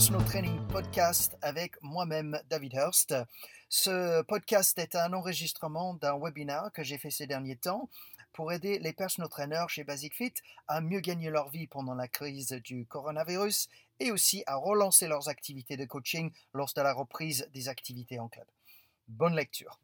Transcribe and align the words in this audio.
Personal 0.00 0.24
Training 0.24 0.66
Podcast 0.68 1.36
avec 1.42 1.74
moi-même, 1.82 2.40
David 2.48 2.72
Hurst. 2.72 3.14
Ce 3.68 4.22
podcast 4.22 4.78
est 4.78 4.94
un 4.94 5.12
enregistrement 5.12 5.92
d'un 5.92 6.18
webinaire 6.18 6.70
que 6.72 6.82
j'ai 6.82 6.96
fait 6.96 7.10
ces 7.10 7.26
derniers 7.26 7.56
temps 7.56 7.90
pour 8.32 8.50
aider 8.50 8.78
les 8.78 8.94
personal 8.94 9.28
trainers 9.28 9.66
chez 9.68 9.84
Basic 9.84 10.14
Fit 10.14 10.32
à 10.68 10.80
mieux 10.80 11.00
gagner 11.00 11.28
leur 11.28 11.50
vie 11.50 11.66
pendant 11.66 11.94
la 11.94 12.08
crise 12.08 12.58
du 12.64 12.86
coronavirus 12.86 13.68
et 13.98 14.10
aussi 14.10 14.42
à 14.46 14.56
relancer 14.56 15.06
leurs 15.06 15.28
activités 15.28 15.76
de 15.76 15.84
coaching 15.84 16.30
lors 16.54 16.72
de 16.74 16.80
la 16.80 16.94
reprise 16.94 17.46
des 17.52 17.68
activités 17.68 18.18
en 18.18 18.28
club. 18.28 18.46
Bonne 19.06 19.36
lecture. 19.36 19.78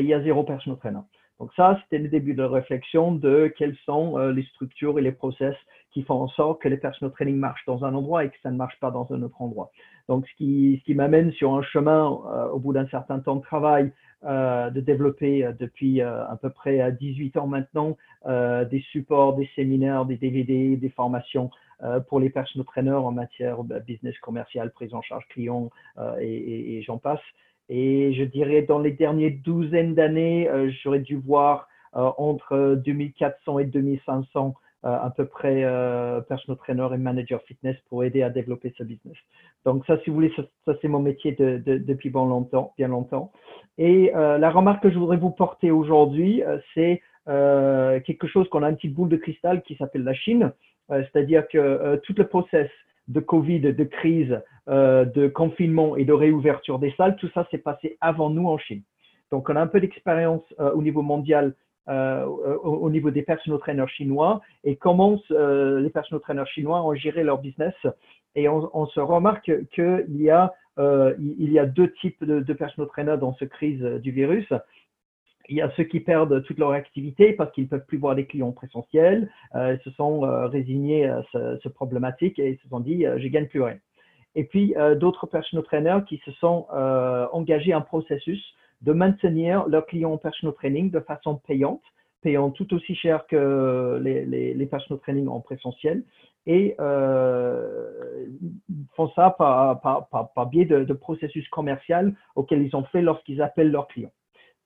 Il 0.00 0.06
y 0.06 0.14
a 0.14 0.22
zéro 0.22 0.42
personal 0.44 0.78
trainer. 0.78 1.00
Donc 1.42 1.50
ça, 1.56 1.76
c'était 1.82 1.98
le 2.00 2.08
début 2.08 2.34
de 2.34 2.44
réflexion 2.44 3.12
de 3.12 3.52
quelles 3.58 3.74
sont 3.84 4.16
euh, 4.16 4.32
les 4.32 4.44
structures 4.44 4.98
et 5.00 5.02
les 5.02 5.10
process 5.10 5.56
qui 5.90 6.04
font 6.04 6.14
en 6.14 6.28
sorte 6.28 6.62
que 6.62 6.68
les 6.68 6.76
personal 6.76 7.12
training 7.12 7.36
marchent 7.36 7.64
dans 7.66 7.84
un 7.84 7.94
endroit 7.94 8.24
et 8.24 8.28
que 8.28 8.36
ça 8.44 8.52
ne 8.52 8.56
marche 8.56 8.78
pas 8.78 8.92
dans 8.92 9.12
un 9.12 9.22
autre 9.22 9.42
endroit. 9.42 9.72
Donc 10.08 10.24
ce 10.28 10.36
qui, 10.36 10.94
m'amène 10.94 11.32
sur 11.32 11.52
un 11.54 11.62
chemin 11.62 12.16
euh, 12.26 12.48
au 12.50 12.60
bout 12.60 12.72
d'un 12.72 12.86
certain 12.86 13.18
temps 13.18 13.34
de 13.34 13.42
travail 13.42 13.92
euh, 14.24 14.70
de 14.70 14.80
développer 14.80 15.50
depuis 15.58 16.00
à 16.00 16.38
peu 16.40 16.50
près 16.50 16.92
18 16.92 17.36
ans 17.36 17.48
maintenant 17.48 17.96
des 18.24 18.84
supports, 18.92 19.34
des 19.34 19.50
séminaires, 19.56 20.06
des 20.06 20.16
DVD, 20.16 20.76
des 20.76 20.90
formations 20.90 21.50
pour 22.08 22.20
les 22.20 22.30
personal 22.30 22.64
trainers 22.64 22.92
en 23.04 23.10
matière 23.10 23.64
de 23.64 23.80
business 23.80 24.16
commercial, 24.20 24.70
prise 24.70 24.94
en 24.94 25.02
charge 25.02 25.26
client 25.28 25.70
et 26.20 26.80
j'en 26.86 26.98
passe. 26.98 27.20
Et 27.68 28.12
je 28.14 28.24
dirais 28.24 28.62
dans 28.62 28.78
les 28.78 28.92
dernières 28.92 29.32
douzaines 29.42 29.94
d'années, 29.94 30.48
euh, 30.48 30.70
j'aurais 30.82 31.00
dû 31.00 31.16
voir 31.16 31.68
euh, 31.96 32.10
entre 32.18 32.80
2400 32.84 33.58
et 33.60 33.64
2500 33.64 34.54
euh, 34.84 34.88
à 34.88 35.10
peu 35.10 35.26
près 35.26 35.62
personal 36.28 36.58
trainer 36.58 36.88
et 36.92 36.98
manager 36.98 37.40
fitness 37.42 37.76
pour 37.88 38.02
aider 38.02 38.22
à 38.22 38.30
développer 38.30 38.74
ce 38.76 38.82
business. 38.82 39.16
Donc 39.64 39.86
ça, 39.86 39.98
si 40.02 40.10
vous 40.10 40.16
voulez, 40.16 40.32
ça, 40.66 40.74
c'est 40.82 40.88
mon 40.88 41.00
métier 41.00 41.32
de, 41.32 41.58
depuis 41.78 42.10
bien 42.10 42.88
longtemps. 42.88 43.32
Et 43.78 44.10
la 44.12 44.50
remarque 44.50 44.82
que 44.82 44.90
je 44.90 44.98
voudrais 44.98 45.18
vous 45.18 45.30
porter 45.30 45.70
aujourd'hui, 45.70 46.42
c'est 46.74 47.00
quelque 47.26 48.26
chose 48.26 48.48
qu'on 48.48 48.64
a 48.64 48.70
une 48.70 48.76
petite 48.76 48.94
boule 48.94 49.08
de 49.08 49.16
cristal 49.16 49.62
qui 49.62 49.76
s'appelle 49.76 50.02
la 50.02 50.14
Chine. 50.14 50.52
C'est-à-dire 50.88 51.46
que 51.46 52.00
tout 52.02 52.14
le 52.16 52.26
process 52.26 52.68
de 53.12 53.20
Covid, 53.20 53.60
de 53.60 53.84
crise, 53.84 54.40
euh, 54.68 55.04
de 55.04 55.28
confinement 55.28 55.96
et 55.96 56.04
de 56.04 56.12
réouverture 56.12 56.78
des 56.78 56.92
salles, 56.96 57.16
tout 57.16 57.28
ça 57.34 57.46
s'est 57.50 57.58
passé 57.58 57.98
avant 58.00 58.30
nous 58.30 58.48
en 58.48 58.58
Chine. 58.58 58.82
Donc, 59.30 59.48
on 59.48 59.56
a 59.56 59.60
un 59.60 59.66
peu 59.66 59.80
d'expérience 59.80 60.42
euh, 60.60 60.72
au 60.72 60.82
niveau 60.82 61.02
mondial, 61.02 61.54
euh, 61.88 62.24
au, 62.24 62.88
niveau 62.90 63.10
des 63.10 63.22
personal 63.22 63.58
trainers 63.58 63.88
chinois 63.88 64.40
et 64.62 64.76
comment 64.76 65.18
les 65.30 65.90
personal 65.90 66.20
trainers 66.20 66.46
chinois 66.46 66.82
ont 66.82 66.94
géré 66.94 67.24
leur 67.24 67.38
business. 67.38 67.74
Et 68.34 68.48
on, 68.48 68.86
se 68.86 69.00
remarque 69.00 69.50
qu'il 69.74 70.06
y, 70.10 70.30
a, 70.30 70.52
deux 70.76 71.92
types 72.00 72.24
de, 72.24 72.40
de 72.40 72.52
personal 72.52 72.88
trainers 72.88 73.18
dans 73.18 73.34
cette 73.34 73.50
crise 73.50 73.82
du 73.82 74.10
virus 74.10 74.46
il 75.52 75.56
y 75.56 75.60
a 75.60 75.70
ceux 75.76 75.84
qui 75.84 76.00
perdent 76.00 76.42
toute 76.44 76.58
leur 76.58 76.70
activité 76.70 77.34
parce 77.34 77.52
qu'ils 77.52 77.64
ne 77.64 77.68
peuvent 77.68 77.84
plus 77.84 77.98
voir 77.98 78.14
des 78.14 78.24
clients 78.24 78.52
présentiels, 78.52 79.30
euh, 79.54 79.76
ils 79.78 79.82
se 79.84 79.94
sont 79.96 80.24
euh, 80.24 80.46
résignés 80.46 81.04
à 81.06 81.22
ce, 81.30 81.58
ce, 81.62 81.68
problématique 81.68 82.38
et 82.38 82.52
ils 82.52 82.58
se 82.58 82.68
sont 82.68 82.80
dit 82.80 83.04
euh, 83.04 83.18
je 83.18 83.28
gagne 83.28 83.46
plus 83.46 83.62
rien. 83.62 83.76
Et 84.34 84.44
puis 84.44 84.74
euh, 84.78 84.94
d'autres 84.94 85.26
personal 85.26 85.62
trainers 85.62 86.00
qui 86.08 86.22
se 86.24 86.32
sont 86.32 86.66
engagés 87.32 87.74
un 87.74 87.82
processus 87.82 88.42
de 88.80 88.92
maintenir 88.92 89.68
leurs 89.68 89.84
clients 89.84 90.12
en 90.12 90.16
personal 90.16 90.54
training 90.54 90.90
de 90.90 91.00
façon 91.00 91.36
payante, 91.46 91.82
payant 92.22 92.50
tout 92.50 92.72
aussi 92.72 92.94
cher 92.94 93.26
que 93.26 94.00
les, 94.02 94.24
les, 94.24 94.66
personal 94.66 95.00
training 95.00 95.28
en 95.28 95.40
présentiel 95.40 96.02
et 96.46 96.74
font 98.96 99.10
ça 99.14 99.36
par 99.38 100.46
biais 100.50 100.64
de, 100.64 100.84
de 100.84 100.92
processus 100.94 101.46
commercial 101.50 102.14
auxquels 102.36 102.62
ils 102.62 102.74
ont 102.74 102.84
fait 102.84 103.02
lorsqu'ils 103.02 103.42
appellent 103.42 103.70
leurs 103.70 103.88
clients. 103.88 104.12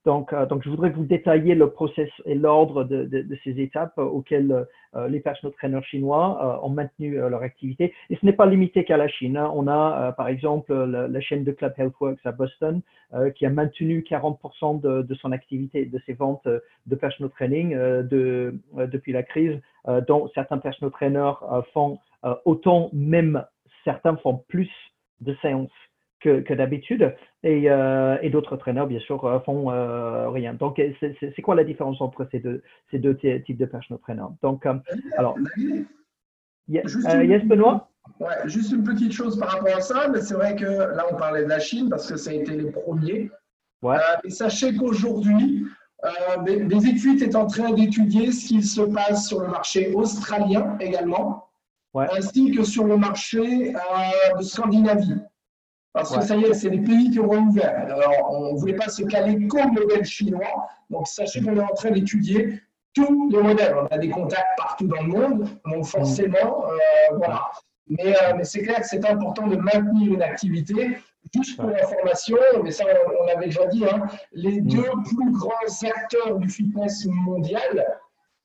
Donc, 0.06 0.32
euh, 0.32 0.46
donc, 0.46 0.62
je 0.62 0.70
voudrais 0.70 0.90
vous 0.90 1.04
détailler 1.04 1.56
le 1.56 1.68
process 1.68 2.08
et 2.26 2.36
l'ordre 2.36 2.84
de, 2.84 3.04
de, 3.06 3.22
de, 3.22 3.38
ces 3.42 3.60
étapes 3.60 3.98
auxquelles 3.98 4.64
euh, 4.94 5.08
les 5.08 5.18
personal 5.18 5.52
trainers 5.54 5.82
chinois 5.82 6.38
euh, 6.40 6.64
ont 6.64 6.70
maintenu 6.70 7.16
leur 7.16 7.42
activité. 7.42 7.92
Et 8.08 8.14
ce 8.14 8.24
n'est 8.24 8.32
pas 8.32 8.46
limité 8.46 8.84
qu'à 8.84 8.96
la 8.96 9.08
Chine. 9.08 9.36
Hein. 9.36 9.50
On 9.52 9.66
a, 9.66 10.12
par 10.12 10.28
exemple, 10.28 10.72
la, 10.72 11.20
chaîne 11.20 11.42
de 11.42 11.50
Club 11.50 11.74
Healthworks 11.76 12.24
à 12.24 12.30
Boston 12.30 12.82
qui 13.34 13.46
a 13.46 13.50
maintenu 13.50 14.04
40% 14.08 14.80
de, 14.80 15.02
de, 15.02 15.14
son 15.14 15.32
activité, 15.32 15.86
de 15.86 16.00
ses 16.06 16.12
ventes 16.12 16.46
de 16.46 16.94
personal 16.94 17.30
training 17.30 17.74
de, 17.74 18.54
depuis 18.76 19.12
la 19.12 19.24
crise, 19.24 19.58
dont 20.06 20.30
certains 20.34 20.58
personal 20.58 20.92
trainers 20.92 21.34
font 21.72 21.98
autant, 22.44 22.90
même 22.92 23.44
certains 23.84 24.16
font 24.18 24.44
plus 24.48 24.70
de 25.20 25.34
séances 25.42 25.70
que, 26.20 26.54
d'habitude. 26.54 27.14
Et, 27.42 27.70
euh, 27.70 28.16
et 28.22 28.30
d'autres 28.30 28.56
traîneurs, 28.56 28.86
bien 28.86 29.00
sûr, 29.00 29.24
euh, 29.24 29.40
font 29.40 29.70
euh, 29.70 30.28
rien. 30.30 30.54
Donc, 30.54 30.80
c'est 31.00 31.42
quoi 31.42 31.54
la 31.54 31.64
différence 31.64 32.00
entre 32.00 32.26
ces 32.30 32.40
deux, 32.40 32.62
ces 32.90 32.98
deux 32.98 33.16
types 33.16 33.56
de 33.56 33.66
personal 33.66 34.00
trainers 34.00 34.34
Donc, 34.42 34.66
alors, 35.16 35.36
yes, 36.68 37.44
Benoît? 37.44 37.88
Ouais, 38.20 38.34
juste 38.44 38.72
une 38.72 38.84
petite 38.84 39.12
chose 39.12 39.38
par 39.38 39.50
rapport 39.50 39.76
à 39.76 39.80
ça, 39.80 40.08
mais 40.08 40.20
c'est 40.20 40.34
vrai 40.34 40.54
que 40.54 40.64
là, 40.64 41.06
on 41.10 41.16
parlait 41.16 41.42
de 41.42 41.48
la 41.48 41.58
Chine 41.58 41.88
parce 41.90 42.08
que 42.08 42.16
ça 42.16 42.30
a 42.30 42.34
été 42.34 42.56
les 42.56 42.70
premiers. 42.70 43.30
Ouais. 43.82 43.96
sachez 44.28 44.74
qu'aujourd'hui, 44.74 45.66
euh, 46.04 46.42
des, 46.42 46.86
études 46.86 47.22
est 47.22 47.36
en 47.36 47.46
train 47.46 47.72
d'étudier 47.72 48.32
ce 48.32 48.48
qui 48.48 48.62
se 48.62 48.80
passe 48.80 49.28
sur 49.28 49.40
le 49.40 49.48
marché 49.48 49.92
australien 49.92 50.76
également, 50.80 51.48
ouais. 51.94 52.06
ainsi 52.16 52.52
que 52.52 52.64
sur 52.64 52.84
le 52.84 52.96
marché 52.96 53.72
de 54.38 54.42
Scandinavie. 54.42 55.20
Parce 55.96 56.14
que 56.14 56.22
ça 56.22 56.36
y 56.36 56.44
est, 56.44 56.52
c'est 56.52 56.68
les 56.68 56.80
pays 56.80 57.10
qui 57.10 57.18
ont 57.20 57.32
ouvert. 57.32 57.74
Alors, 57.90 58.30
on 58.30 58.52
ne 58.52 58.58
voulait 58.58 58.74
pas 58.74 58.90
se 58.90 59.02
caler 59.04 59.48
comme 59.48 59.72
modèle 59.72 60.04
chinois. 60.04 60.68
Donc, 60.90 61.08
sachez 61.08 61.40
qu'on 61.40 61.56
est 61.56 61.62
en 61.62 61.72
train 61.72 61.90
d'étudier 61.90 62.60
tous 62.92 63.30
les 63.30 63.42
modèles. 63.42 63.74
On 63.80 63.86
a 63.86 63.96
des 63.96 64.10
contacts 64.10 64.58
partout 64.58 64.86
dans 64.86 65.02
le 65.02 65.08
monde. 65.08 65.48
Donc, 65.64 65.86
forcément, 65.86 66.66
euh, 66.66 67.16
voilà. 67.16 67.50
Mais, 67.88 68.14
euh, 68.14 68.34
mais 68.36 68.44
c'est 68.44 68.60
clair 68.60 68.80
que 68.80 68.86
c'est 68.86 69.08
important 69.08 69.46
de 69.46 69.56
maintenir 69.56 70.12
une 70.12 70.22
activité. 70.22 70.98
Juste 71.34 71.58
pour 71.58 71.70
l'information, 71.70 72.36
mais 72.62 72.72
ça, 72.72 72.84
on, 73.22 73.28
avait 73.34 73.46
déjà 73.46 73.64
dit, 73.64 73.86
hein, 73.86 74.06
les 74.32 74.60
mm. 74.60 74.66
deux 74.66 74.90
plus 75.06 75.32
grands 75.32 75.82
acteurs 75.82 76.36
du 76.36 76.50
fitness 76.50 77.06
mondial 77.06 77.86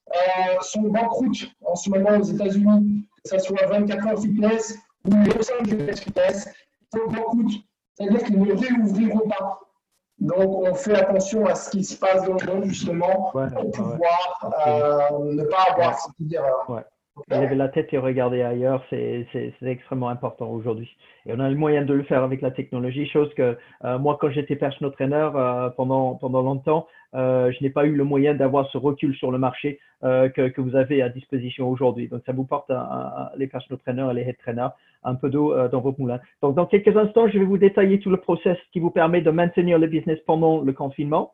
euh, 0.10 0.62
sont 0.62 0.84
banqueroute 0.84 1.52
en 1.66 1.76
ce 1.76 1.90
moment 1.90 2.18
aux 2.18 2.24
États-Unis, 2.24 3.10
que 3.26 3.30
ce 3.30 3.40
soit 3.40 3.66
24 3.66 4.08
heures 4.08 4.22
fitness 4.22 4.80
ou 5.04 5.12
Los 5.12 5.52
Angeles 5.60 6.00
fitness 6.02 6.48
c'est-à-dire 6.92 8.24
qu'ils 8.24 8.42
ne 8.42 8.54
réouvriront 8.54 9.30
pas. 9.30 9.60
Donc, 10.20 10.62
on 10.62 10.74
fait 10.76 10.96
attention 10.96 11.46
à 11.48 11.56
ce 11.56 11.72
qui 11.72 11.84
se 11.84 11.98
passe 11.98 12.24
dans 12.26 12.36
le 12.36 12.46
monde, 12.46 12.66
justement, 12.66 13.32
pour 13.32 13.72
pouvoir 13.72 14.54
euh, 14.68 15.34
ne 15.34 15.44
pas 15.46 15.72
avoir 15.72 15.98
cette 15.98 16.32
erreur. 16.32 16.70
Ouais. 16.70 16.86
Lever 17.30 17.56
la 17.56 17.70
tête 17.70 17.94
et 17.94 17.98
regarder 17.98 18.42
ailleurs, 18.42 18.84
c'est 18.90 19.28
extrêmement 19.62 20.10
important 20.10 20.50
aujourd'hui. 20.50 20.90
Et 21.26 21.34
on 21.34 21.40
a 21.40 21.50
le 21.50 21.56
moyen 21.56 21.84
de 21.84 21.94
le 21.94 22.04
faire 22.04 22.24
avec 22.24 22.42
la 22.42 22.52
technologie, 22.52 23.08
chose 23.08 23.32
que 23.36 23.58
euh, 23.84 24.00
moi, 24.00 24.18
quand 24.20 24.30
j'étais 24.32 24.56
personal 24.56 24.92
trainer 24.94 25.30
euh, 25.36 25.70
pendant, 25.70 26.16
pendant 26.16 26.42
longtemps, 26.42 26.88
euh, 27.14 27.52
je 27.52 27.64
n'ai 27.64 27.70
pas 27.70 27.86
eu 27.86 27.96
le 27.96 28.04
moyen 28.04 28.34
d'avoir 28.34 28.70
ce 28.70 28.78
recul 28.78 29.14
sur 29.16 29.32
le 29.32 29.38
marché 29.38 29.80
euh, 30.04 30.30
que, 30.30 30.48
que, 30.48 30.62
vous 30.62 30.76
avez 30.76 31.02
à 31.02 31.10
disposition 31.10 31.70
aujourd'hui. 31.70 32.08
Donc, 32.08 32.22
ça 32.26 32.32
vous 32.32 32.46
porte 32.46 32.72
les 33.38 33.48
personal 33.48 33.80
trainers 33.80 34.08
et 34.12 34.14
les 34.14 34.22
head 34.22 34.38
trainers 34.38 34.70
un 35.04 35.16
peu 35.16 35.30
d'eau 35.30 35.54
euh, 35.54 35.68
dans 35.68 35.82
vos 35.82 35.94
moulins. 35.98 36.20
Donc, 36.42 36.56
dans 36.56 36.66
quelques 36.66 36.96
instants, 36.96 37.28
je 37.28 37.38
vais 37.38 37.46
vous 37.46 37.58
détailler 37.58 38.00
tout 38.00 38.10
le 38.10 38.18
process 38.18 38.58
qui 38.72 38.80
vous 38.80 38.92
permet 38.92 39.22
de 39.22 39.32
maintenir 39.32 39.78
le 39.78 39.88
business 39.88 40.20
pendant 40.26 40.62
le 40.62 40.74
confinement. 40.74 41.34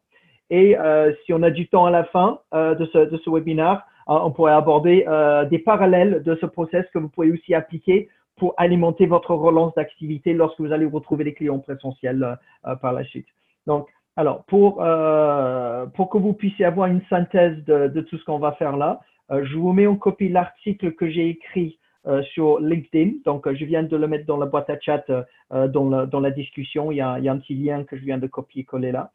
Et 0.50 0.78
si 1.26 1.34
on 1.34 1.44
a 1.44 1.50
du 1.50 1.68
temps 1.68 1.88
à 1.88 1.92
la 1.92 2.06
fin 2.06 2.40
de 2.54 2.86
ce, 2.94 3.10
de 3.10 3.18
ce 3.18 3.30
webinaire, 3.30 3.84
on 4.08 4.32
pourrait 4.32 4.54
aborder 4.54 5.06
des 5.50 5.60
parallèles 5.60 6.24
de 6.24 6.36
ce 6.36 6.46
process 6.46 6.86
que 6.94 7.00
vous 7.00 7.10
pouvez 7.10 7.32
aussi 7.32 7.54
appliquer 7.54 8.10
pour 8.38 8.54
alimenter 8.58 9.06
votre 9.06 9.36
relance 9.36 9.74
d'activité 9.76 10.34
lorsque 10.34 10.60
vous 10.60 10.72
allez 10.72 10.86
retrouver 10.86 11.24
les 11.24 11.34
clients 11.34 11.60
présentiels 11.60 12.38
par 12.82 12.94
la 12.94 13.04
suite. 13.04 13.28
Donc, 13.66 13.88
alors, 14.18 14.44
pour, 14.46 14.82
euh, 14.82 15.86
pour 15.86 16.10
que 16.10 16.18
vous 16.18 16.34
puissiez 16.34 16.66
avoir 16.66 16.88
une 16.88 17.02
synthèse 17.08 17.64
de, 17.66 18.02
tout 18.02 18.18
ce 18.18 18.26
qu'on 18.26 18.40
va 18.40 18.54
faire 18.54 18.76
là, 18.76 19.00
euh, 19.30 19.46
je 19.46 19.56
vous 19.56 19.74
mets 19.74 19.86
en 19.86 19.96
copie 19.96 20.28
l'article 20.28 20.94
que 20.94 21.08
j'ai 21.08 21.30
écrit 21.30 21.78
euh, 22.08 22.24
sur 22.24 22.60
LinkedIn. 22.60 23.18
Donc, 23.26 23.46
euh, 23.46 23.56
je 23.56 23.64
viens 23.64 23.84
de 23.84 23.96
le 23.96 24.08
mettre 24.08 24.26
dans 24.26 24.38
la 24.38 24.48
boîte 24.48 24.72
à 24.72 24.80
chat 24.80 25.04
euh, 25.10 25.68
dans, 25.68 25.88
la, 25.88 26.08
dans 26.08 26.20
la 26.20 26.32
discussion. 26.32 26.92
Il 26.92 26.96
y, 26.96 27.02
a, 27.02 27.20
il 27.20 27.26
y, 27.26 27.30
a, 27.30 27.32
un 27.32 27.38
petit 27.38 27.54
lien 27.54 27.84
que 27.84 27.96
je 27.96 28.04
viens 28.04 28.18
de 28.18 28.26
copier-coller 28.26 28.92
là. 28.92 29.12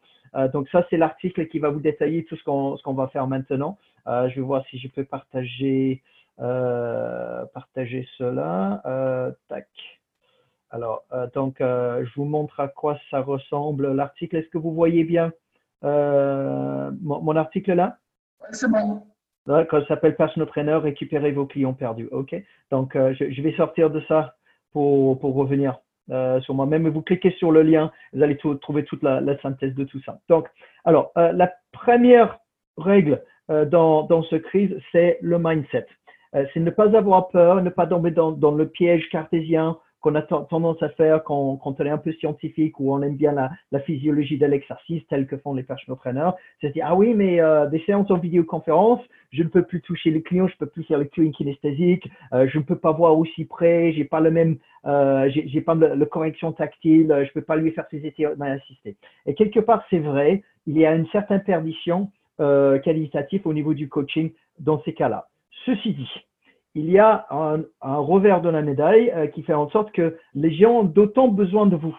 Donc, 0.53 0.67
ça, 0.69 0.85
c'est 0.89 0.97
l'article 0.97 1.47
qui 1.47 1.59
va 1.59 1.69
vous 1.69 1.79
détailler 1.79 2.25
tout 2.25 2.35
ce 2.35 2.43
qu'on 2.43 2.93
va 2.93 3.07
faire 3.09 3.27
maintenant. 3.27 3.77
je 4.05 4.35
vais 4.35 4.41
voir 4.41 4.65
si 4.69 4.79
je 4.79 4.87
peux 4.87 5.03
partager, 5.03 6.01
partager 6.37 8.07
cela. 8.17 9.33
tac. 9.47 9.67
Alors, 10.71 11.03
donc, 11.35 11.57
je 11.59 12.13
vous 12.15 12.25
montre 12.25 12.59
à 12.59 12.67
quoi 12.67 12.99
ça 13.11 13.21
ressemble 13.21 13.93
l'article. 13.93 14.37
Est-ce 14.37 14.49
que 14.49 14.57
vous 14.57 14.73
voyez 14.73 15.03
bien 15.03 15.31
mon, 15.83 17.35
article 17.35 17.73
là? 17.73 17.97
C'est 18.51 18.69
bon. 18.69 19.03
Ça 19.45 19.87
s'appelle 19.87 20.15
Personal 20.15 20.47
Trainer, 20.47 20.75
récupérer 20.75 21.31
vos 21.31 21.45
clients 21.45 21.73
perdus. 21.73 22.07
OK 22.11 22.35
Donc, 22.71 22.93
je, 22.95 23.41
vais 23.41 23.53
sortir 23.55 23.89
de 23.89 24.01
ça 24.07 24.35
pour, 24.71 25.19
pour 25.19 25.35
revenir 25.35 25.79
sur 26.41 26.53
moi-même. 26.53 26.87
Vous 26.89 27.01
cliquez 27.01 27.31
sur 27.31 27.51
le 27.51 27.61
lien, 27.61 27.91
vous 28.13 28.21
allez 28.23 28.37
trouver 28.37 28.83
toute 28.83 29.03
la, 29.03 29.21
synthèse 29.41 29.73
de 29.73 29.83
tout 29.83 30.01
ça. 30.05 30.19
Donc, 30.29 30.47
alors, 30.85 31.11
la 31.15 31.51
première 31.71 32.39
règle 32.77 33.23
dans, 33.49 34.03
dans 34.03 34.23
ce 34.23 34.35
crise, 34.35 34.75
c'est 34.91 35.17
le 35.21 35.39
mindset. 35.39 35.87
Euh, 36.35 36.45
c'est 36.53 36.59
ne 36.59 36.69
pas 36.69 36.95
avoir 36.95 37.29
peur, 37.29 37.61
ne 37.61 37.69
pas 37.69 37.87
tomber 37.87 38.11
dans, 38.11 38.31
dans 38.31 38.51
le 38.51 38.67
piège 38.67 39.07
cartésien 39.09 39.77
qu'on 40.03 40.15
a 40.15 40.21
tendance 40.21 40.83
à 40.83 40.89
faire 40.89 41.23
quand, 41.23 41.59
on 41.63 41.75
est 41.85 41.89
un 41.89 41.97
peu 41.97 42.11
scientifique 42.13 42.79
ou 42.79 42.93
on 42.93 43.01
aime 43.01 43.15
bien 43.15 43.31
la, 43.31 43.79
physiologie 43.79 44.37
de 44.37 44.45
l'exercice 44.45 45.01
tel 45.07 45.25
que 45.25 45.37
font 45.37 45.53
les 45.53 45.63
personal 45.63 45.97
trainers. 45.97 46.31
C'est 46.61 46.71
dire, 46.71 46.85
ah 46.87 46.95
oui, 46.95 47.13
mais 47.13 47.41
euh, 47.41 47.67
des 47.67 47.79
séances 47.85 48.11
en 48.11 48.17
vidéoconférence, 48.17 48.99
je 49.31 49.41
ne 49.41 49.47
peux 49.47 49.63
plus 49.63 49.81
toucher 49.81 50.11
les 50.11 50.21
clients, 50.21 50.47
je 50.47 50.53
ne 50.53 50.57
peux 50.57 50.67
plus 50.67 50.83
faire 50.83 50.99
le 50.99 51.05
cueing 51.05 51.31
kinesthésique, 51.31 52.07
euh, 52.33 52.47
je 52.47 52.59
ne 52.59 52.63
peux 52.63 52.77
pas 52.77 52.91
voir 52.91 53.17
aussi 53.17 53.45
près, 53.45 53.93
j'ai 53.93 54.03
pas 54.03 54.19
le 54.19 54.29
même, 54.29 54.57
euh, 54.85 55.29
j'ai 55.33 55.61
pas 55.61 55.73
le, 55.73 56.05
correction 56.05 56.51
tactile, 56.51 57.07
je 57.07 57.29
ne 57.29 57.33
peux 57.33 57.41
pas 57.41 57.55
lui 57.55 57.71
faire 57.71 57.85
ses 57.89 58.05
étirements 58.05 58.45
assistés. 58.45 58.97
Et 59.25 59.33
quelque 59.33 59.61
part, 59.61 59.83
c'est 59.89 59.99
vrai, 59.99 60.43
il 60.67 60.77
y 60.77 60.85
a 60.85 60.93
une 60.93 61.07
certaine 61.07 61.43
perdition 61.43 62.11
euh, 62.39 62.77
qualitative 62.79 63.41
au 63.45 63.53
niveau 63.53 63.73
du 63.73 63.87
coaching 63.87 64.31
dans 64.59 64.81
ces 64.83 64.93
cas-là. 64.93 65.29
Ceci 65.65 65.93
dit, 65.93 66.09
il 66.75 66.89
y 66.89 66.97
a 66.97 67.25
un, 67.29 67.63
revers 67.81 68.41
de 68.41 68.49
la 68.49 68.61
médaille 68.61 69.11
euh, 69.11 69.27
qui 69.27 69.43
fait 69.43 69.53
en 69.53 69.69
sorte 69.69 69.91
que 69.91 70.17
les 70.33 70.53
gens 70.53 70.79
ont 70.79 70.83
d'autant 70.83 71.27
besoin 71.27 71.67
de 71.67 71.75
vous. 71.75 71.95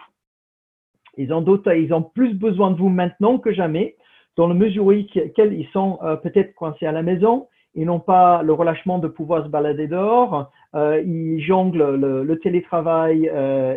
Ils 1.17 1.33
ont, 1.33 1.43
ils 1.67 1.93
ont 1.93 2.01
plus 2.01 2.33
besoin 2.33 2.71
de 2.71 2.77
vous 2.77 2.89
maintenant 2.89 3.37
que 3.37 3.53
jamais, 3.53 3.95
dans 4.35 4.47
la 4.47 4.53
mesure 4.53 4.85
où 4.85 4.91
ils 4.91 5.67
sont 5.71 5.97
euh, 6.03 6.17
peut-être 6.17 6.53
coincés 6.55 6.85
à 6.85 6.91
la 6.91 7.03
maison, 7.03 7.47
ils 7.73 7.85
n'ont 7.85 8.01
pas 8.01 8.43
le 8.43 8.51
relâchement 8.51 8.99
de 8.99 9.07
pouvoir 9.07 9.43
se 9.45 9.49
balader 9.49 9.87
dehors, 9.87 10.51
euh, 10.75 11.01
ils 11.05 11.41
jonglent 11.41 11.95
le, 11.95 12.39
télétravail 12.39 13.31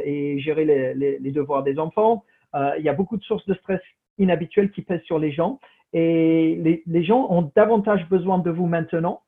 et 0.04 0.38
gérer 0.40 0.64
les, 0.94 1.30
devoirs 1.30 1.62
des 1.62 1.78
enfants. 1.78 2.24
il 2.54 2.84
y 2.84 2.88
a 2.88 2.92
beaucoup 2.92 3.16
de 3.16 3.22
sources 3.22 3.46
de 3.46 3.54
stress 3.54 3.80
inhabituelles 4.18 4.70
qui 4.72 4.82
pèsent 4.82 5.02
sur 5.02 5.18
les 5.18 5.32
gens 5.32 5.60
et 5.92 6.82
les 6.86 7.04
gens 7.04 7.26
ont 7.30 7.50
davantage 7.54 8.08
besoin 8.08 8.38
de 8.38 8.50
vous 8.50 8.66
maintenant 8.66 9.22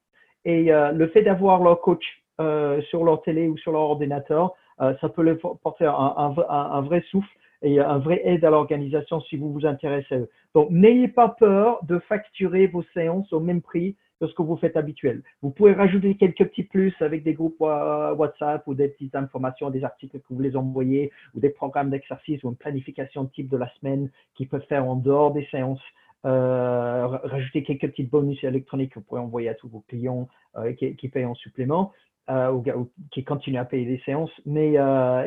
et 0.44 0.72
euh, 0.72 0.92
le 0.92 1.08
fait 1.08 1.22
d'avoir 1.22 1.62
leur 1.62 1.80
coach 1.80 2.04
euh, 2.40 2.80
sur 2.82 3.04
leur 3.04 3.22
télé 3.22 3.48
ou 3.48 3.56
sur 3.58 3.72
leur 3.72 3.82
ordinateur, 3.82 4.54
euh, 4.80 4.94
ça 5.00 5.08
peut 5.08 5.22
leur 5.22 5.38
porter 5.58 5.84
un, 5.84 6.80
vrai 6.80 7.04
souffle 7.10 7.28
et 7.62 7.78
un 7.78 7.98
vrai 7.98 8.22
aide 8.24 8.44
à 8.44 8.50
l'organisation 8.50 9.20
si 9.20 9.36
vous 9.36 9.52
vous 9.52 9.66
intéressez 9.66 10.14
à 10.14 10.18
eux. 10.18 10.30
Donc, 10.54 10.70
n'ayez 10.70 11.08
pas 11.08 11.28
peur 11.28 11.84
de 11.84 11.98
facturer 11.98 12.66
vos 12.66 12.82
séances 12.94 13.30
au 13.32 13.40
même 13.40 13.60
prix 13.60 13.96
que 14.18 14.26
ce 14.26 14.34
que 14.34 14.42
vous 14.42 14.56
faites 14.56 14.76
habituel. 14.76 15.22
Vous 15.42 15.50
pouvez 15.50 15.72
rajouter 15.72 16.14
quelques 16.14 16.44
petits 16.44 16.62
plus 16.62 16.94
avec 17.00 17.22
des 17.22 17.34
groupes 17.34 17.60
WhatsApp 17.60 18.62
ou 18.66 18.74
des 18.74 18.88
petites 18.88 19.14
informations, 19.14 19.70
des 19.70 19.84
articles 19.84 20.18
que 20.18 20.34
vous 20.34 20.40
les 20.40 20.56
envoyez 20.56 21.10
ou 21.34 21.40
des 21.40 21.50
programmes 21.50 21.90
d'exercice 21.90 22.42
ou 22.42 22.50
une 22.50 22.56
planification 22.56 23.26
type 23.26 23.48
de 23.48 23.56
la 23.56 23.70
semaine 23.80 24.10
qui 24.34 24.46
peuvent 24.46 24.66
faire 24.68 24.86
en 24.86 24.96
dehors 24.96 25.32
des 25.32 25.46
séances. 25.50 25.82
Euh, 26.26 27.06
rajouter 27.06 27.62
quelques 27.62 27.88
petites 27.88 28.10
bonus 28.10 28.44
électroniques 28.44 28.92
que 28.92 28.98
vous 28.98 29.04
pouvez 29.06 29.22
envoyer 29.22 29.48
à 29.48 29.54
tous 29.54 29.68
vos 29.68 29.82
clients 29.88 30.28
euh, 30.56 30.74
qui, 30.74 31.08
payent 31.08 31.24
en 31.24 31.34
supplément 31.34 31.92
euh, 32.28 32.52
ou, 32.52 32.62
qui 33.10 33.24
continuent 33.24 33.58
à 33.58 33.64
payer 33.64 33.86
des 33.86 34.02
séances, 34.04 34.30
mais 34.44 34.74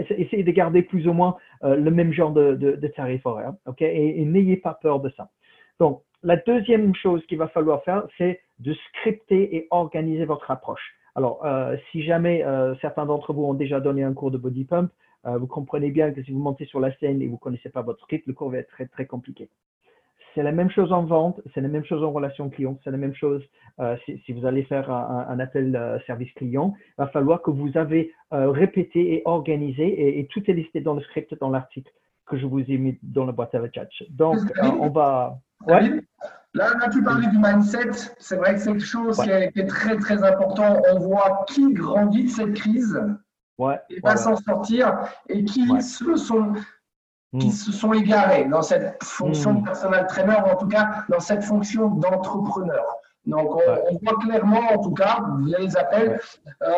essayez 0.10 0.44
de 0.44 0.52
garder 0.52 0.84
plus 0.84 1.08
ou 1.08 1.14
moins 1.14 1.36
le 1.64 1.90
même 1.90 2.14
genre 2.14 2.32
de, 2.32 2.76
tarif 2.96 3.26
horaire, 3.26 3.54
ok? 3.66 3.82
Et, 3.82 4.24
n'ayez 4.26 4.58
pas 4.58 4.76
peur 4.76 5.00
de 5.00 5.10
ça. 5.18 5.30
Donc, 5.80 6.04
la 6.22 6.38
deuxième 6.38 6.94
chose 6.94 7.26
qu'il 7.26 7.40
va 7.40 7.48
falloir 7.48 7.84
faire, 7.84 8.06
c'est 8.18 8.40
de 8.60 8.74
scripter 8.74 9.56
et 9.56 9.68
organiser 9.72 10.26
votre 10.26 10.52
approche. 10.52 10.96
Alors, 11.16 11.46
si 11.92 12.04
jamais 12.04 12.46
certains 12.82 13.06
d'entre 13.08 13.34
vous 13.34 13.44
ont 13.44 13.54
déjà 13.56 13.80
donné 13.80 14.04
un 14.04 14.14
cours 14.14 14.32
de 14.32 14.38
body 14.38 14.66
pump, 14.66 14.92
vous 15.26 15.48
comprenez 15.48 15.90
bien 15.90 16.12
que 16.12 16.24
si 16.24 16.32
vous 16.32 16.40
montez 16.40 16.66
sur 16.66 16.80
la 16.80 16.96
scène 16.98 17.22
et 17.22 17.26
vous 17.26 17.34
ne 17.34 17.40
connaissez 17.40 17.70
pas 17.70 17.82
votre 17.82 18.02
script, 18.04 18.28
le 18.28 18.34
cours 18.34 18.52
va 18.52 18.60
être 18.60 18.70
très, 18.70 18.86
très 18.86 19.08
compliqué. 19.08 19.50
C'est 20.34 20.44
la 20.44 20.52
même 20.52 20.70
chose 20.70 20.92
en 20.92 21.04
vente, 21.04 21.40
c'est 21.54 21.62
la 21.62 21.68
même 21.68 21.86
chose 21.86 22.04
en 22.04 22.12
relation 22.12 22.50
client, 22.50 22.80
c'est 22.84 22.92
la 22.92 22.98
même 22.98 23.14
chose 23.14 23.44
euh, 23.80 23.96
si, 24.06 24.34
vous 24.34 24.46
allez 24.46 24.64
faire 24.64 24.90
un, 24.92 25.40
appel 25.40 25.76
euh, 25.76 26.00
service 26.06 26.32
client. 26.34 26.74
Il 26.90 27.02
va 27.04 27.08
falloir 27.08 27.42
que 27.42 27.52
vous 27.52 27.76
avez 27.76 28.12
euh, 28.34 28.50
répété 28.50 29.16
et 29.16 29.22
organisé 29.26 30.20
et, 30.20 30.28
tout 30.28 30.44
est 30.50 30.54
listé 30.54 30.82
dans 30.82 30.94
le 30.94 31.02
script, 31.02 31.36
dans 31.40 31.50
l'article 31.50 31.92
que 32.26 32.38
je 32.38 32.46
vous 32.46 32.60
ai 32.60 32.78
mis 32.78 32.98
dans 33.04 33.26
la 33.26 33.32
boîte 33.32 33.54
à 33.54 33.62
chat. 33.72 33.88
Donc, 34.10 34.38
on 34.62 34.90
va. 34.90 35.38
Ouais. 35.68 36.02
Là, 36.56 36.70
là, 36.80 36.90
tu 36.92 37.04
parlais 37.04 37.28
du 37.28 37.38
mindset. 37.38 38.14
C'est 38.20 38.38
vrai 38.38 38.54
que 38.54 38.60
c'est 38.60 38.72
quelque 38.72 38.86
chose 38.86 39.20
qui, 39.20 39.30
est, 39.30 39.68
très, 39.68 39.98
très 39.98 40.24
important. 40.24 40.80
On 40.92 41.00
voit 41.00 41.46
qui 41.48 41.74
grandit 41.74 42.26
de 42.26 42.30
cette 42.30 42.54
crise 42.54 43.00
ouais, 43.58 43.80
et 43.90 44.00
va 44.02 44.16
s'en 44.18 44.36
sortir 44.36 45.00
et 45.30 45.44
qui 45.44 45.82
se 45.82 46.16
sont 46.16 46.54
qui 47.40 47.48
mm. 47.48 47.52
se 47.52 47.72
sont 47.72 47.94
égarés 47.94 48.46
dans 48.46 48.62
cette 48.62 49.04
fonction 49.04 49.56
de 49.56 49.60
mm. 49.60 49.64
personnel 49.64 50.06
trainer, 50.08 50.38
ou 50.46 50.50
en 50.52 50.56
tout 50.56 50.68
cas 50.68 51.06
dans 51.10 51.20
cette 51.20 51.44
fonction 51.44 51.90
d'entrepreneur. 51.90 52.86
Donc, 53.26 53.56
on, 53.56 54.00
voit 54.04 54.18
clairement, 54.20 54.62
en 54.74 54.80
tout 54.80 54.94
cas, 54.94 55.24
via 55.40 55.60
les 55.60 55.78
appels, 55.78 56.20
euh, 56.62 56.74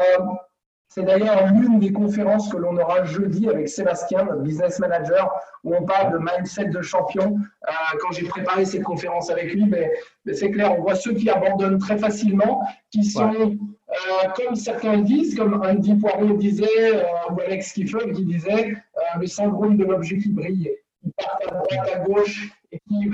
c'est 0.90 1.04
d'ailleurs 1.04 1.48
l'une 1.48 1.80
des 1.80 1.92
conférences 1.92 2.48
que 2.50 2.58
l'on 2.58 2.78
aura 2.78 3.04
jeudi 3.04 3.50
avec 3.50 3.68
Sébastien, 3.68 4.24
notre 4.24 4.42
business 4.42 4.80
manager, 4.80 5.30
où 5.64 5.76
on 5.76 5.84
parle 5.84 6.14
de 6.14 6.20
mindset 6.20 6.66
de 6.66 6.82
champion. 6.82 7.36
Euh, 7.68 7.98
quand 8.00 8.12
j'ai 8.12 8.28
préparé 8.28 8.64
cette 8.64 8.84
conférence 8.84 9.30
avec 9.30 9.54
lui, 9.54 9.66
mais, 9.66 9.92
c'est 10.34 10.52
clair, 10.52 10.78
on 10.78 10.82
voit 10.84 10.96
ceux 10.96 11.14
qui 11.14 11.30
abandonnent 11.30 11.80
très 11.80 11.98
facilement, 11.98 12.62
qui 12.92 13.04
sont, 13.04 13.58
euh, 13.96 14.30
comme 14.36 14.56
certains 14.56 14.98
disent, 14.98 15.36
comme 15.36 15.62
Andy 15.62 15.96
Poirot 15.96 16.34
disait, 16.34 16.96
euh, 16.96 17.04
ou 17.32 17.40
Alex 17.40 17.74
Kiffel 17.74 18.14
qui 18.14 18.26
disait, 18.26 18.76
le 19.20 19.28
syndrome 19.28 19.78
de 19.78 19.86
l'objet 19.86 20.18
qui 20.18 20.30
brille. 20.30 20.72
Ils 21.04 21.12
partent 21.14 21.44
à 21.44 21.52
droite, 21.52 21.90
à 21.94 22.00
gauche, 22.00 22.50
et 22.72 22.80
qui, 22.88 23.10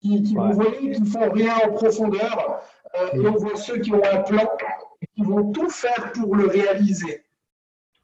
qui, 0.00 0.22
qui 0.22 0.34
vous 0.34 0.52
voyez, 0.52 0.92
qui 0.92 1.04
font 1.04 1.30
rien 1.30 1.54
en 1.64 1.72
profondeur. 1.72 2.62
et 3.12 3.18
on 3.20 3.32
voit 3.32 3.56
ceux 3.56 3.78
qui 3.78 3.92
ont 3.92 4.02
un 4.04 4.22
plan 4.22 4.48
qui 5.14 5.22
vont 5.22 5.52
tout 5.52 5.70
faire 5.70 6.12
pour 6.12 6.36
le 6.36 6.46
réaliser. 6.46 7.22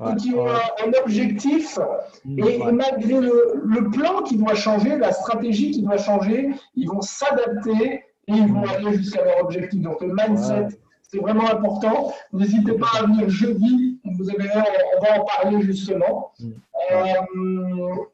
et 0.01 0.17
qui 0.17 0.35
ont 0.35 0.49
un, 0.49 0.93
objectif, 1.03 1.79
mmh, 2.25 2.39
et, 2.39 2.59
malgré 2.73 3.21
le, 3.21 3.91
plan 3.91 4.23
qui 4.23 4.37
doit 4.37 4.55
changer, 4.55 4.97
la 4.97 5.13
stratégie 5.13 5.71
qui 5.71 5.83
doit 5.83 5.99
changer, 5.99 6.51
ils 6.75 6.89
vont 6.89 7.03
s'adapter 7.03 8.05
et 8.29 8.33
ils 8.33 8.47
vont 8.47 8.63
mmh. 8.63 8.71
aller 8.71 8.95
jusqu'à 8.95 9.25
leur 9.25 9.45
objectif. 9.45 9.81
Donc 9.81 10.01
le 10.01 10.15
mindset, 10.15 10.79
c'est 11.13 11.21
vraiment 11.21 11.49
important. 11.51 12.13
N'hésitez 12.33 12.73
pas 12.73 12.87
à 12.99 13.03
venir 13.05 13.29
jeudi, 13.29 14.01
vous 14.05 14.31
avez, 14.31 14.49
on 14.97 15.05
va 15.05 15.21
en 15.21 15.25
parler 15.27 15.61
justement. 15.61 16.33
Mmh. 16.41 16.47
Euh, 16.91 17.05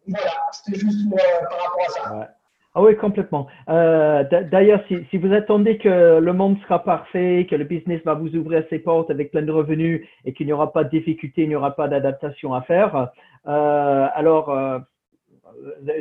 voilà, 0.09 0.31
c'était 0.51 0.81
juste 0.81 1.09
par 1.09 1.21
rapport 1.21 1.79
à 1.87 1.91
ça. 1.91 2.29
Ah 2.75 2.83
oui, 2.83 2.97
complètement. 2.97 3.47
Euh, 3.69 4.25
d'ailleurs, 4.51 4.81
si, 4.89 5.17
vous 5.17 5.33
attendez 5.33 5.79
que 5.79 6.19
le 6.19 6.33
monde 6.33 6.59
sera 6.63 6.83
parfait, 6.83 7.47
que 7.49 7.57
le 7.57 7.65
business 7.65 8.01
va 8.05 8.15
vous 8.15 8.35
ouvrir 8.35 8.65
ses 8.69 8.79
portes 8.81 9.11
avec 9.11 9.31
plein 9.31 9.43
de 9.43 9.53
revenus 9.53 10.07
et 10.25 10.33
qu'il 10.33 10.47
n'y 10.47 10.53
aura 10.53 10.73
pas 10.73 10.85
de 10.85 10.91
difficultés, 10.91 11.43
il 11.43 11.49
n'y 11.49 11.57
aura 11.57 11.75
pas 11.75 11.89
d'adaptation 11.89 12.53
à 12.55 12.63
faire, 12.63 13.11
euh, 13.47 14.07
alors 14.15 14.51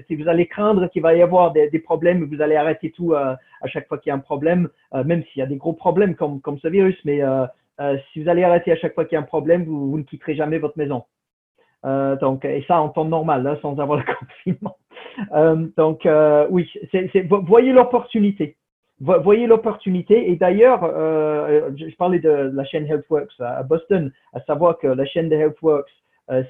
si 0.07 0.15
vous 0.15 0.27
allez 0.27 0.47
craindre 0.47 0.89
qu'il 0.89 1.01
va 1.01 1.15
y 1.15 1.21
avoir 1.21 1.51
des, 1.51 1.79
problèmes, 1.79 2.23
vous 2.23 2.41
allez 2.41 2.55
arrêter 2.55 2.91
tout 2.91 3.13
à 3.13 3.37
chaque 3.65 3.87
fois 3.87 3.97
qu'il 3.97 4.09
y 4.09 4.13
a 4.13 4.15
un 4.15 4.19
problème, 4.19 4.69
même 5.05 5.23
s'il 5.25 5.39
y 5.39 5.43
a 5.43 5.47
des 5.47 5.57
gros 5.57 5.73
problèmes 5.73 6.15
comme, 6.15 6.59
ce 6.61 6.67
virus, 6.67 6.99
mais 7.05 7.21
si 8.11 8.21
vous 8.21 8.29
allez 8.29 8.43
arrêter 8.43 8.71
à 8.71 8.75
chaque 8.75 8.93
fois 8.93 9.05
qu'il 9.05 9.15
y 9.15 9.17
a 9.17 9.21
un 9.21 9.23
problème, 9.23 9.63
vous, 9.65 9.97
ne 9.97 10.03
quitterez 10.03 10.35
jamais 10.35 10.57
votre 10.57 10.77
maison. 10.77 11.03
donc, 11.83 12.45
et 12.45 12.63
ça 12.67 12.81
en 12.81 12.89
temps 12.89 13.05
normal, 13.05 13.45
hein, 13.47 13.57
sans 13.61 13.79
avoir 13.79 13.99
le 13.99 14.05
confinement. 14.19 14.77
Euh, 15.33 15.67
donc, 15.77 16.05
euh, 16.05 16.47
oui, 16.49 16.69
voyez 17.29 17.71
l'opportunité. 17.71 18.57
Voyez 18.99 19.45
l'opportunité. 19.45 20.31
Et 20.31 20.35
d'ailleurs, 20.35 20.83
euh, 20.83 21.69
je 21.75 21.95
parlais 21.97 22.19
de 22.19 22.51
la 22.53 22.65
chaîne 22.65 22.87
HealthWorks 22.87 23.39
à 23.39 23.61
Boston, 23.63 24.11
à 24.33 24.41
savoir 24.41 24.79
que 24.79 24.87
la 24.87 25.05
chaîne 25.05 25.29
de 25.29 25.35
HealthWorks, 25.35 25.91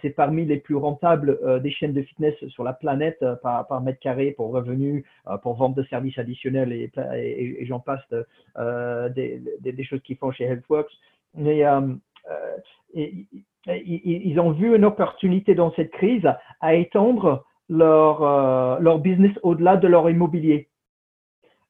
c'est 0.01 0.10
parmi 0.10 0.46
les 0.46 0.57
plus 0.57 0.75
rentables 0.75 1.39
des 1.62 1.72
chaînes 1.72 1.93
de 1.93 2.01
fitness 2.01 2.34
sur 2.48 2.63
la 2.63 2.74
planète 2.74 3.24
par, 3.43 3.67
par, 3.67 3.81
mètre 3.81 4.00
carré 4.00 4.31
pour 4.31 4.51
revenus, 4.51 5.03
pour 5.43 5.55
vente 5.55 5.75
de 5.75 5.84
services 5.84 6.17
additionnels 6.17 6.72
et, 6.72 7.65
j'en 7.65 7.79
passe 7.79 8.01
des, 9.15 9.84
choses 9.84 10.01
qu'ils 10.01 10.17
font 10.17 10.31
chez 10.31 10.46
HealthWorks. 10.46 10.91
Mais 11.36 11.63
ils 13.67 14.39
ont 14.39 14.51
vu 14.51 14.75
une 14.75 14.86
opportunité 14.86 15.53
dans 15.53 15.72
cette 15.74 15.91
crise 15.91 16.27
à 16.60 16.74
étendre 16.74 17.46
euh, 17.69 18.79
leur 18.79 19.00
business 19.00 19.38
au-delà 19.43 19.75
de 19.77 19.88
leur 19.88 20.10
immobilier. 20.10 20.69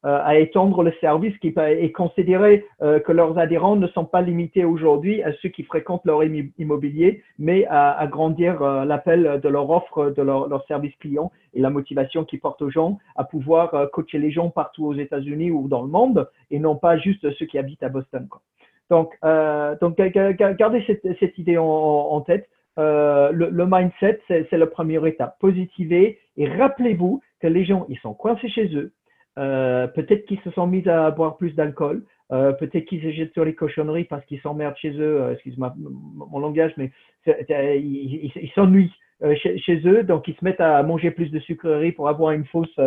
À 0.07 0.37
étendre 0.37 0.83
le 0.83 0.93
service 1.01 1.37
qui 1.39 1.53
est 1.57 1.91
considéré 1.91 2.65
que 2.79 3.11
leurs 3.11 3.37
adhérents 3.37 3.75
ne 3.75 3.87
sont 3.87 4.05
pas 4.05 4.21
limités 4.21 4.63
aujourd'hui 4.63 5.21
à 5.23 5.33
ceux 5.41 5.49
qui 5.49 5.63
fréquentent 5.63 6.05
leur 6.05 6.23
immobilier, 6.23 7.23
mais 7.37 7.65
à 7.65 7.91
agrandir 7.99 8.61
l'appel 8.85 9.39
de 9.43 9.49
leur 9.49 9.69
offre, 9.69 10.11
de 10.11 10.21
leur, 10.21 10.47
leur, 10.47 10.65
service 10.65 10.95
client 10.97 11.31
et 11.53 11.61
la 11.61 11.69
motivation 11.69 12.23
qui 12.23 12.37
porte 12.37 12.61
aux 12.61 12.69
gens 12.69 12.97
à 13.15 13.23
pouvoir 13.23 13.89
coacher 13.91 14.19
les 14.19 14.31
gens 14.31 14.49
partout 14.49 14.85
aux 14.85 14.95
États-Unis 14.95 15.51
ou 15.51 15.67
dans 15.67 15.81
le 15.81 15.89
monde 15.89 16.29
et 16.51 16.59
non 16.59 16.75
pas 16.75 16.97
juste 16.97 17.29
ceux 17.37 17.45
qui 17.45 17.57
habitent 17.57 17.83
à 17.83 17.89
Boston. 17.89 18.27
Quoi. 18.29 18.41
Donc, 18.89 19.13
euh, 19.23 19.75
donc 19.81 19.97
gardez 19.97 20.83
cette, 20.87 21.07
cette 21.19 21.37
idée 21.37 21.57
en, 21.57 21.65
en 21.65 22.21
tête. 22.21 22.49
Euh, 22.79 23.31
le, 23.31 23.49
le, 23.49 23.65
mindset, 23.65 24.21
c'est 24.27 24.51
la 24.57 24.67
première 24.67 25.05
étape. 25.05 25.37
Positivez 25.39 26.19
et 26.37 26.47
rappelez-vous 26.47 27.21
que 27.39 27.47
les 27.47 27.65
gens, 27.65 27.85
ils 27.89 27.97
sont 27.99 28.13
coincés 28.13 28.49
chez 28.49 28.73
eux. 28.75 28.93
Euh, 29.37 29.87
peut-être 29.87 30.25
qu'ils 30.25 30.39
se 30.41 30.51
sont 30.51 30.67
mis 30.67 30.87
à 30.87 31.11
boire 31.11 31.37
plus 31.37 31.53
d'alcool. 31.55 32.03
Euh, 32.31 32.51
peut-être 32.53 32.85
qu'ils 32.85 33.01
se 33.01 33.11
jettent 33.11 33.33
sur 33.33 33.45
les 33.45 33.55
cochonneries 33.55 34.03
parce 34.03 34.25
qu'ils 34.25 34.41
s'emmerdent 34.41 34.77
chez 34.77 34.91
eux. 34.91 35.21
Euh, 35.21 35.33
excuse-moi 35.33 35.73
mon 35.77 36.39
langage, 36.39 36.73
mais 36.77 36.91
ils 37.25 38.51
s'ennuient. 38.55 38.93
Euh, 39.23 39.33
chez, 39.35 39.81
eux, 39.87 40.03
donc 40.03 40.27
ils 40.27 40.35
se 40.35 40.45
mettent 40.45 40.61
à 40.61 40.83
manger 40.83 41.09
plus 41.09 41.31
de 41.31 41.39
sucreries 41.39 41.91
pour 41.91 42.07
avoir 42.07 42.33
une 42.33 42.45
fausse, 42.45 42.79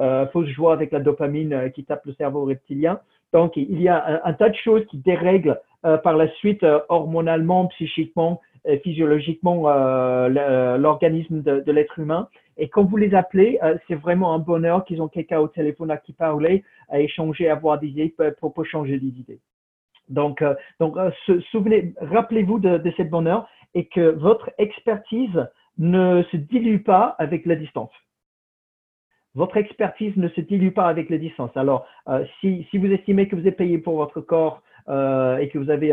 euh, 0.00 0.26
fausse 0.32 0.48
joie 0.48 0.72
avec 0.72 0.90
la 0.90 0.98
dopamine 0.98 1.70
qui 1.76 1.84
tape 1.84 2.04
le 2.06 2.14
cerveau 2.14 2.44
reptilien. 2.44 2.98
Donc, 3.32 3.56
il 3.56 3.80
y 3.80 3.88
a 3.88 4.20
un, 4.24 4.32
tas 4.32 4.48
de 4.48 4.56
choses 4.56 4.84
qui 4.86 4.98
dérèglent 4.98 5.60
euh, 5.84 5.98
par 5.98 6.16
la 6.16 6.28
suite 6.36 6.62
euh, 6.62 6.80
hormonalement, 6.88 7.66
psychiquement, 7.66 8.40
physiologiquement 8.82 9.64
euh, 9.66 10.76
l'organisme 10.78 11.42
de, 11.42 11.72
l'être 11.72 11.98
humain. 11.98 12.28
Et 12.56 12.68
quand 12.68 12.84
vous 12.84 12.96
les 12.96 13.14
appelez, 13.14 13.58
c'est 13.86 13.94
vraiment 13.94 14.34
un 14.34 14.38
bonheur 14.38 14.84
qu'ils 14.84 15.02
ont 15.02 15.08
quelqu'un 15.08 15.40
au 15.40 15.48
téléphone 15.48 15.90
à 15.90 15.98
qui 15.98 16.12
parler, 16.12 16.64
à 16.88 17.00
échanger, 17.00 17.48
à 17.48 17.52
avoir 17.52 17.78
des 17.78 17.88
idées 17.88 18.14
pour, 18.40 18.54
pour 18.54 18.64
changer 18.64 18.98
des 18.98 19.08
idées. 19.08 19.40
Donc, 20.08 20.42
donc 20.80 20.96
souvenez, 21.50 21.92
rappelez-vous 22.00 22.58
de, 22.58 22.78
de 22.78 22.92
cette 22.96 23.10
bonheur 23.10 23.46
et 23.74 23.86
que 23.86 24.08
votre 24.10 24.50
expertise 24.56 25.48
ne 25.76 26.22
se 26.30 26.36
dilue 26.38 26.82
pas 26.82 27.14
avec 27.18 27.44
la 27.44 27.56
distance 27.56 27.90
votre 29.36 29.58
expertise 29.58 30.16
ne 30.16 30.28
se 30.30 30.40
dilue 30.40 30.70
pas 30.70 30.88
avec 30.88 31.10
les 31.10 31.18
distances. 31.18 31.54
Alors, 31.56 31.86
euh, 32.08 32.24
si, 32.40 32.66
si, 32.70 32.78
vous 32.78 32.90
estimez 32.90 33.28
que 33.28 33.36
vous 33.36 33.46
êtes 33.46 33.58
payé 33.58 33.76
pour 33.76 33.96
votre 33.96 34.22
corps 34.22 34.62
euh, 34.88 35.38
et 35.38 35.48
que 35.48 35.58
vous 35.58 35.70
avez 35.70 35.92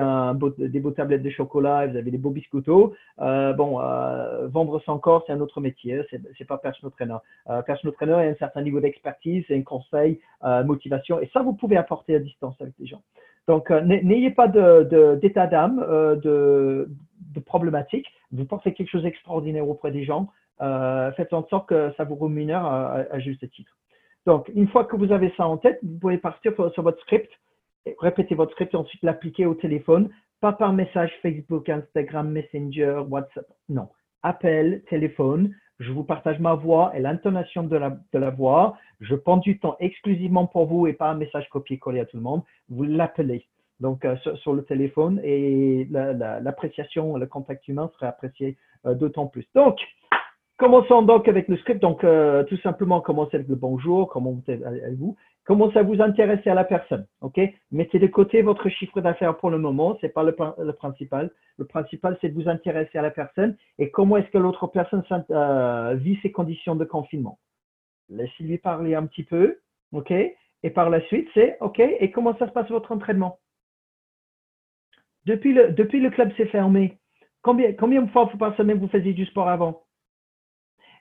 des 0.57 0.79
beaux 0.79 0.91
tablettes 0.91 1.23
de 1.23 1.29
chocolat, 1.29 1.85
et 1.85 1.87
vous 1.87 1.97
avez 1.97 2.11
des 2.11 2.17
beaux 2.17 2.29
biscottos, 2.29 2.93
euh, 3.21 3.53
bon, 3.53 3.79
euh, 3.81 4.47
vendre 4.47 4.79
son 4.85 4.99
corps, 4.99 5.23
c'est 5.25 5.33
un 5.33 5.41
autre 5.41 5.61
métier, 5.61 6.01
c'est, 6.11 6.21
c'est 6.37 6.45
pas 6.45 6.57
personal 6.57 6.91
trainer. 6.91 7.17
Personal 7.65 7.93
trainer 7.95 8.13
a 8.13 8.19
un 8.19 8.35
certain 8.35 8.61
niveau 8.61 8.79
d'expertise, 8.79 9.43
c'est 9.47 9.57
un 9.57 9.63
conseil, 9.63 10.19
motivation, 10.65 11.19
et 11.19 11.29
ça, 11.33 11.41
vous 11.41 11.53
pouvez 11.53 11.77
apporter 11.77 12.15
à 12.15 12.19
distance 12.19 12.55
avec 12.59 12.73
les 12.79 12.85
gens. 12.85 13.01
Donc, 13.47 13.69
n'ayez 13.71 14.31
pas 14.31 14.47
d'état 14.47 15.47
d'âme, 15.47 15.85
de, 16.23 16.87
problématique. 17.45 18.05
Vous 18.31 18.45
portez 18.45 18.73
quelque 18.73 18.89
chose 18.89 19.03
d'extraordinaire 19.03 19.67
auprès 19.67 19.91
des 19.91 20.03
gens. 20.03 20.29
Faites 20.59 21.33
en 21.33 21.45
sorte 21.47 21.67
que 21.69 21.91
ça 21.97 22.03
vous 22.03 22.15
rémunère 22.15 22.65
à, 22.65 23.19
juste 23.19 23.49
titre. 23.51 23.75
Donc, 24.25 24.49
une 24.55 24.67
fois 24.69 24.85
que 24.85 24.95
vous 24.95 25.11
avez 25.11 25.33
ça 25.35 25.47
en 25.47 25.57
tête, 25.57 25.79
vous 25.83 25.99
pouvez 25.99 26.17
partir 26.17 26.53
sur 26.73 26.83
votre 26.83 27.01
script, 27.01 27.29
répéter 27.99 28.35
votre 28.35 28.51
script 28.51 28.73
et 28.73 28.77
ensuite 28.77 29.03
l'appliquer 29.03 29.45
au 29.45 29.55
téléphone, 29.55 30.09
pas 30.41 30.53
par 30.53 30.73
message 30.73 31.11
Facebook, 31.21 31.69
Instagram, 31.69 32.29
Messenger, 32.29 33.03
WhatsApp. 33.09 33.45
Non. 33.69 33.89
Appel, 34.23 34.83
téléphone, 34.89 35.53
je 35.79 35.91
vous 35.91 36.03
partage 36.03 36.39
ma 36.39 36.53
voix 36.53 36.91
et 36.95 36.99
l'intonation 36.99 37.63
de 37.63 37.77
la, 37.77 38.29
voix. 38.29 38.77
Je 39.01 39.15
prends 39.15 39.37
du 39.37 39.59
temps 39.59 39.75
exclusivement 39.79 40.47
pour 40.47 40.65
vous 40.65 40.87
et 40.87 40.93
pas 40.93 41.09
un 41.09 41.15
message 41.15 41.49
copié-collé 41.49 41.99
à 41.99 42.05
tout 42.05 42.17
le 42.17 42.23
monde. 42.23 42.41
Vous 42.69 42.83
l'appelez 42.83 43.47
donc 43.79 44.05
euh, 44.05 44.15
sur, 44.35 44.53
le 44.53 44.63
téléphone 44.63 45.19
et 45.23 45.87
l'appréciation, 45.91 47.17
le 47.17 47.25
contact 47.25 47.67
humain 47.67 47.89
serait 47.95 48.07
apprécié 48.07 48.55
euh, 48.85 48.93
d'autant 48.93 49.27
plus. 49.27 49.45
Donc, 49.55 49.79
Commençons 50.57 51.01
donc 51.01 51.27
avec 51.27 51.47
le 51.47 51.57
script. 51.57 51.81
Donc, 51.81 52.03
euh, 52.03 52.43
tout 52.43 52.57
simplement, 52.57 53.01
commencez 53.01 53.35
avec 53.35 53.47
le 53.47 53.55
bonjour, 53.55 54.07
comment 54.07 54.39
allez-vous 54.47 55.17
Commencez 55.45 55.77
à 55.77 55.83
vous 55.83 56.01
intéresser 56.01 56.49
à 56.49 56.53
la 56.53 56.63
personne. 56.63 57.05
Mettez 57.71 57.99
de 57.99 58.07
côté 58.07 58.41
votre 58.41 58.69
chiffre 58.69 59.01
d'affaires 59.01 59.37
pour 59.37 59.49
le 59.49 59.57
moment, 59.57 59.97
ce 59.99 60.05
n'est 60.05 60.11
pas 60.11 60.23
le, 60.23 60.71
principal. 60.71 61.31
Le 61.57 61.65
principal, 61.65 62.17
c'est 62.21 62.29
de 62.29 62.41
vous 62.41 62.47
intéresser 62.47 62.97
à 62.97 63.01
la 63.01 63.11
personne 63.11 63.57
et 63.77 63.91
comment 63.91 64.17
est-ce 64.17 64.29
que 64.29 64.37
l'autre 64.37 64.67
personne 64.67 65.03
euh, 65.31 65.95
vit 65.95 66.17
ses 66.21 66.31
conditions 66.31 66.75
de 66.75 66.85
confinement. 66.85 67.39
Laissez-lui 68.09 68.57
parler 68.57 68.95
un 68.95 69.05
petit 69.05 69.23
peu. 69.23 69.59
Et 70.63 70.69
par 70.69 70.89
la 70.89 71.01
suite, 71.07 71.27
c'est 71.33 71.57
OK, 71.59 71.79
et 71.79 72.11
comment 72.11 72.35
ça 72.37 72.47
se 72.47 72.53
passe 72.53 72.69
votre 72.69 72.91
entraînement? 72.91 73.39
Depuis 75.25 75.53
le, 75.53 75.71
depuis 75.71 75.99
le 75.99 76.09
club 76.09 76.35
s'est 76.35 76.47
fermé, 76.47 76.97
combien, 77.41 77.73
combien 77.73 78.01
de 78.01 78.09
fois 78.09 78.29
par 78.39 78.55
semaine 78.55 78.79
vous 78.79 78.87
faisiez 78.87 79.13
du 79.13 79.25
sport 79.25 79.49
avant? 79.49 79.83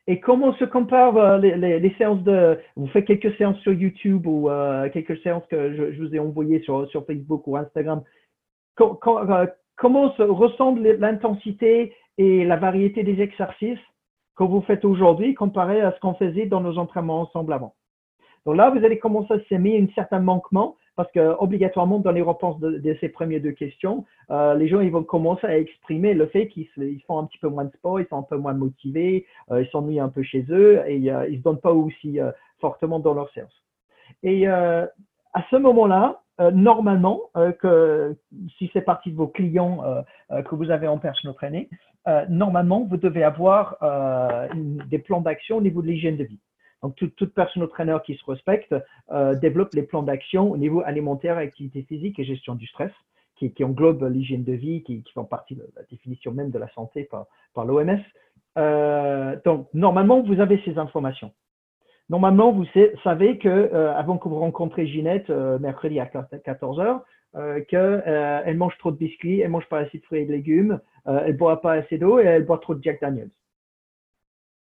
Et 0.06 0.20
comment 0.20 0.52
se 0.54 0.64
comparent 0.64 1.16
euh, 1.16 1.38
les, 1.38 1.94
séances 1.96 2.22
de... 2.22 2.58
Vous 2.76 2.88
faites 2.88 3.06
quelques 3.06 3.36
séances 3.36 3.58
sur 3.58 3.72
YouTube 3.72 4.26
ou 4.26 4.50
euh, 4.50 4.88
quelques 4.90 5.18
séances 5.22 5.46
que 5.46 5.74
je, 5.74 6.02
vous 6.02 6.14
ai 6.14 6.18
envoyées 6.18 6.60
sur, 6.62 6.88
sur 6.88 7.06
Facebook 7.06 7.46
ou 7.46 7.56
Instagram. 7.56 8.02
Euh, 8.80 9.46
comment 9.76 10.12
se 10.14 10.22
ressemble 10.22 10.82
l'intensité 10.82 11.94
et 12.18 12.44
la 12.44 12.56
variété 12.56 13.04
des 13.04 13.20
exercices 13.20 13.78
que 14.36 14.44
vous 14.44 14.62
faites 14.62 14.84
aujourd'hui 14.84 15.34
comparé 15.34 15.80
à 15.80 15.92
ce 15.92 16.00
qu'on 16.00 16.14
faisait 16.14 16.46
dans 16.46 16.60
nos 16.60 16.78
entraînements 16.78 17.20
ensemble 17.20 17.52
avant? 17.52 17.74
Donc 18.44 18.56
là, 18.56 18.70
vous 18.70 18.84
allez 18.84 18.98
commencer 18.98 19.34
à 19.34 19.40
s'aimer 19.48 19.80
un 19.80 19.92
certain 19.94 20.18
manquement 20.18 20.76
parce 20.96 21.10
que 21.12 21.34
obligatoirement 21.38 21.98
dans 21.98 22.12
les 22.12 22.22
réponses 22.22 22.58
de, 22.60 22.96
ces 23.00 23.08
premières 23.08 23.40
deux 23.40 23.52
questions, 23.52 24.04
euh, 24.30 24.54
les 24.54 24.68
gens 24.68 24.80
ils 24.80 24.90
vont 24.90 25.02
commencer 25.02 25.46
à 25.46 25.58
exprimer 25.58 26.14
le 26.14 26.26
fait 26.26 26.48
qu'ils 26.48 26.68
font 27.06 27.18
un 27.18 27.24
petit 27.24 27.38
peu 27.38 27.48
moins 27.48 27.64
de 27.64 27.72
sport, 27.72 28.00
ils 28.00 28.06
sont 28.08 28.18
un 28.18 28.22
peu 28.22 28.36
moins 28.36 28.52
motivés, 28.52 29.26
euh, 29.50 29.62
ils 29.62 29.68
s'ennuient 29.68 30.00
un 30.00 30.10
peu 30.10 30.22
chez 30.22 30.44
eux 30.50 30.82
et 30.86 31.10
euh, 31.10 31.26
ils 31.28 31.38
se 31.38 31.42
donnent 31.42 31.60
pas 31.60 31.72
aussi 31.72 32.18
fortement 32.60 32.98
dans 32.98 33.14
leur 33.14 33.30
séance. 33.32 33.52
Et 34.22 34.46
à 34.46 34.88
ce 35.50 35.56
moment-là, 35.56 36.20
normalement, 36.52 37.22
que 37.58 38.16
si 38.58 38.70
c'est 38.72 38.82
partie 38.82 39.10
de 39.10 39.16
vos 39.16 39.26
clients 39.26 39.82
que 40.30 40.54
vous 40.54 40.70
avez 40.70 40.86
en 40.86 40.98
personal 40.98 41.34
training, 41.34 41.66
normalement 42.28 42.86
vous 42.88 42.98
devez 42.98 43.24
avoir 43.24 43.78
des 44.86 44.98
plans 44.98 45.22
d'action 45.22 45.56
au 45.56 45.60
niveau 45.60 45.82
de 45.82 45.88
l'hygiène 45.88 46.16
de 46.16 46.24
vie. 46.24 46.38
Donc, 46.82 46.96
toute, 46.96 47.14
toute 47.14 47.32
personne 47.32 47.66
trainer 47.68 47.96
qui 48.04 48.16
se 48.16 48.24
respecte 48.28 48.74
euh, 49.12 49.34
développe 49.36 49.72
les 49.74 49.82
plans 49.82 50.02
d'action 50.02 50.50
au 50.50 50.56
niveau 50.56 50.82
alimentaire, 50.84 51.36
activité 51.36 51.82
physique 51.82 52.18
et 52.18 52.24
gestion 52.24 52.54
du 52.56 52.66
stress, 52.66 52.90
qui, 53.36 53.52
qui 53.52 53.64
englobe 53.64 54.02
l'hygiène 54.04 54.42
de 54.42 54.52
vie, 54.52 54.82
qui, 54.82 55.04
font 55.14 55.24
partie 55.24 55.54
de 55.54 55.62
la 55.76 55.82
définition 55.84 56.32
même 56.32 56.50
de 56.50 56.58
la 56.58 56.68
santé 56.70 57.08
par, 57.54 57.64
l'OMS. 57.64 58.00
Euh, 58.58 59.36
donc, 59.44 59.68
normalement, 59.74 60.22
vous 60.22 60.40
avez 60.40 60.60
ces 60.64 60.76
informations. 60.76 61.32
Normalement, 62.10 62.52
vous 62.52 62.66
savez 63.04 63.38
que 63.38 63.48
euh, 63.48 63.94
avant 63.94 64.18
que 64.18 64.28
vous 64.28 64.38
rencontrez 64.38 64.86
Ginette 64.86 65.30
mercredi 65.30 66.00
à 66.00 66.06
14 66.06 66.78
h 66.78 67.00
euh, 67.34 67.60
qu'elle 67.64 68.56
mange 68.56 68.76
trop 68.78 68.90
de 68.90 68.96
biscuits, 68.96 69.40
elle 69.40 69.50
mange 69.50 69.68
pas 69.68 69.78
assez 69.78 69.98
de 69.98 70.04
fruits 70.04 70.20
et 70.20 70.26
de 70.26 70.32
légumes, 70.32 70.80
elle 71.06 71.36
boit 71.36 71.62
pas 71.62 71.72
assez 71.72 71.96
d'eau 71.96 72.18
et 72.18 72.24
elle 72.24 72.44
boit 72.44 72.58
trop 72.58 72.74
de 72.74 72.82
Jack 72.82 73.00
Daniels. 73.00 73.30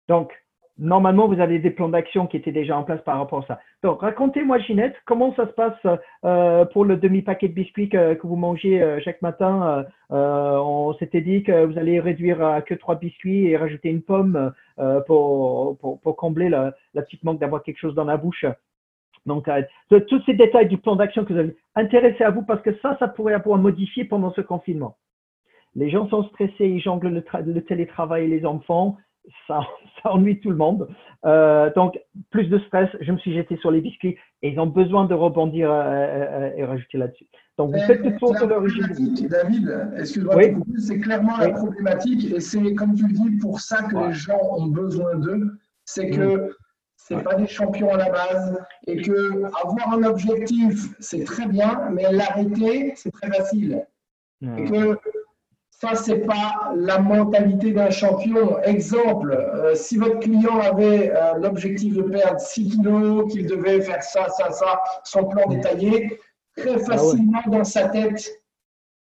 Donc, 0.08 0.34
normalement, 0.80 1.28
vous 1.28 1.40
avez 1.40 1.60
des 1.60 1.72
plans 1.72 1.90
d'action 1.90 2.28
qui 2.28 2.38
étaient 2.38 2.52
déjà 2.52 2.78
en 2.78 2.84
place 2.84 3.02
par 3.02 3.18
rapport 3.18 3.44
à 3.44 3.48
ça. 3.48 3.60
Donc, 3.84 4.02
racontez-moi, 4.02 4.60
Ginette, 4.60 4.96
comment 5.06 5.34
ça 5.36 5.48
se 5.48 5.52
passe 5.54 6.00
euh, 6.26 6.66
pour 6.66 6.86
le 6.86 6.98
demi-paquet 6.98 7.48
de 7.48 7.54
biscuits 7.54 7.90
que, 7.90 8.18
vous 8.24 8.36
mangez 8.36 8.82
euh, 8.82 9.00
chaque 9.04 9.22
matin 9.22 9.86
euh, 10.12 10.58
On 10.58 10.94
s'était 10.96 11.22
dit 11.22 11.44
que 11.44 11.66
vous 11.66 11.78
allez 11.78 12.00
réduire 12.00 12.44
à 12.44 12.62
que 12.62 12.74
trois 12.74 12.96
biscuits 12.96 13.48
et 13.48 13.58
rajouter 13.58 13.90
une 13.90 14.02
pomme 14.02 14.54
pour, 15.08 15.78
pour, 15.80 16.16
combler 16.16 16.50
la, 16.50 16.74
petite 16.94 17.24
manque 17.24 17.40
d'avoir 17.40 17.64
quelque 17.64 17.80
chose 17.80 17.96
dans 17.96 18.06
la 18.06 18.18
bouche. 18.18 18.46
Donc, 19.26 19.50
tous 19.90 20.22
ces 20.26 20.34
détails 20.34 20.68
du 20.68 20.78
plan 20.78 20.96
d'action 20.96 21.26
que 21.26 21.34
vous 21.34 21.40
avez 21.40 21.56
intéressés 21.76 22.24
à 22.24 22.30
vous 22.30 22.44
parce 22.44 22.62
que 22.62 22.76
ça, 22.82 22.96
ça 23.00 23.08
pourrait 23.08 23.34
avoir 23.34 23.58
modifié 23.58 24.06
pendant 24.06 24.32
ce 24.34 24.42
confinement. 24.42 24.96
Les 25.76 25.90
gens 25.90 26.08
sont 26.10 26.24
stressés, 26.24 26.66
ils 26.66 26.82
jonglent 26.82 27.10
le, 27.10 27.24
le 27.46 27.62
télétravail 27.62 28.24
et 28.24 28.28
les 28.28 28.46
enfants 28.46 28.98
ça, 29.48 29.62
ça, 30.04 30.12
ennuie 30.12 30.40
tout 30.40 30.50
le 30.50 30.56
monde. 30.56 30.88
Euh, 31.26 31.72
donc, 31.76 32.00
plus 32.32 32.48
de 32.48 32.60
stress, 32.60 32.90
je 33.02 33.12
me 33.12 33.18
suis 33.18 33.34
jeté 33.34 33.58
sur 33.58 33.72
les 33.72 33.82
biscuits 33.82 34.18
et 34.42 34.50
ils 34.50 34.60
ont 34.60 34.68
besoin 34.68 35.06
de 35.06 35.14
rebondir 35.14 35.72
euh, 35.72 35.82
euh, 35.82 36.52
et 36.56 36.64
rajouter 36.64 36.98
là-dessus. 36.98 37.28
Donc, 37.58 37.74
vous 37.74 37.82
faites 37.82 38.04
le 38.04 38.16
tour 38.18 38.34
de 38.34 38.46
l'origine. 38.46 39.28
David, 39.28 39.90
excuse-moi, 39.98 40.36
c'est 40.78 41.00
clairement 41.00 41.38
la 41.38 41.50
problématique 41.50 42.32
et 42.32 42.40
c'est, 42.40 42.76
comme 42.76 42.94
tu 42.94 43.08
le 43.08 43.14
dis, 43.14 43.38
pour 43.38 43.60
ça 43.60 43.84
que 43.84 44.08
les 44.08 44.14
gens 44.14 44.40
ont 44.58 44.68
besoin 44.68 45.16
d'eux. 45.16 45.58
C'est 45.86 46.10
que 46.10 46.56
ce 46.98 47.14
n'est 47.14 47.24
pas 47.24 47.36
des 47.36 47.48
champions 47.48 47.92
à 47.94 47.98
la 47.98 48.10
base 48.10 48.60
et 48.86 49.02
que 49.02 49.46
avoir 49.46 49.94
un 49.94 50.04
objectif, 50.04 50.94
c'est 51.00 51.24
très 51.24 51.48
bien, 51.48 51.90
mais 51.92 52.12
l'arrêter, 52.12 52.94
c'est 52.96 53.12
très 53.12 53.32
facile. 53.32 53.86
Et 54.42 54.66
que 54.66 55.00
ça, 55.80 55.94
c'est 55.94 56.22
pas 56.22 56.72
la 56.76 56.98
mentalité 56.98 57.72
d'un 57.72 57.92
champion. 57.92 58.60
Exemple, 58.64 59.32
euh, 59.32 59.76
si 59.76 59.98
votre 59.98 60.20
client 60.20 60.60
avait 60.60 61.12
euh, 61.16 61.36
l'objectif 61.36 61.94
de 61.96 62.02
perdre 62.02 62.40
6 62.40 62.70
kilos, 62.70 63.32
qu'il 63.32 63.46
devait 63.46 63.80
faire 63.82 64.02
ça, 64.02 64.28
ça, 64.30 64.50
ça, 64.50 64.82
son 65.04 65.26
plan 65.26 65.48
détaillé, 65.48 66.20
très 66.56 66.76
ah 66.76 66.80
facilement 66.80 67.44
dans 67.48 67.64
sa 67.64 67.90
tête, 67.90 68.28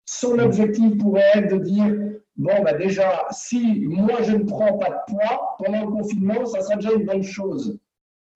son 0.06 0.38
objectif 0.38 1.00
pourrait 1.00 1.32
être 1.34 1.54
de 1.54 1.58
dire 1.58 1.96
bon, 2.36 2.64
bah 2.64 2.74
déjà, 2.74 3.26
si 3.32 3.84
moi 3.88 4.22
je 4.22 4.34
ne 4.34 4.44
prends 4.44 4.78
pas 4.78 4.90
de 4.90 5.14
poids 5.14 5.56
pendant 5.58 5.82
le 5.82 5.88
confinement, 5.88 6.46
ça 6.46 6.62
sera 6.62 6.76
déjà 6.76 6.94
une 6.94 7.06
bonne 7.06 7.24
chose. 7.24 7.80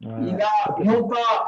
Il 0.02 0.36
a 0.42 0.84
non 0.84 1.08
pas 1.08 1.48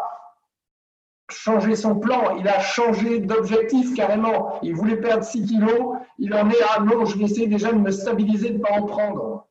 changé 1.32 1.76
son 1.76 1.96
plan, 1.96 2.38
il 2.38 2.48
a 2.48 2.60
changé 2.60 3.20
d'objectif 3.20 3.96
carrément. 3.96 4.60
Il 4.62 4.76
voulait 4.76 4.98
perdre 4.98 5.24
6 5.24 5.46
kilos, 5.48 5.93
il 6.24 6.34
en 6.34 6.50
est 6.50 6.64
à 6.74 6.80
non, 6.80 7.04
je 7.04 7.18
vais 7.18 7.26
essayer 7.26 7.48
déjà 7.48 7.74
de 7.74 7.80
me 7.80 7.92
stabiliser, 7.92 8.52
de 8.52 8.58
ne 8.58 8.64
pas 8.64 8.80
en 8.80 8.86
prendre. 8.86 9.46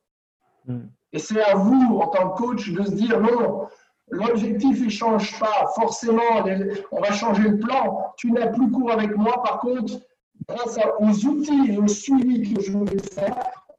Hmm. 0.65 0.87
Et 1.11 1.19
c'est 1.19 1.39
à 1.39 1.53
vous, 1.53 1.99
en 2.01 2.07
tant 2.07 2.29
que 2.31 2.37
coach, 2.41 2.71
de 2.71 2.83
se 2.83 2.95
dire 2.95 3.21
non, 3.21 3.67
l'objectif 4.09 4.83
ne 4.83 4.89
change 4.89 5.39
pas 5.39 5.67
forcément, 5.75 6.43
on 6.91 6.99
va 6.99 7.11
changer 7.11 7.43
le 7.43 7.59
plan. 7.59 8.11
Tu 8.17 8.31
n'as 8.31 8.47
plus 8.47 8.71
cours 8.71 8.91
avec 8.91 9.15
moi, 9.15 9.43
par 9.43 9.59
contre, 9.59 9.99
grâce 10.47 10.79
aux 10.97 11.27
outils 11.27 11.73
et 11.73 11.77
au 11.77 11.87
suivi 11.87 12.55
que 12.55 12.59
je 12.59 12.75
vais 12.75 12.97
faire, 12.97 13.35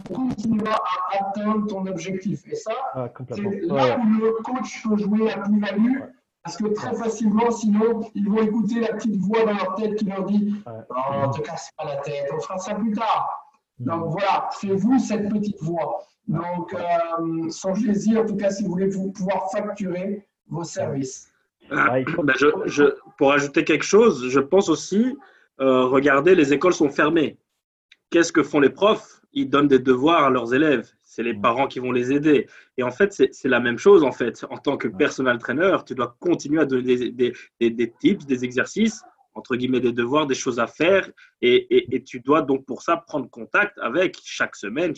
on 0.09 0.15
continuera 0.15 0.77
à 0.77 1.19
atteindre 1.19 1.67
ton 1.67 1.85
objectif. 1.87 2.47
Et 2.49 2.55
ça, 2.55 2.75
ah, 2.95 3.09
c'est 3.33 3.61
là 3.63 3.99
où 3.99 4.21
le 4.21 4.31
coach 4.45 4.85
peut 4.85 4.97
jouer 4.99 5.33
à 5.33 5.39
plus-value 5.39 5.99
parce 6.45 6.59
que 6.59 6.67
très 6.75 6.95
facilement, 6.95 7.51
sinon, 7.51 8.03
ils 8.15 8.29
vont 8.29 8.43
écouter 8.43 8.81
la 8.81 8.89
petite 8.89 9.17
voix 9.17 9.45
dans 9.45 9.55
leur 9.55 9.75
tête 9.77 9.97
qui 9.97 10.05
leur 10.05 10.25
dit 10.25 10.55
Non, 10.67 11.29
ne 11.29 11.33
te 11.33 11.41
casse 11.41 11.71
pas 11.77 11.87
la 11.87 11.97
tête, 11.97 12.31
on 12.35 12.39
fera 12.39 12.59
ça 12.59 12.75
plus 12.75 12.93
tard. 12.93 13.51
Mm. 13.79 13.85
Donc 13.87 14.11
voilà, 14.11 14.51
faites-vous 14.61 14.99
cette 14.99 15.31
petite 15.31 15.61
voix. 15.63 16.05
Donc, 16.29 16.75
euh, 16.75 17.49
songez-y, 17.51 18.17
en 18.19 18.27
tout 18.27 18.37
cas, 18.37 18.51
si 18.51 18.63
vous 18.63 18.71
voulez 18.71 18.89
pouvoir 18.89 19.51
facturer 19.53 20.27
vos 20.49 20.65
services. 20.65 21.33
Ah, 21.71 21.97
ben, 22.23 22.35
je, 22.67 22.95
pour 23.17 23.33
ajouter 23.33 23.65
quelque 23.65 23.85
chose, 23.85 24.29
je 24.29 24.41
pense 24.41 24.69
aussi, 24.69 25.17
euh, 25.61 25.87
regardez, 25.87 26.35
les 26.35 26.53
écoles 26.53 26.75
sont 26.75 26.91
fermées. 26.91 27.39
Qu'est-ce 28.11 28.33
que 28.33 28.43
font 28.43 28.61
les 28.61 28.69
profs? 28.69 29.23
Ils 29.33 29.49
donnent 29.49 29.69
des 29.69 29.79
devoirs 29.79 30.25
à 30.25 30.31
leurs 30.31 30.53
élèves 30.53 30.94
c'est 31.15 31.23
les 31.23 31.35
mm. 31.35 31.41
parents 31.43 31.69
qui 31.69 31.79
vont 31.79 31.93
les 31.93 32.13
aider. 32.13 32.49
Et 32.77 32.83
en 32.83 32.91
fait, 32.91 33.13
c'est 33.13 33.49
la 33.49 33.61
même 33.61 33.79
chose, 33.79 34.03
en 34.03 34.11
fait. 34.11 34.45
En 34.51 34.59
tant 34.59 34.77
que 34.77 34.89
personal 34.89 35.39
trainer, 35.39 35.77
tu 35.87 35.95
dois 35.95 36.17
continuer 36.19 36.61
à 36.61 36.65
donner 36.65 37.11
des, 37.11 37.33
des, 37.61 37.93
tips, 38.01 38.27
des 38.27 38.45
exercices, 38.45 39.03
entre 39.35 39.55
guillemets, 39.55 39.81
des 39.81 39.93
devoirs, 39.93 40.27
des 40.27 40.35
choses 40.35 40.59
à 40.59 40.67
faire. 40.67 41.09
Et, 41.41 41.95
et, 41.95 42.03
tu 42.03 42.19
dois 42.19 42.43
donc 42.43 42.67
pour 42.67 42.83
ça 42.83 42.97
prendre 42.97 43.31
contact 43.31 43.79
avec 43.79 44.17
chaque 44.25 44.57
semaine, 44.57 44.93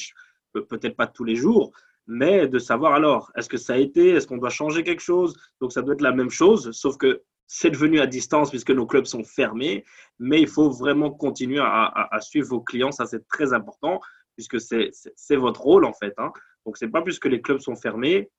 peut-être 0.52 0.96
pas 0.96 1.06
tous 1.06 1.25
les 1.25 1.37
jours, 1.37 1.73
mais 2.06 2.49
de 2.49 2.58
savoir 2.58 2.94
alors, 2.94 3.30
est-ce 3.37 3.49
que 3.49 3.58
ça 3.58 3.75
a 3.75 3.76
été, 3.76 4.11
est-ce 4.11 4.26
qu'on 4.26 4.38
doit 4.38 4.49
changer 4.49 4.85
quelque 4.85 5.02
chose? 5.02 5.37
Donc 5.61 5.73
ça 5.73 5.82
doit 5.82 5.94
être 5.94 6.00
la 6.00 6.12
même 6.12 6.30
chose, 6.30 6.70
sauf 6.70 6.96
que 6.96 7.23
c'est 7.46 7.70
devenu 7.70 8.00
à 8.00 8.06
distance 8.06 8.50
puisque 8.50 8.70
nos 8.70 8.87
clubs 8.87 9.04
sont 9.04 9.23
fermés, 9.23 9.85
mais 10.18 10.40
il 10.40 10.49
faut 10.49 10.70
vraiment 10.70 11.11
continuer 11.11 11.61
à, 11.61 12.08
à 12.11 12.20
suivre 12.20 12.49
vos 12.49 12.61
clients, 12.61 12.92
ça 12.92 13.06
c'est 13.06 13.26
très 13.28 13.52
important 13.52 14.00
puisque 14.37 14.61
c'est 14.61 15.37
votre 15.37 15.62
rôle 15.62 15.85
en 15.85 15.93
fait. 15.93 16.14
Hein. 16.19 16.33
Donc, 16.64 16.76
c'est 16.76 16.88
pas 16.88 17.02
puisque 17.02 17.26
les 17.26 17.40
clubs 17.40 17.61
sont 17.61 17.76
fermés 17.76 18.31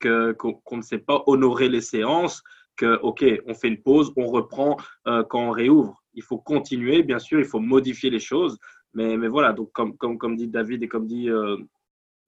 qu'on 0.00 0.76
ne 0.76 0.82
sait 0.82 0.98
pas 0.98 1.22
honorer 1.26 1.68
les 1.68 1.80
séances, 1.82 2.42
que, 2.76 2.98
OK, 3.02 3.24
on 3.46 3.54
fait 3.54 3.68
une 3.68 3.82
pause, 3.82 4.12
on 4.16 4.26
reprend 4.26 4.76
euh, 5.06 5.22
quand 5.24 5.48
on 5.48 5.50
réouvre. 5.50 6.02
Il 6.14 6.22
faut 6.22 6.38
continuer, 6.38 7.02
bien 7.02 7.18
sûr, 7.18 7.38
il 7.38 7.44
faut 7.44 7.60
modifier 7.60 8.10
les 8.10 8.18
choses. 8.18 8.58
Mais, 8.94 9.16
mais 9.16 9.28
voilà, 9.28 9.52
donc 9.52 9.70
comme, 9.72 9.96
comme, 9.96 10.18
comme 10.18 10.36
dit 10.36 10.48
David 10.48 10.82
et 10.82 10.88
comme 10.88 11.06
dit 11.06 11.28
euh, 11.30 11.56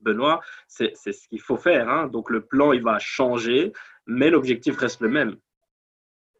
Benoît, 0.00 0.40
c'est 0.68 0.94
ce 0.94 1.28
qu'il 1.28 1.40
faut 1.40 1.56
faire. 1.56 1.88
Hein. 1.88 2.08
Donc, 2.08 2.30
le 2.30 2.44
plan, 2.44 2.72
il 2.72 2.82
va 2.82 2.98
changer, 2.98 3.72
mais 4.06 4.30
l'objectif 4.30 4.76
reste 4.76 5.00
le 5.00 5.08
même. 5.08 5.36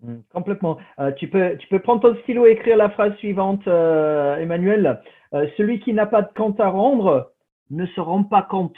Mmh, 0.02 0.16
complètement. 0.32 0.78
Euh, 0.98 1.12
tu, 1.12 1.28
peux, 1.28 1.56
tu 1.58 1.68
peux 1.68 1.78
prendre 1.78 2.00
ton 2.00 2.16
stylo 2.22 2.46
et 2.46 2.52
écrire 2.52 2.76
la 2.76 2.90
phrase 2.90 3.14
suivante, 3.16 3.66
Emmanuel. 3.66 5.00
Euh, 5.34 5.46
celui 5.56 5.80
qui 5.80 5.92
n'a 5.92 6.06
pas 6.06 6.22
de 6.22 6.32
compte 6.34 6.60
à 6.60 6.68
rendre 6.68 7.32
ne 7.70 7.86
se 7.86 8.00
rend 8.00 8.24
pas 8.24 8.42
compte. 8.42 8.76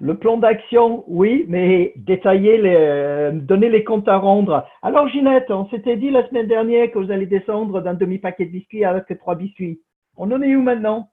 Le 0.00 0.16
plan 0.16 0.38
d'action, 0.38 1.04
oui, 1.08 1.44
mais 1.48 1.92
détailler, 1.96 2.60
euh, 2.64 3.32
donner 3.32 3.68
les 3.68 3.84
comptes 3.84 4.08
à 4.08 4.16
rendre. 4.16 4.66
Alors 4.82 5.08
Ginette, 5.08 5.50
on 5.50 5.68
s'était 5.68 5.96
dit 5.96 6.10
la 6.10 6.26
semaine 6.28 6.46
dernière 6.46 6.90
que 6.90 6.98
vous 6.98 7.10
allez 7.10 7.26
descendre 7.26 7.80
d'un 7.80 7.94
demi-paquet 7.94 8.46
de 8.46 8.52
biscuits 8.52 8.84
avec 8.84 9.06
trois 9.18 9.34
biscuits. 9.34 9.82
On 10.16 10.30
en 10.30 10.40
est 10.40 10.54
où 10.54 10.62
maintenant? 10.62 11.10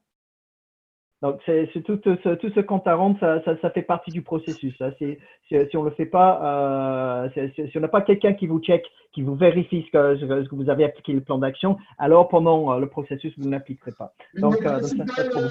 Donc, 1.20 1.40
c'est 1.46 1.68
tout, 1.84 1.96
tout, 1.96 2.14
tout, 2.14 2.50
ce 2.54 2.60
compte 2.60 2.86
à 2.86 2.94
rendre, 2.94 3.18
ça, 3.18 3.42
ça, 3.44 3.60
ça 3.60 3.70
fait 3.70 3.82
partie 3.82 4.12
du 4.12 4.22
processus. 4.22 4.74
Hein. 4.80 4.92
Si, 4.98 5.18
si, 5.48 5.76
on 5.76 5.82
le 5.82 5.90
fait 5.90 6.06
pas, 6.06 7.24
euh, 7.34 7.50
si, 7.54 7.76
on 7.76 7.80
n'a 7.80 7.88
pas 7.88 8.02
quelqu'un 8.02 8.34
qui 8.34 8.46
vous 8.46 8.60
check, 8.60 8.84
qui 9.12 9.22
vous 9.22 9.34
vérifie 9.34 9.84
ce 9.86 9.90
que, 9.90 10.16
ce 10.16 10.48
que 10.48 10.54
vous 10.54 10.70
avez 10.70 10.84
appliqué 10.84 11.12
le 11.12 11.20
plan 11.20 11.38
d'action, 11.38 11.76
alors 11.98 12.28
pendant 12.28 12.72
euh, 12.72 12.78
le 12.78 12.88
processus, 12.88 13.36
vous 13.36 13.46
ne 13.46 13.50
l'appliquerez 13.50 13.90
pas. 13.98 14.14
Une 14.34 14.42
donc, 14.42 14.64
euh, 14.64 14.80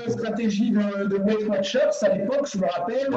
stratégie 0.08 0.72
de, 0.72 1.10
de 1.10 1.18
Weight 1.18 1.46
Watchers 1.50 2.02
à 2.02 2.16
l'époque, 2.16 2.48
je 2.50 2.60
me 2.60 2.66
rappelle, 2.66 3.10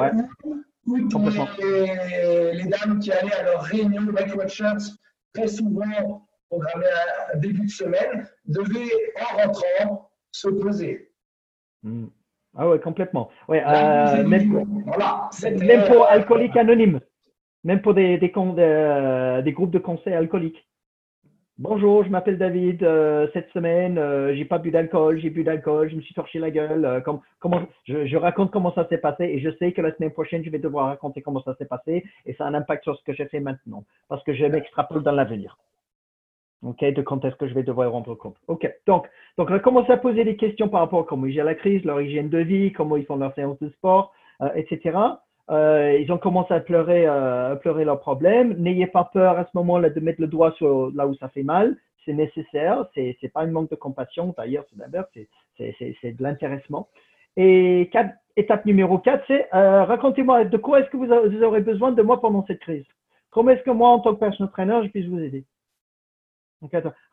où, 0.87 0.97
les, 0.97 2.53
les, 2.53 2.65
dames 2.65 2.99
qui 2.99 3.13
allaient 3.13 3.33
à 3.33 3.43
leur 3.43 3.61
réunion 3.61 4.01
de 4.01 4.11
Weight 4.11 4.35
Watchers, 4.35 4.91
très 5.33 5.47
souvent 5.47 6.27
programmées 6.49 6.85
à 7.31 7.37
début 7.37 7.65
de 7.65 7.71
semaine, 7.71 8.27
devaient, 8.45 9.13
en 9.21 9.37
rentrant, 9.37 10.11
se 10.31 10.49
poser. 10.49 11.13
Hmm. 11.83 12.07
Ah 12.57 12.67
ouais, 12.69 12.79
complètement. 12.79 13.29
Ouais, 13.47 13.63
euh, 13.65 14.27
même, 14.27 14.65
même, 15.61 15.87
pour 15.87 16.05
alcooliques 16.05 16.57
anonymes, 16.57 16.99
même 17.63 17.81
pour 17.81 17.93
des, 17.93 18.17
des, 18.17 18.31
euh, 18.35 19.41
des, 19.41 19.53
groupes 19.53 19.71
de 19.71 19.79
conseils 19.79 20.13
alcooliques. 20.13 20.67
Bonjour, 21.57 22.03
je 22.03 22.09
m'appelle 22.09 22.37
David. 22.37 22.83
Euh, 22.83 23.27
cette 23.33 23.49
semaine, 23.51 23.97
euh, 23.97 24.33
j'ai 24.35 24.45
pas 24.45 24.57
bu 24.57 24.71
d'alcool, 24.71 25.19
j'ai 25.19 25.29
bu 25.29 25.43
d'alcool, 25.43 25.89
je 25.91 25.95
me 25.95 26.01
suis 26.01 26.13
torché 26.13 26.39
la 26.39 26.49
gueule. 26.49 26.83
Euh, 26.83 27.01
comment, 27.39 27.61
je, 27.85 28.05
je, 28.05 28.17
raconte 28.17 28.51
comment 28.51 28.73
ça 28.73 28.87
s'est 28.89 28.97
passé 28.97 29.25
et 29.25 29.39
je 29.39 29.49
sais 29.57 29.71
que 29.71 29.81
la 29.81 29.95
semaine 29.95 30.11
prochaine, 30.11 30.43
je 30.43 30.49
vais 30.49 30.59
devoir 30.59 30.87
raconter 30.87 31.21
comment 31.21 31.43
ça 31.43 31.55
s'est 31.55 31.65
passé 31.65 32.03
et 32.25 32.33
ça 32.33 32.45
a 32.45 32.47
un 32.47 32.53
impact 32.55 32.83
sur 32.83 32.97
ce 32.97 33.03
que 33.03 33.13
j'ai 33.13 33.27
fait 33.27 33.39
maintenant 33.39 33.85
parce 34.09 34.23
que 34.23 34.33
je 34.33 34.45
m'extrapole 34.45 35.03
dans 35.03 35.11
l'avenir. 35.11 35.57
OK, 36.63 36.83
de 36.83 37.01
quand 37.01 37.25
est-ce 37.25 37.35
que 37.35 37.47
je 37.47 37.53
vais 37.53 37.63
devoir 37.63 37.91
rendre 37.91 38.13
compte. 38.15 38.35
OK, 38.47 38.71
donc, 38.85 39.07
donc 39.37 39.49
on 39.49 39.53
a 39.53 39.59
commencé 39.59 39.91
à 39.91 39.97
poser 39.97 40.23
des 40.23 40.35
questions 40.35 40.69
par 40.69 40.81
rapport 40.81 41.01
à 41.01 41.03
comment 41.03 41.25
ils 41.25 41.33
gèrent 41.33 41.45
la 41.45 41.55
crise, 41.55 41.83
leur 41.83 42.01
hygiène 42.01 42.29
de 42.29 42.37
vie, 42.37 42.71
comment 42.71 42.97
ils 42.97 43.05
font 43.05 43.15
leur 43.15 43.33
séance 43.33 43.57
de 43.59 43.69
sport, 43.69 44.13
euh, 44.41 44.49
etc. 44.55 44.97
Euh, 45.49 45.97
ils 45.99 46.11
ont 46.11 46.17
commencé 46.17 46.53
à 46.53 46.59
pleurer, 46.59 47.07
euh, 47.07 47.53
à 47.53 47.55
pleurer 47.55 47.83
leurs 47.83 47.99
problèmes. 47.99 48.53
N'ayez 48.57 48.87
pas 48.87 49.09
peur 49.11 49.37
à 49.37 49.45
ce 49.45 49.49
moment-là 49.55 49.89
de 49.89 49.99
mettre 49.99 50.21
le 50.21 50.27
doigt 50.27 50.51
sur 50.53 50.91
là 50.93 51.07
où 51.07 51.15
ça 51.15 51.29
fait 51.29 51.43
mal. 51.43 51.77
C'est 52.05 52.13
nécessaire. 52.13 52.85
C'est 52.93 53.17
n'est 53.21 53.29
pas 53.29 53.43
une 53.43 53.51
manque 53.51 53.69
de 53.69 53.75
compassion. 53.75 54.33
D'ailleurs, 54.37 54.65
c'est 55.13 55.27
c'est 56.01 56.11
de 56.17 56.23
l'intéressement. 56.23 56.87
Et 57.37 57.89
étape 58.35 58.65
numéro 58.65 58.97
4, 58.97 59.23
c'est 59.27 59.47
euh, 59.53 59.83
racontez-moi 59.85 60.45
de 60.45 60.57
quoi 60.57 60.81
est-ce 60.81 60.89
que 60.89 60.97
vous, 60.97 61.05
vous, 61.05 61.43
aurez 61.43 61.61
besoin 61.61 61.91
de 61.91 62.01
moi 62.01 62.19
pendant 62.19 62.45
cette 62.45 62.59
crise. 62.59 62.85
Comment 63.29 63.51
est-ce 63.51 63.63
que 63.63 63.71
moi, 63.71 63.89
en 63.89 63.99
tant 63.99 64.13
que 64.13 64.19
personal 64.19 64.51
trainer, 64.51 64.81
je 64.83 64.89
puisse 64.89 65.07
vous 65.07 65.19
aider? 65.19 65.45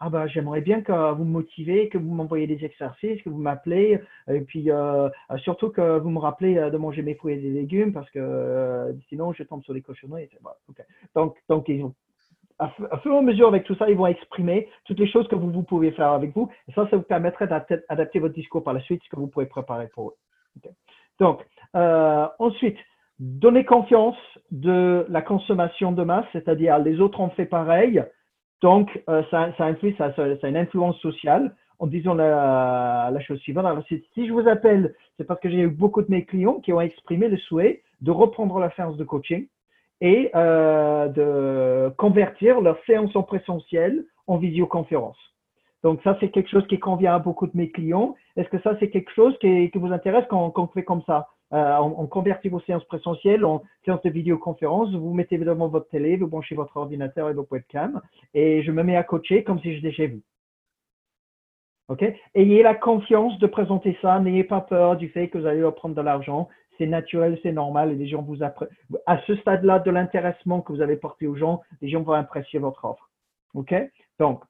Ah 0.01 0.11
bah, 0.11 0.27
j'aimerais 0.27 0.61
bien 0.61 0.83
que 0.83 1.13
vous 1.13 1.25
me 1.25 1.31
motivez, 1.31 1.89
que 1.89 1.99
vous 1.99 2.13
m'envoyez 2.13 2.47
des 2.47 2.65
exercices, 2.65 3.23
que 3.23 3.31
vous 3.31 3.39
m'appelez, 3.39 3.99
et 4.31 4.41
puis 4.41 4.71
euh, 4.71 5.09
surtout 5.39 5.71
que 5.71 5.99
vous 5.99 6.11
me 6.11 6.19
rappelez 6.19 6.55
de 6.55 6.77
manger 6.77 7.03
mes 7.03 7.15
fruits 7.15 7.35
et 7.35 7.39
des 7.39 7.51
légumes, 7.51 7.93
parce 7.93 8.11
que 8.11 8.19
euh, 8.19 8.93
sinon 9.09 9.33
je 9.33 9.43
tombe 9.43 9.63
sur 9.63 9.73
les 9.73 9.83
cochonneries. 9.83 10.29
Donc, 11.15 11.37
donc 11.49 11.69
ils 11.69 11.83
ont, 11.83 11.95
à, 12.59 12.69
fur 12.69 13.15
et 13.15 13.19
à 13.19 13.23
mesure 13.23 13.49
avec 13.49 13.65
tout 13.65 13.75
ça, 13.77 13.89
ils 13.89 13.97
vont 13.97 14.07
exprimer 14.07 14.69
toutes 14.85 14.99
les 14.99 15.09
choses 15.09 15.29
que 15.29 15.37
vous, 15.37 15.51
vous 15.51 15.63
pouvez 15.63 15.93
faire 15.93 16.13
avec 16.13 16.35
vous. 16.35 16.51
Et 16.69 16.73
ça, 16.73 16.89
ça 16.91 16.97
vous 16.97 17.03
permettrait 17.03 17.47
d'adapter 17.47 18.19
votre 18.19 18.35
discours 18.35 18.63
par 18.63 18.75
la 18.75 18.81
suite, 18.81 19.03
ce 19.05 19.09
que 19.09 19.17
vous 19.17 19.29
pouvez 19.29 19.47
préparer 19.47 19.89
pour 19.89 20.11
eux. 20.11 20.17
Donc, 21.21 21.45
euh, 21.77 22.27
ensuite, 22.39 22.79
donner 23.19 23.65
confiance 23.65 24.17
de 24.51 25.07
la 25.09 25.23
consommation 25.23 25.93
de 25.93 26.03
masse, 26.03 26.27
c'est-à-dire 26.33 26.79
les 26.79 27.01
autres 27.01 27.21
ont 27.21 27.31
fait 27.31 27.47
pareil. 27.47 28.03
Donc, 28.63 29.03
euh, 29.09 29.23
ça, 29.31 29.53
ça, 29.57 29.65
influe, 29.65 29.95
ça, 29.97 30.13
ça, 30.15 30.25
a 30.25 30.49
une 30.49 30.57
influence 30.57 30.99
sociale 31.01 31.55
en 31.79 31.87
disant 31.87 32.15
la, 32.15 33.11
la 33.13 33.21
chose 33.21 33.39
suivante. 33.41 33.67
Alors, 33.67 33.85
si, 33.87 34.27
je 34.27 34.33
vous 34.33 34.49
appelle, 34.49 34.95
c'est 35.17 35.25
parce 35.25 35.41
que 35.41 35.49
j'ai 35.49 35.61
eu 35.61 35.69
beaucoup 35.69 36.03
de 36.03 36.11
mes 36.11 36.25
clients 36.25 36.61
qui 36.61 36.73
ont 36.73 36.81
exprimé 36.81 37.29
le 37.29 37.37
souhait 37.37 37.83
de 38.01 38.11
reprendre 38.11 38.59
la 38.59 38.71
séance 38.73 38.97
de 38.97 39.05
coaching 39.05 39.47
et 40.01 40.31
euh, 40.35 41.09
de 41.09 41.95
convertir 41.97 42.61
leur 42.61 42.79
séance 42.85 43.15
en 43.15 43.23
présentiel 43.23 44.05
en 44.27 44.39
visioconférence. 44.39 45.19
Donc, 45.85 46.01
ça, 46.03 46.17
c'est 46.19 46.31
quelque 46.31 46.51
chose 46.51 46.67
qui 46.67 46.81
convient 46.81 47.15
à 47.15 47.19
beaucoup 47.21 47.47
de 47.47 47.57
mes 47.57 47.71
clients. 47.71 48.17
Est-ce 48.37 48.49
que 48.49 48.61
ça, 48.63 48.77
c'est 48.81 48.91
quelque 48.91 49.13
chose 49.13 49.37
qui, 49.41 49.71
qui 49.71 49.79
vous 49.79 49.93
intéresse 49.93 50.25
quand, 50.29 50.51
quand 50.51 50.65
on 50.65 50.69
fait 50.69 50.83
comme 50.83 51.03
ça? 51.07 51.29
Euh, 51.53 51.77
on, 51.79 52.07
convertit 52.07 52.49
vos 52.49 52.61
séances 52.61 52.85
présentielles 52.85 53.45
en 53.45 53.63
séances 53.85 54.03
de 54.03 54.11
vidéoconférence. 54.11 54.93
Vous 54.93 55.15
mettez 55.15 55.39
devant 55.39 55.69
votre 55.69 55.89
télé, 55.89 56.17
vous 56.17 56.27
branchez 56.27 56.55
votre 56.55 56.77
ordinateur 56.77 57.31
et 57.31 57.33
votre 57.33 57.53
webcam, 57.53 58.01
et 58.35 58.63
je 58.63 58.71
me 58.71 58.83
mets 58.83 58.97
à 58.97 59.03
coacher 59.03 59.45
comme 59.45 59.61
si 59.61 59.75
j'étais 59.75 59.93
chez 59.93 60.09
vous. 60.09 60.21
OK? 61.89 62.05
Ayez 62.35 62.63
la 62.63 62.75
confiance 62.75 63.39
de 63.39 63.47
présenter 63.47 63.97
ça. 64.03 64.21
N'ayez 64.21 64.45
pas 64.45 64.61
peur 64.61 64.97
du 64.97 65.09
fait 65.09 65.29
que 65.29 65.39
vous 65.39 65.47
allez 65.47 65.63
prendre 65.73 65.95
de 65.95 66.03
l'argent. 66.03 66.49
C'est 66.77 66.87
naturel, 66.87 67.39
c'est 67.43 67.53
normal. 67.53 67.93
Et 67.93 67.97
les 67.97 68.07
gens 68.07 68.23
vous 68.23 68.43
apprennent. 68.43 68.69
À 69.07 69.19
ce 69.27 69.35
stade-là 69.37 69.79
de 69.79 69.91
l'intéressement 69.91 70.61
que 70.61 70.73
vous 70.73 70.83
avez 70.83 70.97
porté 70.97 71.27
aux 71.27 71.35
gens, 71.35 71.63
les 71.81 71.89
gens 71.89 72.03
vont 72.03 72.13
apprécier 72.13 72.59
votre 72.59 72.85
offre. 72.85 73.11
OK? 73.55 73.75
Donc, 74.19 74.45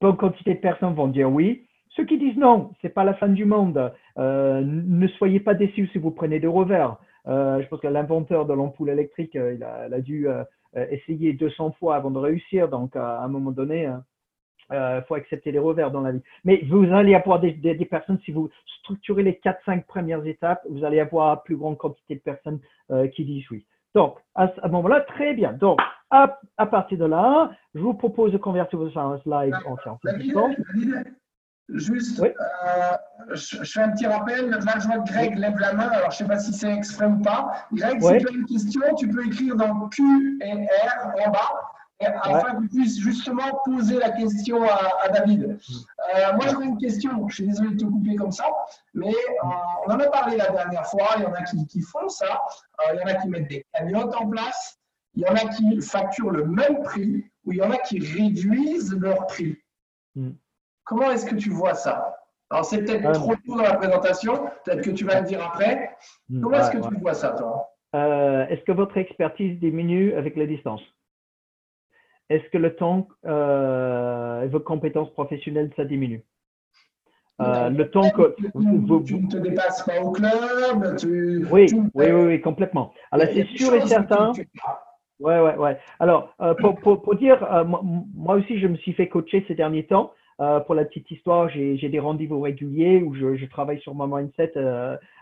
bonne 0.00 0.16
quantité 0.16 0.54
de 0.54 0.60
personnes 0.60 0.94
vont 0.94 1.08
dire 1.08 1.30
oui. 1.30 1.66
Ceux 1.96 2.04
qui 2.04 2.18
disent 2.18 2.36
non, 2.36 2.72
c'est 2.80 2.88
pas 2.88 3.04
la 3.04 3.14
fin 3.14 3.28
du 3.28 3.44
monde. 3.44 3.92
Euh, 4.18 4.62
ne 4.64 5.06
soyez 5.08 5.40
pas 5.40 5.54
déçus 5.54 5.88
si 5.92 5.98
vous 5.98 6.10
prenez 6.10 6.40
des 6.40 6.46
revers. 6.46 6.96
Euh, 7.28 7.62
je 7.62 7.68
pense 7.68 7.80
que 7.80 7.88
l'inventeur 7.88 8.46
de 8.46 8.54
l'ampoule 8.54 8.90
électrique, 8.90 9.36
euh, 9.36 9.54
il, 9.54 9.62
a, 9.62 10.00
dû 10.00 10.26
essayer 10.90 11.34
200 11.34 11.72
fois 11.78 11.96
avant 11.96 12.10
de 12.10 12.18
réussir. 12.18 12.68
Donc, 12.68 12.96
à 12.96 13.20
un 13.20 13.28
moment 13.28 13.50
donné, 13.50 13.90
il 14.72 14.76
euh, 14.76 15.02
faut 15.02 15.14
accepter 15.14 15.52
les 15.52 15.58
revers 15.58 15.90
dans 15.90 16.00
la 16.00 16.12
vie. 16.12 16.22
Mais 16.44 16.62
vous 16.68 16.84
allez 16.92 17.14
avoir 17.14 17.40
des, 17.40 17.52
personnes, 17.84 18.18
si 18.24 18.32
vous 18.32 18.50
structurez 18.80 19.22
les 19.22 19.40
4-5 19.44 19.84
premières 19.84 20.24
étapes, 20.26 20.62
vous 20.70 20.84
allez 20.84 21.00
avoir 21.00 21.42
plus 21.42 21.56
grande 21.56 21.76
quantité 21.76 22.14
de 22.14 22.20
personnes 22.20 22.60
euh, 22.90 23.06
qui 23.08 23.24
disent 23.24 23.48
oui. 23.50 23.66
Donc, 23.94 24.16
à 24.34 24.48
ce 24.48 24.68
moment-là, 24.68 25.02
très 25.02 25.34
bien. 25.34 25.52
Donc, 25.52 25.78
à, 26.10 26.40
à, 26.56 26.66
partir 26.66 26.96
de 26.96 27.04
là, 27.04 27.50
je 27.74 27.80
vous 27.80 27.92
propose 27.92 28.32
de 28.32 28.38
convertir 28.38 28.78
vos 28.78 28.90
séances 28.90 29.24
live 29.26 29.54
en 29.66 29.76
séance 29.78 30.00
Juste, 31.68 32.20
euh, 32.20 32.96
je, 33.34 33.62
fais 33.64 33.80
un 33.80 33.90
petit 33.90 34.06
rappel. 34.06 34.50
Là, 34.50 34.58
je 34.78 34.86
vois 34.86 34.98
que 34.98 35.10
Greg 35.10 35.38
lève 35.38 35.56
la 35.58 35.72
main. 35.72 35.88
Alors, 35.88 36.10
je 36.10 36.16
ne 36.16 36.18
sais 36.18 36.34
pas 36.34 36.38
si 36.38 36.52
c'est 36.52 36.72
exprès 36.72 37.06
ou 37.06 37.18
pas. 37.18 37.66
Greg, 37.72 38.02
si 38.02 38.18
tu 38.18 38.28
as 38.28 38.32
une 38.32 38.46
question, 38.46 38.80
tu 38.96 39.08
peux 39.08 39.26
écrire 39.26 39.56
dans 39.56 39.88
Q 39.88 40.38
et 40.42 40.52
R 40.52 41.26
en 41.26 41.30
bas 41.30 41.72
afin 42.06 42.54
que 42.54 42.68
puisse 42.68 42.98
justement 42.98 43.60
poser 43.64 43.98
la 43.98 44.10
question 44.10 44.62
à, 44.64 45.08
David. 45.08 45.58
Euh, 46.14 46.32
moi, 46.34 46.46
j'aurais 46.48 46.66
une 46.66 46.78
question. 46.78 47.28
Je 47.28 47.34
suis 47.34 47.46
désolé 47.46 47.70
de 47.70 47.76
te 47.76 47.84
couper 47.84 48.16
comme 48.16 48.32
ça, 48.32 48.46
mais 48.94 49.08
euh, 49.08 49.48
on 49.86 49.92
en 49.92 50.00
a 50.00 50.08
parlé 50.08 50.36
la 50.36 50.50
dernière 50.50 50.86
fois. 50.86 51.08
Il 51.16 51.22
y 51.22 51.26
en 51.26 51.32
a 51.32 51.42
qui, 51.42 51.80
font 51.80 52.08
ça. 52.08 52.40
Il 52.92 53.00
y 53.00 53.02
en 53.02 53.06
a 53.06 53.14
qui 53.14 53.28
mettent 53.28 53.48
des 53.48 53.64
cagnottes 53.72 54.14
en 54.16 54.28
place. 54.28 54.78
Il 55.14 55.22
y 55.22 55.28
en 55.28 55.34
a 55.34 55.46
qui 55.48 55.80
facturent 55.80 56.30
le 56.30 56.46
même 56.46 56.82
prix 56.82 57.24
ou 57.44 57.52
il 57.52 57.58
y 57.58 57.62
en 57.62 57.70
a 57.70 57.76
qui 57.78 57.98
réduisent 57.98 58.94
leur 58.94 59.26
prix. 59.26 59.58
Hmm. 60.14 60.32
Comment 60.92 61.10
est-ce 61.10 61.24
que 61.24 61.36
tu 61.36 61.48
vois 61.48 61.72
ça? 61.72 62.18
Alors, 62.50 62.66
c'est 62.66 62.84
peut-être 62.84 63.12
trop 63.12 63.34
tôt 63.34 63.56
dans 63.56 63.62
la 63.62 63.76
présentation. 63.76 64.34
Peut-être 64.62 64.82
que 64.82 64.90
tu 64.90 65.06
vas 65.06 65.20
le 65.20 65.26
dire 65.26 65.42
après. 65.42 65.96
Comment 66.42 66.58
est-ce 66.58 66.70
que 66.70 66.86
tu 66.86 67.00
vois 67.00 67.14
ça, 67.14 67.30
toi? 67.30 67.70
Est-ce 67.94 68.62
que 68.64 68.72
votre 68.72 68.98
expertise 68.98 69.58
diminue 69.58 70.12
avec 70.12 70.36
la 70.36 70.44
distance? 70.44 70.82
Est-ce 72.28 72.46
que 72.50 72.58
le 72.58 72.76
temps 72.76 73.08
euh, 73.24 74.42
et 74.42 74.48
vos 74.48 74.60
compétences 74.60 75.10
professionnelles, 75.12 75.70
ça 75.76 75.86
diminue? 75.86 76.24
Euh, 77.40 77.70
le 77.70 77.90
temps 77.90 78.10
que 78.10 78.36
tu, 78.36 78.44
ne 79.16 79.28
te 79.28 79.38
dépasses 79.38 79.82
pas 79.84 80.00
au 80.02 80.10
club, 80.10 80.96
oui, 81.50 81.66
oui, 81.94 82.10
oui, 82.10 82.40
complètement. 82.42 82.92
Alors 83.10 83.28
c'est 83.32 83.46
sûr 83.56 83.74
et 83.74 83.86
certain. 83.86 84.32
Ouais, 85.20 85.40
ouais, 85.40 85.56
ouais. 85.56 85.78
Alors 85.98 86.34
euh, 86.42 86.54
pour, 86.54 87.14
dire, 87.16 87.64
moi, 87.66 88.36
aussi 88.36 88.60
je 88.60 88.66
me 88.66 88.76
suis 88.76 88.92
fait 88.92 89.08
coacher 89.08 89.44
ces 89.48 89.54
derniers 89.54 89.86
temps. 89.86 90.12
Pour 90.66 90.74
la 90.74 90.84
petite 90.84 91.10
histoire, 91.10 91.48
j'ai 91.48 91.88
des 91.88 92.00
rendez-vous 92.00 92.40
réguliers 92.40 93.02
où 93.02 93.14
je, 93.14 93.44
travaille 93.46 93.80
sur 93.80 93.94
mon 93.94 94.06
mindset 94.06 94.52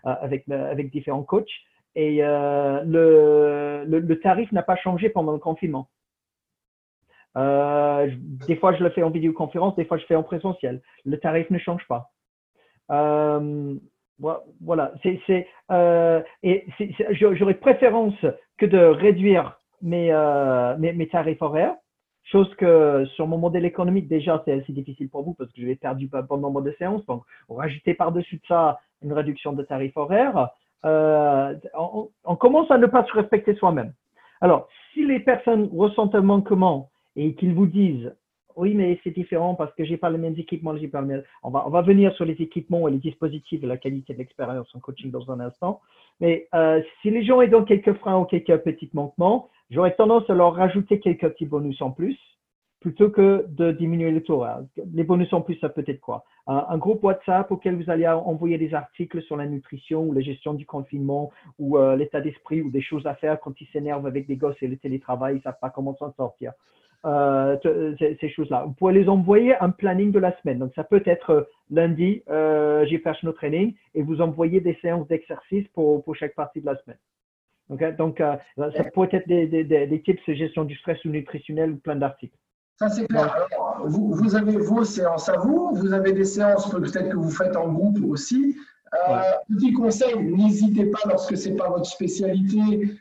avec 0.04 0.48
avec 0.48 0.90
différents 0.90 1.22
coachs 1.22 1.50
et 1.94 2.18
le, 2.22 4.14
tarif 4.22 4.50
n'a 4.52 4.62
pas 4.62 4.76
changé 4.76 5.08
pendant 5.08 5.32
le 5.32 5.38
confinement. 5.38 5.88
Euh, 7.36 8.10
des 8.48 8.56
fois, 8.56 8.74
je 8.74 8.82
le 8.82 8.90
fais 8.90 9.02
en 9.02 9.10
vidéoconférence, 9.10 9.76
des 9.76 9.84
fois, 9.84 9.96
je 9.96 10.02
le 10.02 10.08
fais 10.08 10.16
en 10.16 10.22
présentiel. 10.22 10.82
Le 11.04 11.18
tarif 11.18 11.48
ne 11.50 11.58
change 11.58 11.86
pas. 11.86 12.10
Euh, 12.90 13.74
voilà, 14.60 14.92
euh, 15.70 16.22
et 16.42 16.66
j'aurais 17.12 17.54
préférence 17.54 18.14
que 18.58 18.66
de 18.66 18.78
réduire 18.78 19.60
mes, 19.80 20.08
tarifs 21.10 21.40
horaires, 21.40 21.74
chose 22.30 22.52
que 22.56 23.04
sur 23.14 23.26
mon 23.26 23.38
modèle 23.38 23.64
économique, 23.64 24.08
déjà, 24.08 24.42
c'est 24.44 24.52
assez 24.52 24.72
difficile 24.72 25.08
pour 25.08 25.22
vous 25.22 25.34
parce 25.34 25.50
que 25.52 25.60
je 25.60 25.66
vais 25.66 25.76
perdre 25.76 25.98
du 25.98 26.08
bon 26.08 26.36
nombre 26.38 26.62
de 26.62 26.74
séances. 26.78 27.04
Donc, 27.06 27.22
rajouter 27.48 27.94
par-dessus 27.94 28.36
de 28.36 28.42
ça 28.46 28.78
une 29.02 29.12
réduction 29.12 29.52
de 29.52 29.62
tarifs 29.62 29.96
horaires, 29.96 30.50
on, 30.84 32.08
on, 32.24 32.36
commence 32.36 32.70
à 32.70 32.78
ne 32.78 32.86
pas 32.86 33.04
se 33.04 33.12
respecter 33.12 33.54
soi-même. 33.54 33.92
Alors, 34.40 34.68
si 34.92 35.06
les 35.06 35.20
personnes 35.20 35.68
ressentent 35.74 36.14
un 36.14 36.22
manquement 36.22 36.90
et 37.16 37.34
qu'ils 37.34 37.54
vous 37.54 37.66
disent 37.66 38.12
oui, 38.56 38.74
mais 38.74 39.00
c'est 39.02 39.10
différent 39.10 39.54
parce 39.54 39.74
que 39.74 39.84
j'ai 39.84 39.96
pas 39.96 40.10
les 40.10 40.18
mêmes 40.18 40.38
équipements, 40.38 40.76
j'ai 40.76 40.88
pas 40.88 41.02
On 41.42 41.50
va, 41.50 41.66
on 41.66 41.70
va 41.70 41.82
venir 41.82 42.12
sur 42.14 42.24
les 42.24 42.34
équipements 42.34 42.88
et 42.88 42.90
les 42.90 42.98
dispositifs 42.98 43.60
de 43.60 43.66
la 43.66 43.76
qualité 43.76 44.12
de 44.12 44.18
l'expérience 44.18 44.68
en 44.74 44.80
coaching 44.80 45.10
dans 45.10 45.30
un 45.30 45.40
instant. 45.40 45.80
Mais 46.20 46.46
euh, 46.54 46.82
si 47.00 47.10
les 47.10 47.24
gens 47.24 47.40
ont 47.40 47.48
donc 47.48 47.68
quelques 47.68 47.94
freins 47.94 48.18
ou 48.18 48.24
quelques 48.24 48.58
petits 48.58 48.90
manquements, 48.92 49.48
j'aurais 49.70 49.94
tendance 49.94 50.28
à 50.28 50.34
leur 50.34 50.54
rajouter 50.54 51.00
quelques 51.00 51.28
petits 51.28 51.46
bonus 51.46 51.80
en 51.82 51.90
plus 51.90 52.18
plutôt 52.80 53.10
que 53.10 53.44
de 53.48 53.72
diminuer 53.72 54.10
le 54.10 54.22
taux. 54.22 54.42
Les 54.94 55.04
bonus 55.04 55.30
en 55.34 55.42
plus, 55.42 55.56
ça 55.56 55.68
peut 55.68 55.84
être 55.86 56.00
quoi? 56.00 56.24
Un, 56.46 56.78
groupe 56.78 57.04
WhatsApp 57.04 57.50
auquel 57.52 57.76
vous 57.76 57.90
allez 57.90 58.08
envoyer 58.08 58.56
des 58.56 58.72
articles 58.72 59.20
sur 59.20 59.36
la 59.36 59.44
nutrition 59.44 60.04
ou 60.04 60.14
la 60.14 60.22
gestion 60.22 60.54
du 60.54 60.64
confinement 60.64 61.30
ou 61.58 61.76
euh, 61.76 61.94
l'état 61.94 62.22
d'esprit 62.22 62.62
ou 62.62 62.70
des 62.70 62.80
choses 62.80 63.06
à 63.06 63.14
faire 63.14 63.38
quand 63.38 63.60
ils 63.60 63.66
s'énervent 63.66 64.06
avec 64.06 64.26
des 64.26 64.36
gosses 64.36 64.56
et 64.62 64.66
le 64.66 64.78
télétravail, 64.78 65.34
ils 65.34 65.36
ne 65.38 65.42
savent 65.42 65.60
pas 65.60 65.68
comment 65.68 65.94
s'en 65.96 66.10
sortir. 66.14 66.52
Euh, 67.06 67.56
ces, 67.98 68.28
choses-là. 68.28 68.64
Vous 68.66 68.74
pouvez 68.74 68.92
les 68.92 69.08
envoyer 69.08 69.56
un 69.56 69.70
planning 69.70 70.12
de 70.12 70.18
la 70.18 70.38
semaine. 70.40 70.58
Donc, 70.58 70.72
ça 70.74 70.84
peut 70.84 71.02
être 71.06 71.30
euh, 71.30 71.42
lundi, 71.70 72.22
euh, 72.28 72.84
j'ai 72.84 72.98
personal 72.98 73.34
training 73.34 73.74
et 73.94 74.02
vous 74.02 74.20
envoyez 74.20 74.60
des 74.60 74.76
séances 74.82 75.08
d'exercice 75.08 75.66
pour, 75.68 76.04
pour, 76.04 76.14
chaque 76.14 76.34
partie 76.34 76.60
de 76.60 76.66
la 76.66 76.76
semaine. 76.76 76.98
Okay? 77.70 77.92
Donc, 77.92 78.20
euh, 78.20 78.36
ça 78.56 78.84
peut 78.84 79.08
être 79.12 79.26
des, 79.26 79.46
des, 79.46 79.64
des, 79.64 80.02
tips 80.02 80.22
de 80.28 80.34
gestion 80.34 80.64
du 80.64 80.76
stress 80.76 81.04
ou 81.04 81.08
nutritionnel 81.08 81.72
ou 81.72 81.76
plein 81.76 81.96
d'articles. 81.96 82.36
Ça, 82.78 82.88
c'est 82.88 83.06
clair. 83.06 83.48
vous, 83.84 84.12
vous, 84.12 84.34
avez 84.34 84.56
vos 84.56 84.84
séances 84.84 85.28
à 85.28 85.36
vous, 85.36 85.70
vous 85.74 85.92
avez 85.92 86.12
des 86.12 86.24
séances 86.24 86.70
peut-être 86.70 87.10
que 87.10 87.16
vous 87.16 87.30
faites 87.30 87.56
en 87.56 87.72
groupe 87.72 87.98
aussi. 88.08 88.56
Euh, 89.08 89.20
Petit 89.48 89.72
conseil, 89.72 90.16
n'hésitez 90.16 90.86
pas 90.86 91.00
lorsque 91.06 91.36
ce 91.36 91.48
n'est 91.48 91.56
pas 91.56 91.68
votre 91.68 91.86
spécialité. 91.86 92.98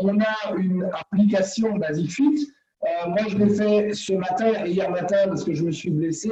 on 0.00 0.18
a 0.20 0.56
une 0.56 0.90
application 0.92 1.76
Basic 1.76 2.10
Fit 2.10 2.54
euh, 2.84 3.08
moi, 3.08 3.22
je 3.28 3.38
l'ai 3.38 3.54
fait 3.54 3.94
ce 3.94 4.12
matin 4.12 4.64
et 4.64 4.70
hier 4.70 4.90
matin 4.90 5.16
parce 5.26 5.44
que 5.44 5.54
je 5.54 5.64
me 5.64 5.72
suis 5.72 5.90
blessé. 5.90 6.30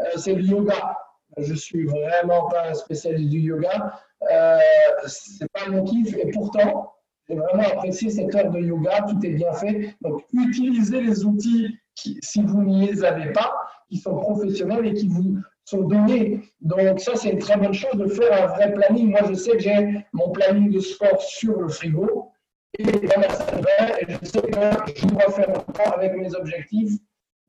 Euh, 0.00 0.04
c'est 0.16 0.34
le 0.34 0.42
yoga. 0.42 0.98
Je 1.38 1.54
suis 1.54 1.84
vraiment 1.84 2.48
pas 2.48 2.70
un 2.70 2.74
spécialiste 2.74 3.30
du 3.30 3.40
yoga. 3.40 4.00
Euh, 4.30 4.58
c'est 5.06 5.50
pas 5.52 5.68
mon 5.68 5.84
kiff 5.84 6.14
et 6.16 6.30
pourtant, 6.30 6.92
j'ai 7.32 7.38
vraiment 7.38 7.62
apprécié 7.62 8.10
cette 8.10 8.34
heure 8.34 8.50
de 8.50 8.60
yoga. 8.60 9.02
Tout 9.08 9.18
est 9.24 9.30
bien 9.30 9.52
fait. 9.54 9.94
Donc, 10.02 10.24
utilisez 10.32 11.00
les 11.00 11.24
outils 11.24 11.78
qui, 11.94 12.18
si 12.22 12.42
vous 12.42 12.62
n'y 12.62 13.04
avez 13.04 13.32
pas, 13.32 13.54
qui 13.88 13.98
sont 13.98 14.16
professionnels 14.16 14.86
et 14.86 14.94
qui 14.94 15.08
vous 15.08 15.38
sont 15.64 15.82
donnés. 15.82 16.42
Donc, 16.60 17.00
ça, 17.00 17.16
c'est 17.16 17.30
une 17.30 17.38
très 17.38 17.56
bonne 17.56 17.72
chose 17.72 17.94
de 17.94 18.06
faire 18.06 18.44
un 18.44 18.46
vrai 18.48 18.74
planning. 18.74 19.10
Moi, 19.10 19.20
je 19.28 19.34
sais 19.34 19.52
que 19.52 19.60
j'ai 19.60 20.04
mon 20.12 20.30
planning 20.30 20.70
de 20.70 20.80
sport 20.80 21.20
sur 21.20 21.60
le 21.60 21.68
frigo 21.68 22.30
et 22.78 22.84
dans 22.84 23.20
la 23.20 23.30
salle 23.30 23.64
et 24.00 24.12
je 24.12 24.26
sais 24.26 24.40
que 24.40 24.52
je 24.96 25.06
dois 25.06 25.30
faire 25.30 25.48
le 25.48 25.72
temps 25.72 25.90
avec 25.94 26.14
mes 26.16 26.34
objectifs. 26.34 26.92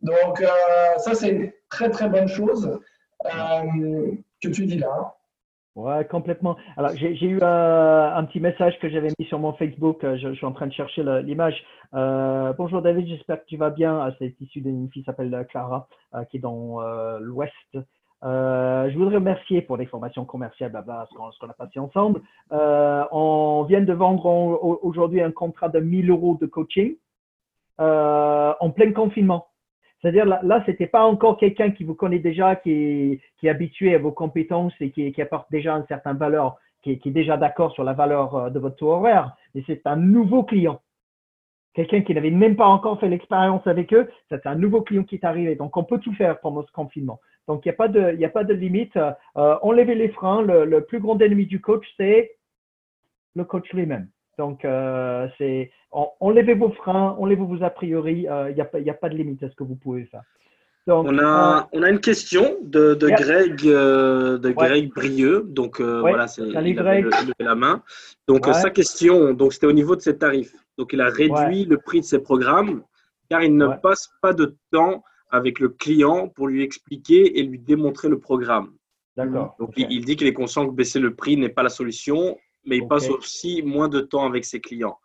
Donc, 0.02 0.42
euh, 0.42 0.48
ça, 0.98 1.14
c'est 1.16 1.30
une 1.30 1.52
très, 1.70 1.90
très 1.90 2.10
bonne 2.10 2.28
chose 2.28 2.80
euh, 3.26 4.12
que 4.42 4.50
tu 4.50 4.66
dis 4.66 4.78
là. 4.78 5.16
Ouais, 5.76 6.06
complètement. 6.06 6.56
Alors, 6.78 6.92
j'ai 6.96 7.26
eu 7.26 7.40
euh, 7.42 8.16
un 8.16 8.24
petit 8.26 8.40
message 8.40 8.78
que 8.80 8.90
j'avais 8.90 9.10
mis 9.18 9.26
sur 9.26 9.40
mon 9.40 9.54
Facebook. 9.54 10.02
Je, 10.04 10.34
suis 10.34 10.46
en 10.46 10.52
train 10.52 10.68
de 10.68 10.74
chercher 10.74 11.04
l'image. 11.24 11.64
bonjour 11.92 12.82
David, 12.82 13.08
j'espère 13.08 13.42
que 13.42 13.48
tu 13.48 13.58
vas 13.58 13.72
bien. 13.72 14.14
C'est 14.20 14.36
issu 14.40 14.62
d'une 14.62 14.90
fille 14.92 15.02
qui 15.02 15.06
s'appelle 15.06 15.48
Clara, 15.50 15.88
qui 16.30 16.38
est 16.38 16.40
dans 16.40 16.80
l'Ouest 17.20 17.78
euh, 18.24 18.90
je 18.90 18.98
voudrais 18.98 19.16
remercier 19.16 19.62
pour 19.62 19.78
les 19.78 19.86
formations 19.86 20.24
commerciales, 20.26 20.72
blabla, 20.72 21.08
ce 21.12 21.40
qu'on 21.40 21.50
a 21.50 21.54
passé 21.54 21.80
ensemble. 21.80 22.22
Euh, 22.52 23.04
on 23.12 23.66
vient 23.68 23.82
de 23.82 23.94
vendre 23.94 24.26
aujourd'hui 24.84 25.22
un 25.22 25.32
contrat 25.32 25.70
de 25.70 25.80
1000 25.80 26.10
euros 26.10 26.38
de 26.40 26.46
coaching 26.46 26.96
euh, 27.82 28.54
en 28.60 28.70
plein 28.70 28.92
confinement. 28.94 29.48
C'est-à-dire 30.04 30.26
là, 30.26 30.42
là 30.44 30.62
c'était 30.66 30.86
pas 30.86 31.04
encore 31.04 31.38
quelqu'un 31.38 31.72
qui 31.72 31.86
vous 31.86 31.96
connaît 31.96 32.20
déjà, 32.20 32.56
qui 32.58 33.20
est, 33.42 33.50
habitué 33.50 33.96
à 33.96 33.98
vos 33.98 34.12
compétences 34.12 34.74
et 34.80 34.92
qui, 34.92 35.22
apporte 35.22 35.50
déjà 35.50 35.74
une 35.74 35.88
certaine 35.88 36.18
valeur, 36.18 36.58
qui, 36.84 36.92
est 36.92 37.08
déjà 37.08 37.38
d'accord 37.38 37.72
sur 37.72 37.84
la 37.84 37.94
valeur 37.94 38.36
euh, 38.36 38.50
de 38.50 38.60
votre 38.60 38.76
taux 38.76 38.92
horaire. 38.92 39.36
Mais 39.56 39.64
c'est 39.66 39.88
un 39.88 39.96
nouveau 39.96 40.44
client 40.44 40.80
quelqu'un 41.74 42.02
qui 42.02 42.14
n'avait 42.14 42.32
même 42.32 42.56
pas 42.56 42.68
encore 42.68 43.00
fait 43.00 43.10
l'expérience 43.10 43.66
avec 43.68 43.94
eux, 43.94 44.10
c'est 44.30 44.46
un 44.46 44.56
nouveau 44.56 44.82
client 44.82 45.04
qui 45.04 45.16
est 45.16 45.26
arrivé. 45.26 45.56
Donc, 45.56 45.76
on 45.76 45.84
peut 45.84 46.00
tout 46.00 46.14
faire 46.14 46.40
pendant 46.40 46.64
ce 46.64 46.72
confinement. 46.72 47.20
Donc, 47.48 47.66
il 47.66 47.70
n'y 47.70 47.74
a, 47.74 47.76
pas 47.76 47.88
de, 47.88 48.24
a 48.24 48.30
pas 48.30 48.44
de 48.44 48.54
limite. 48.54 48.96
Euh, 48.96 49.58
enlever 49.62 49.96
les 49.96 50.10
freins. 50.10 50.42
Le, 50.42 50.86
plus 50.86 51.00
grand 51.00 51.20
ennemi 51.22 51.46
du 51.46 51.60
coach, 51.60 51.86
c'est 51.98 52.36
le 53.36 53.44
coach 53.44 53.72
lui-même. 53.74 54.08
Donc, 54.38 54.66
euh, 54.66 55.28
c'est 55.38 55.72
enlevez 55.92 56.56
vos 56.56 56.72
freins, 56.72 57.16
enlevez 57.20 57.44
vos 57.44 57.64
a 57.64 57.70
priori. 57.70 58.22
Il 58.22 58.30
euh, 58.30 58.52
n'y 58.52 58.62
a, 58.62 58.94
a, 58.94 58.94
pas 58.96 59.10
de 59.10 59.16
limite 59.16 59.44
à 59.44 59.50
ce 59.50 59.56
que 59.56 59.64
vous 59.64 59.76
pouvez 59.76 60.06
faire. 60.06 60.24
on, 60.88 61.18
a, 61.20 61.70
on 61.72 61.84
a 61.84 61.90
une 61.90 62.00
question 62.00 62.58
de, 62.64 62.94
de 62.96 63.08
Greg, 63.10 63.62
de 63.62 64.52
Greg 64.52 64.92
Brieux. 64.94 65.44
Donc 65.48 65.80
voilà, 65.82 66.28
c'est 66.28 66.42
il 66.42 66.80
avait 66.80 67.04
la 67.40 67.56
main. 67.56 67.84
Donc 68.28 68.46
sa 68.46 68.70
question, 68.70 69.34
donc 69.34 69.54
c'était 69.54 69.68
au 69.68 69.74
niveau 69.74 69.96
de 69.96 70.02
ses 70.02 70.18
tarifs. 70.18 70.56
Donc 70.78 70.94
il 70.94 71.02
a 71.02 71.10
réduit 71.10 71.66
le 71.66 71.78
prix 71.78 72.00
de 72.00 72.06
ses 72.06 72.20
programmes 72.20 72.84
car 73.30 73.44
il 73.44 73.56
ne 73.56 73.68
passe 73.82 74.12
pas 74.22 74.34
de 74.34 74.58
temps 74.72 75.04
avec 75.30 75.60
le 75.60 75.70
client 75.70 76.30
pour 76.30 76.48
lui 76.48 76.62
expliquer 76.64 77.40
et 77.40 77.44
lui 77.44 77.60
démontrer 77.60 78.08
le 78.08 78.20
programme. 78.20 78.72
D'accord. 79.18 79.56
Donc 79.60 79.74
il, 79.78 80.06
dit 80.06 80.16
qu'il 80.16 80.28
est 80.28 80.34
conscient 80.34 80.68
que 80.68 80.72
baisser 80.72 81.00
le 81.00 81.16
prix 81.16 81.38
n'est 81.38 81.50
pas 81.50 81.64
la 81.64 81.70
solution, 81.70 82.38
mais 82.66 82.78
il 82.78 82.88
passe 82.88 83.10
aussi 83.10 83.62
moins 83.64 83.90
de 83.90 84.00
temps 84.00 84.26
avec 84.26 84.46
ses 84.46 84.60
clients. 84.60 84.98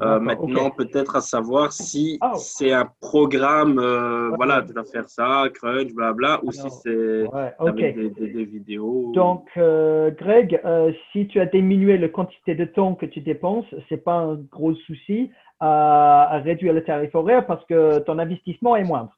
Euh, 0.00 0.18
maintenant, 0.18 0.70
peut-être 0.70 1.16
à 1.16 1.20
savoir 1.20 1.72
si 1.72 2.16
ah. 2.22 2.32
c'est 2.36 2.72
un 2.72 2.88
programme, 3.00 3.78
euh, 3.78 4.30
voilà, 4.34 4.62
tu 4.62 4.72
vas 4.72 4.84
faire 4.84 5.08
ça, 5.08 5.44
crunch, 5.52 5.92
blabla, 5.92 6.40
ou 6.42 6.52
si 6.52 6.70
c'est 6.70 7.24
des, 7.74 8.44
vidéos. 8.44 9.12
Donc, 9.12 9.46
euh, 9.58 10.10
Greg, 10.10 10.60
si 11.12 11.26
tu 11.26 11.38
as 11.38 11.46
diminué 11.46 11.98
la 11.98 12.08
quantité 12.08 12.54
de 12.54 12.64
temps 12.64 12.94
que 12.94 13.04
tu 13.04 13.20
dépenses, 13.20 13.66
c'est 13.88 14.02
pas 14.02 14.14
un 14.14 14.36
gros 14.36 14.74
souci 14.74 15.30
à, 15.58 16.34
à 16.34 16.38
réduire 16.38 16.72
le 16.72 16.82
tarif 16.82 17.14
horaire 17.14 17.44
parce 17.46 17.64
que 17.66 17.98
ton 17.98 18.18
investissement 18.18 18.76
est 18.76 18.84
moindre. 18.84 19.14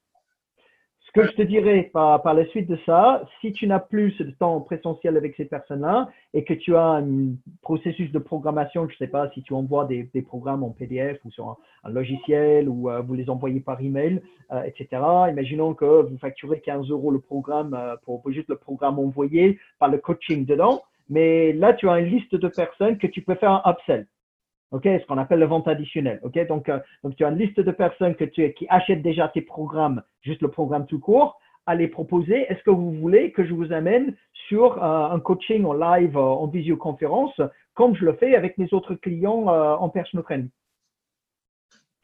Ce 1.14 1.20
que 1.20 1.26
je 1.26 1.32
te 1.32 1.42
dirais 1.42 1.90
par, 1.92 2.22
par 2.22 2.32
la 2.32 2.46
suite 2.46 2.70
de 2.70 2.78
ça, 2.86 3.22
si 3.42 3.52
tu 3.52 3.66
n'as 3.66 3.80
plus 3.80 4.16
de 4.16 4.30
temps 4.30 4.58
présentiel 4.62 5.18
avec 5.18 5.36
ces 5.36 5.44
personnes-là 5.44 6.08
et 6.32 6.42
que 6.42 6.54
tu 6.54 6.74
as 6.74 6.86
un 6.86 7.34
processus 7.60 8.10
de 8.12 8.18
programmation, 8.18 8.88
je 8.88 8.94
ne 8.94 8.96
sais 8.96 9.08
pas 9.08 9.30
si 9.34 9.42
tu 9.42 9.52
envoies 9.52 9.84
des, 9.84 10.08
des, 10.14 10.22
programmes 10.22 10.64
en 10.64 10.70
PDF 10.70 11.18
ou 11.26 11.30
sur 11.30 11.58
un, 11.84 11.90
logiciel 11.90 12.66
ou 12.66 12.88
euh, 12.88 13.02
vous 13.02 13.12
les 13.12 13.28
envoyez 13.28 13.60
par 13.60 13.78
email, 13.82 14.22
euh, 14.52 14.62
etc. 14.62 15.02
Imaginons 15.28 15.74
que 15.74 15.84
vous 15.84 16.16
facturez 16.16 16.60
15 16.60 16.88
euros 16.88 17.10
le 17.10 17.20
programme 17.20 17.74
euh, 17.74 17.94
pour, 18.06 18.22
pour 18.22 18.32
juste 18.32 18.48
le 18.48 18.56
programme 18.56 18.98
envoyé 18.98 19.58
par 19.78 19.90
le 19.90 19.98
coaching 19.98 20.46
dedans. 20.46 20.80
Mais 21.10 21.52
là, 21.52 21.74
tu 21.74 21.90
as 21.90 22.00
une 22.00 22.06
liste 22.06 22.34
de 22.34 22.48
personnes 22.48 22.96
que 22.96 23.06
tu 23.06 23.20
peux 23.20 23.34
faire 23.34 23.50
un 23.50 23.70
upsell. 23.70 24.06
OK, 24.72 24.84
ce 24.84 25.06
qu'on 25.06 25.18
appelle 25.18 25.38
la 25.38 25.46
vente 25.46 25.68
additionnelle. 25.68 26.18
OK, 26.22 26.38
donc, 26.46 26.68
euh, 26.68 26.78
donc 27.04 27.14
tu 27.14 27.24
as 27.24 27.28
une 27.28 27.38
liste 27.38 27.60
de 27.60 27.70
personnes 27.70 28.14
que 28.14 28.24
tu, 28.24 28.52
qui 28.54 28.66
achètent 28.70 29.02
déjà 29.02 29.28
tes 29.28 29.42
programmes, 29.42 30.02
juste 30.22 30.40
le 30.40 30.48
programme 30.48 30.86
tout 30.86 30.98
court, 30.98 31.38
à 31.66 31.74
les 31.74 31.88
proposer. 31.88 32.50
Est-ce 32.50 32.62
que 32.62 32.70
vous 32.70 32.92
voulez 32.92 33.32
que 33.32 33.44
je 33.44 33.52
vous 33.52 33.72
amène 33.72 34.16
sur 34.48 34.82
euh, 34.82 35.10
un 35.10 35.20
coaching 35.20 35.64
en 35.66 35.74
live, 35.74 36.16
euh, 36.16 36.20
en 36.20 36.46
visioconférence, 36.46 37.38
comme 37.74 37.94
je 37.94 38.04
le 38.04 38.14
fais 38.14 38.34
avec 38.34 38.56
mes 38.56 38.72
autres 38.72 38.94
clients 38.94 39.46
en 39.46 39.88
personal 39.90 40.24
training? 40.24 40.50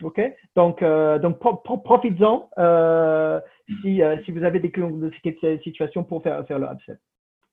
OK, 0.02 0.20
donc, 0.54 0.82
donc 0.82 1.38
profites-en 1.40 2.48
si, 3.82 4.00
si 4.24 4.30
vous 4.30 4.44
avez 4.44 4.60
des 4.60 4.70
clients 4.70 4.90
de 4.90 5.10
cette 5.22 5.62
situation 5.62 6.04
pour 6.04 6.22
faire, 6.22 6.46
faire 6.46 6.58
le 6.58 6.66
upsell. 6.66 6.98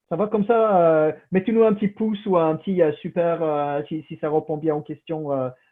Ça 0.09 0.15
va 0.15 0.27
comme 0.27 0.45
ça 0.45 0.79
euh, 0.79 1.11
Mettez-nous 1.31 1.63
un 1.63 1.73
petit 1.73 1.87
pouce 1.87 2.23
ou 2.27 2.37
un 2.37 2.55
petit 2.55 2.81
euh, 2.81 2.91
super 2.93 3.41
euh, 3.41 3.81
si, 3.87 4.03
si, 4.07 4.17
ça 4.17 4.29
répond 4.29 4.57
bien 4.57 4.75
aux 4.75 4.81
questions, 4.81 5.29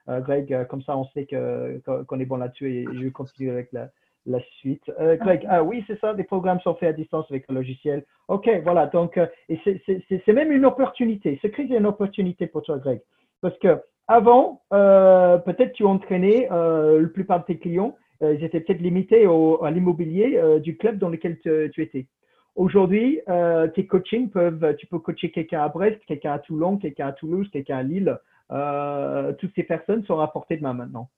Greg. 0.08 0.68
comme 0.68 0.82
ça, 0.82 0.98
on 0.98 1.06
sait 1.10 1.28
qu'on 1.28 2.20
est 2.20 2.26
bon 2.26 2.38
là-dessus 2.38 2.72
et 2.72 2.86
je 2.92 3.04
vais 3.04 3.12
continuer 3.12 3.52
avec 3.52 3.72
la, 3.72 3.90
la 4.26 4.40
suite. 4.58 4.84
Greg, 5.00 5.46
ah 5.48 5.64
oui, 5.64 5.84
c'est 5.88 6.00
ça, 6.00 6.14
des 6.14 6.24
programmes 6.24 6.60
sont 6.62 6.76
faits 6.76 6.90
à 6.90 6.94
distance 6.94 7.26
avec 7.30 7.46
le 7.48 7.56
logiciel. 7.56 8.04
OK, 8.28 8.50
voilà. 8.64 8.88
Donc, 8.88 9.18
et 9.50 9.60
c'est 9.66 10.34
même 10.34 10.52
une 10.52 10.66
opportunité. 10.66 11.40
Ce 11.42 11.48
crise 11.48 11.72
est 11.72 11.78
une 11.78 11.86
opportunité 11.86 12.48
pour 12.48 12.64
toi, 12.64 12.80
Greg. 12.80 13.02
Parce 13.42 13.58
que 13.60 13.80
avant, 14.08 14.62
peut-être 14.72 15.74
tu 15.74 15.86
entraînais 15.86 16.50
la 16.50 17.08
plupart 17.14 17.42
de 17.42 17.46
tes 17.46 17.60
clients, 17.60 17.96
ils 18.22 18.44
étaient 18.44 18.60
peut-être 18.60 18.82
limités 18.82 19.26
au, 19.26 19.64
à 19.64 19.72
l'immobilier 19.72 20.42
du 20.62 20.76
club 20.76 20.98
dans 20.98 21.10
lequel 21.10 21.40
tu 21.40 21.82
étais. 21.82 22.08
Aujourd'hui, 22.56 23.20
euh, 23.30 23.68
tes 23.68 23.88
coachings 23.88 24.30
peuvent, 24.30 24.76
tu 24.78 24.86
peux 24.86 25.00
coacher 25.00 25.32
quelqu'un 25.32 25.64
à 25.64 25.70
Brest, 25.70 26.00
quelqu'un 26.06 26.34
à 26.34 26.40
Toulon, 26.40 26.78
quelqu'un 26.78 27.08
à 27.08 27.12
Toulouse, 27.12 27.50
quelqu'un 27.52 27.78
à 27.78 27.84
Lille. 27.84 28.18
Euh, 28.52 29.34
toutes 29.34 29.54
ces 29.56 29.64
personnes 29.64 30.04
sont 30.06 30.20
à 30.20 30.28
portée 30.28 30.58
de 30.58 30.64
main 30.64 30.74
maintenant. 30.74 31.10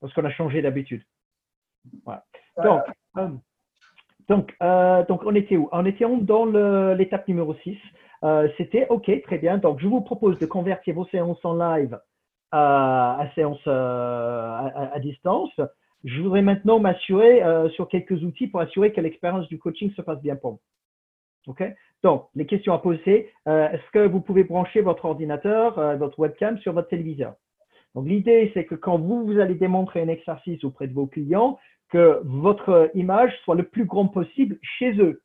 Parce 0.00 0.12
qu'on 0.14 0.24
a 0.24 0.30
changé 0.30 0.60
d'habitude. 0.62 1.02
Voilà. 2.04 2.24
Donc, 2.62 2.82
euh, 3.16 3.28
donc, 4.28 4.54
donc, 5.08 5.22
on 5.24 5.34
était 5.34 5.56
où? 5.56 5.68
On 5.72 5.86
était 5.86 6.04
dans 6.22 6.44
l'étape 6.94 7.28
numéro 7.28 7.54
6. 7.54 7.78
Euh, 8.24 8.48
C'était 8.56 8.86
OK, 8.88 9.10
très 9.22 9.38
bien. 9.38 9.58
Donc, 9.58 9.80
je 9.80 9.86
vous 9.86 10.00
propose 10.00 10.38
de 10.38 10.46
convertir 10.46 10.94
vos 10.94 11.06
séances 11.06 11.42
en 11.44 11.54
live 11.54 11.98
à, 12.50 13.20
à 13.20 13.30
séances 13.34 13.66
à, 13.66 14.90
à, 14.92 14.98
distance. 14.98 15.52
Je 16.04 16.20
voudrais 16.22 16.42
maintenant 16.42 16.78
m'assurer 16.78 17.42
euh, 17.42 17.68
sur 17.70 17.88
quelques 17.88 18.22
outils 18.22 18.46
pour 18.46 18.60
assurer 18.60 18.92
que 18.92 19.00
l'expérience 19.00 19.48
du 19.48 19.58
coaching 19.58 19.92
se 19.92 20.02
passe 20.02 20.20
bien 20.22 20.36
pour 20.36 20.52
vous. 20.52 20.60
OK? 21.48 21.62
Donc, 22.02 22.26
les 22.34 22.46
questions 22.46 22.72
à 22.72 22.78
poser. 22.78 23.30
Euh, 23.48 23.68
est-ce 23.70 23.90
que 23.92 24.06
vous 24.06 24.20
pouvez 24.20 24.44
brancher 24.44 24.80
votre 24.80 25.06
ordinateur, 25.06 25.78
euh, 25.78 25.96
votre 25.96 26.18
webcam 26.18 26.58
sur 26.58 26.72
votre 26.72 26.88
téléviseur? 26.88 27.34
Donc, 27.94 28.06
l'idée, 28.06 28.50
c'est 28.54 28.64
que 28.64 28.74
quand 28.74 28.98
vous, 28.98 29.24
vous 29.24 29.38
allez 29.38 29.54
démontrer 29.54 30.00
un 30.02 30.08
exercice 30.08 30.62
auprès 30.62 30.86
de 30.86 30.94
vos 30.94 31.06
clients, 31.06 31.58
que 31.90 32.20
votre 32.24 32.90
image 32.94 33.32
soit 33.44 33.54
le 33.54 33.64
plus 33.64 33.86
grand 33.86 34.06
possible 34.08 34.58
chez 34.62 34.92
eux. 35.00 35.22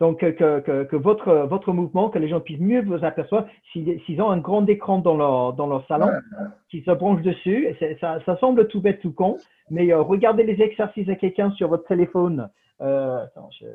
Donc, 0.00 0.20
que, 0.20 0.60
que, 0.60 0.84
que, 0.84 0.96
votre, 0.96 1.32
votre 1.48 1.72
mouvement, 1.72 2.08
que 2.08 2.20
les 2.20 2.28
gens 2.28 2.40
puissent 2.40 2.60
mieux 2.60 2.82
vous 2.82 3.04
apercevoir 3.04 3.46
s'ils 3.72 4.22
ont 4.22 4.30
un 4.30 4.38
grand 4.38 4.64
écran 4.68 4.98
dans 4.98 5.16
leur, 5.16 5.54
dans 5.54 5.66
leur 5.66 5.84
salon, 5.88 6.08
qu'ils 6.70 6.84
se 6.84 6.92
branchent 6.92 7.22
dessus. 7.22 7.74
Ça, 8.00 8.20
ça, 8.24 8.36
semble 8.36 8.68
tout 8.68 8.80
bête, 8.80 9.00
tout 9.00 9.12
con, 9.12 9.38
mais 9.70 9.92
euh, 9.92 10.00
regardez 10.00 10.44
les 10.44 10.62
exercices 10.62 11.08
à 11.08 11.16
quelqu'un 11.16 11.50
sur 11.52 11.68
votre 11.68 11.86
téléphone. 11.86 12.48
Euh, 12.80 13.26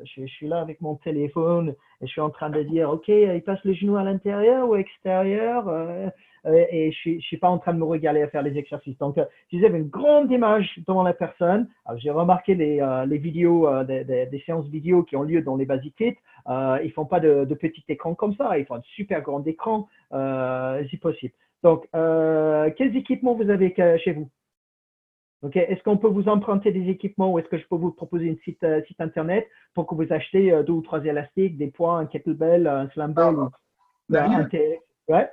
je, 0.04 0.26
suis 0.26 0.48
là 0.48 0.60
avec 0.60 0.80
mon 0.80 0.96
téléphone 0.96 1.74
et 2.00 2.06
je 2.06 2.12
suis 2.12 2.20
en 2.20 2.30
train 2.30 2.50
de 2.50 2.62
dire, 2.62 2.90
OK, 2.90 3.08
il 3.08 3.42
passe 3.44 3.62
le 3.64 3.74
genou 3.74 3.96
à 3.96 4.02
l'intérieur 4.02 4.68
ou 4.68 4.74
à 4.74 4.78
l'extérieur. 4.78 5.68
Euh, 5.68 6.08
euh, 6.46 6.64
et 6.70 6.92
je 6.92 7.10
je 7.14 7.20
suis 7.20 7.36
pas 7.36 7.48
en 7.48 7.58
train 7.58 7.72
de 7.72 7.78
me 7.78 7.84
regarder 7.84 8.22
à 8.22 8.28
faire 8.28 8.42
les 8.42 8.56
exercices. 8.58 8.98
Donc, 8.98 9.18
euh, 9.18 9.24
vous 9.52 9.64
avez 9.64 9.78
une 9.78 9.88
grande 9.88 10.30
image 10.30 10.78
devant 10.86 11.02
la 11.02 11.14
personne, 11.14 11.68
j'ai 11.96 12.10
remarqué 12.10 12.54
les, 12.54 12.80
euh, 12.80 13.06
vidéos, 13.06 13.68
des, 13.84 14.42
séances 14.46 14.66
vidéo 14.68 15.02
qui 15.04 15.16
ont 15.16 15.22
lieu 15.22 15.42
dans 15.42 15.56
les 15.56 15.66
basic 15.66 15.94
kits, 15.96 16.16
euh, 16.48 16.78
ils 16.84 16.92
font 16.92 17.06
pas 17.06 17.20
de, 17.20 17.44
de 17.44 17.54
petits 17.54 17.84
écrans 17.88 18.14
comme 18.14 18.34
ça, 18.34 18.58
ils 18.58 18.66
font 18.66 18.76
un 18.76 18.82
super 18.82 19.22
grand 19.22 19.46
écran, 19.46 19.88
si 20.90 20.96
possible. 20.98 21.34
Donc, 21.62 21.88
quels 21.92 22.96
équipements 22.96 23.34
vous 23.34 23.48
avez 23.50 23.74
chez 23.98 24.12
vous? 24.12 24.28
Est-ce 25.52 25.82
qu'on 25.82 25.96
peut 25.96 26.08
vous 26.08 26.28
emprunter 26.28 26.72
des 26.72 26.88
équipements 26.88 27.32
ou 27.32 27.38
est-ce 27.38 27.48
que 27.48 27.58
je 27.58 27.66
peux 27.68 27.76
vous 27.76 27.92
proposer 27.92 28.26
une 28.26 28.38
site, 28.38 28.64
site 28.86 29.00
internet 29.00 29.46
pour 29.74 29.86
que 29.86 29.94
vous 29.94 30.12
achetez 30.12 30.50
deux 30.66 30.72
ou 30.72 30.82
trois 30.82 31.04
élastiques, 31.04 31.58
des 31.58 31.68
poids, 31.68 31.98
un 31.98 32.06
kettlebell, 32.06 32.66
un 32.66 32.88
slam 32.90 33.12
ball, 33.12 33.36
ou, 33.36 34.16
un 34.16 34.48
ouais. 35.08 35.30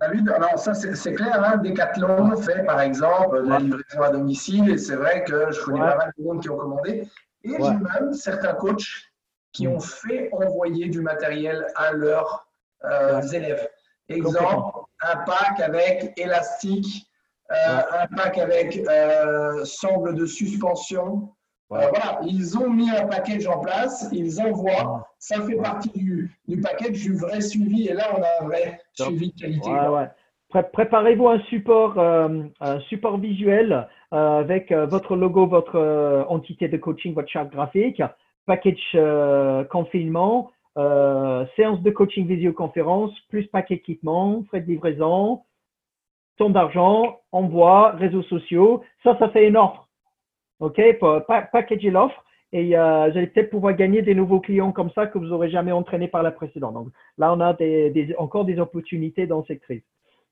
Alors 0.00 0.58
ça 0.58 0.72
c'est 0.74 1.14
clair, 1.14 1.44
hein, 1.44 1.58
Decathlon 1.58 2.34
fait 2.36 2.64
par 2.64 2.80
exemple 2.80 3.42
de 3.44 3.48
la 3.48 3.58
livraison 3.58 4.02
à 4.02 4.10
domicile 4.10 4.70
et 4.70 4.78
c'est 4.78 4.96
vrai 4.96 5.22
que 5.22 5.52
je 5.52 5.60
connais 5.62 5.80
pas 5.80 5.96
mal 5.96 6.12
de 6.16 6.24
monde 6.24 6.40
qui 6.40 6.48
ont 6.48 6.56
commandé. 6.56 7.06
Et 7.44 7.50
j'ai 7.50 7.58
même 7.58 8.12
certains 8.14 8.54
coachs 8.54 9.12
qui 9.52 9.68
ont 9.68 9.80
fait 9.80 10.30
envoyer 10.32 10.88
du 10.88 11.02
matériel 11.02 11.66
à 11.76 11.92
leurs 11.92 12.48
euh, 12.84 13.20
élèves. 13.20 13.68
Exemple, 14.08 14.78
un 15.02 15.16
pack 15.24 15.60
avec 15.60 16.18
élastique, 16.18 17.06
euh, 17.06 17.11
un 17.52 18.06
pack 18.16 18.38
avec 18.38 18.78
euh, 18.78 19.64
sangle 19.64 20.14
de 20.14 20.26
suspension, 20.26 21.30
euh, 21.72 21.78
voilà, 21.88 22.20
ils 22.26 22.58
ont 22.58 22.70
mis 22.70 22.90
un 22.90 23.06
package 23.06 23.46
en 23.46 23.60
place, 23.60 24.08
ils 24.12 24.40
envoient, 24.40 25.08
ça 25.18 25.40
fait 25.42 25.56
partie 25.56 25.90
du, 25.90 26.38
du 26.46 26.60
package 26.60 27.02
du 27.02 27.16
vrai 27.16 27.40
suivi, 27.40 27.88
et 27.88 27.94
là, 27.94 28.14
on 28.16 28.22
a 28.22 28.44
un 28.44 28.46
vrai 28.46 28.80
suivi 28.92 29.32
de 29.32 29.40
qualité. 29.40 29.70
Préparez-vous 30.72 31.28
un 31.28 31.40
support, 31.44 31.98
euh, 31.98 32.42
un 32.60 32.80
support 32.80 33.16
visuel 33.16 33.88
euh, 34.12 34.40
avec 34.40 34.70
votre 34.70 35.16
logo, 35.16 35.46
votre 35.46 36.26
entité 36.28 36.68
de 36.68 36.76
coaching, 36.76 37.14
votre 37.14 37.30
charte 37.30 37.50
graphique, 37.50 38.02
package 38.44 38.98
confinement, 39.70 40.50
séance 41.56 41.80
de 41.80 41.90
coaching 41.90 42.26
visioconférence, 42.26 43.12
plus 43.30 43.46
pack 43.46 43.70
équipement, 43.70 44.44
frais 44.48 44.60
de 44.60 44.66
livraison, 44.66 45.40
ton 46.36 46.50
d'argent, 46.50 47.20
envoi, 47.32 47.90
réseaux 47.92 48.22
sociaux. 48.22 48.82
Ça, 49.02 49.16
ça 49.18 49.28
fait 49.30 49.48
une 49.48 49.56
offre. 49.56 49.88
OK, 50.60 50.80
packager 51.52 51.90
l'offre 51.90 52.24
et 52.52 52.76
euh, 52.76 53.08
vous 53.08 53.16
allez 53.16 53.26
peut-être 53.26 53.50
pouvoir 53.50 53.74
gagner 53.74 54.02
des 54.02 54.14
nouveaux 54.14 54.40
clients 54.40 54.72
comme 54.72 54.90
ça 54.90 55.06
que 55.06 55.18
vous 55.18 55.26
n'aurez 55.26 55.50
jamais 55.50 55.72
entraîné 55.72 56.06
par 56.06 56.22
la 56.22 56.30
précédente. 56.30 56.74
Donc 56.74 56.88
là, 57.16 57.32
on 57.32 57.40
a 57.40 57.56
encore 58.18 58.44
des 58.44 58.58
opportunités 58.58 59.26
dans 59.26 59.44
cette 59.44 59.60
crise. 59.62 59.82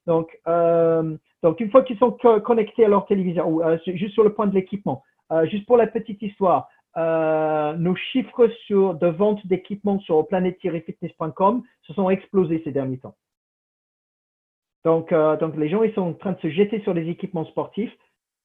Donc, 0.07 0.39
euh, 0.47 1.17
une 1.59 1.71
fois 1.71 1.83
qu'ils 1.83 1.99
sont 1.99 2.17
connectés 2.45 2.85
à 2.85 2.89
leur 2.89 3.07
télévision, 3.07 3.63
euh, 3.65 3.79
juste 3.87 4.15
sur 4.15 4.25
le 4.25 4.33
point 4.35 4.47
de 4.47 4.55
l'équipement, 4.55 5.03
juste 5.45 5.67
pour 5.67 5.77
la 5.77 5.87
petite 5.87 6.21
histoire, 6.23 6.69
nos 6.97 7.95
chiffres 7.95 8.49
sur, 8.67 8.95
de 8.95 9.07
vente 9.07 9.47
d'équipements 9.47 10.01
sur 10.01 10.27
planète-fitness.com 10.27 11.63
se 11.83 11.93
sont 11.95 12.11
explosés 12.11 12.61
ces 12.65 12.73
derniers 12.73 12.99
temps. 12.99 13.15
Donc, 14.85 15.13
donc 15.13 15.57
les 15.57 15.69
gens 15.69 15.83
ils 15.83 15.93
sont 15.93 16.03
en 16.03 16.13
train 16.15 16.33
de 16.33 16.41
se 16.41 16.49
jeter 16.49 16.81
sur 16.81 16.95
les 16.95 17.09
équipements 17.09 17.45
sportifs 17.45 17.93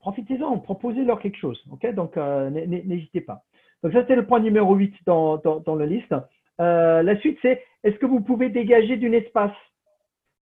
profitez-en, 0.05 0.59
proposez-leur 0.59 1.19
quelque 1.19 1.37
chose. 1.37 1.59
ok? 1.71 1.91
Donc, 1.95 2.15
euh, 2.15 2.49
n'hésitez 2.51 3.21
pas. 3.21 3.41
Donc 3.81 3.91
ça, 3.93 4.05
c'est 4.07 4.15
le 4.15 4.27
point 4.27 4.39
numéro 4.39 4.75
8 4.75 4.93
dans, 5.07 5.37
dans, 5.37 5.75
la 5.75 5.87
liste. 5.87 6.13
Euh, 6.61 7.01
la 7.01 7.17
suite, 7.19 7.39
c'est 7.41 7.63
est-ce 7.83 7.95
que 7.95 8.05
vous 8.05 8.21
pouvez 8.21 8.49
dégager 8.49 8.97
d'un 8.97 9.13
espace 9.13 9.55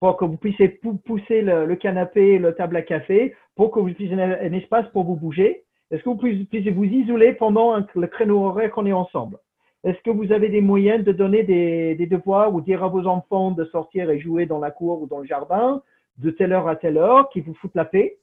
pour 0.00 0.16
que 0.16 0.24
vous 0.24 0.36
puissiez 0.36 0.80
pousser 1.04 1.42
le, 1.42 1.76
canapé, 1.76 2.38
le 2.38 2.56
table 2.56 2.76
à 2.76 2.82
café, 2.82 3.36
pour 3.54 3.70
que 3.70 3.78
vous 3.78 3.92
puissiez 3.94 4.20
un, 4.20 4.52
espace 4.52 4.88
pour 4.88 5.04
vous 5.04 5.14
bouger? 5.14 5.62
Est-ce 5.92 6.02
que 6.02 6.08
vous 6.08 6.16
puissiez 6.16 6.72
vous 6.72 6.84
isoler 6.84 7.32
pendant 7.34 7.76
le 7.94 8.06
créneau 8.08 8.44
horaire 8.44 8.72
qu'on 8.72 8.86
est 8.86 8.92
ensemble? 8.92 9.38
Est-ce 9.84 10.00
que 10.02 10.10
vous 10.10 10.30
avez 10.30 10.48
des 10.48 10.60
moyens 10.60 11.04
de 11.04 11.12
donner 11.12 11.42
des, 11.42 12.06
devoirs 12.06 12.54
ou 12.54 12.60
dire 12.60 12.84
à 12.84 12.88
vos 12.88 13.06
enfants 13.06 13.50
de 13.50 13.64
sortir 13.64 14.10
et 14.10 14.20
jouer 14.20 14.46
dans 14.46 14.60
la 14.60 14.70
cour 14.70 15.02
ou 15.02 15.06
dans 15.06 15.18
le 15.18 15.26
jardin 15.26 15.82
de 16.18 16.30
telle 16.30 16.52
heure 16.52 16.68
à 16.68 16.76
telle 16.76 16.98
heure 16.98 17.28
qui 17.30 17.40
vous 17.40 17.54
foutent 17.54 17.74
la 17.74 17.84
paix? 17.84 18.18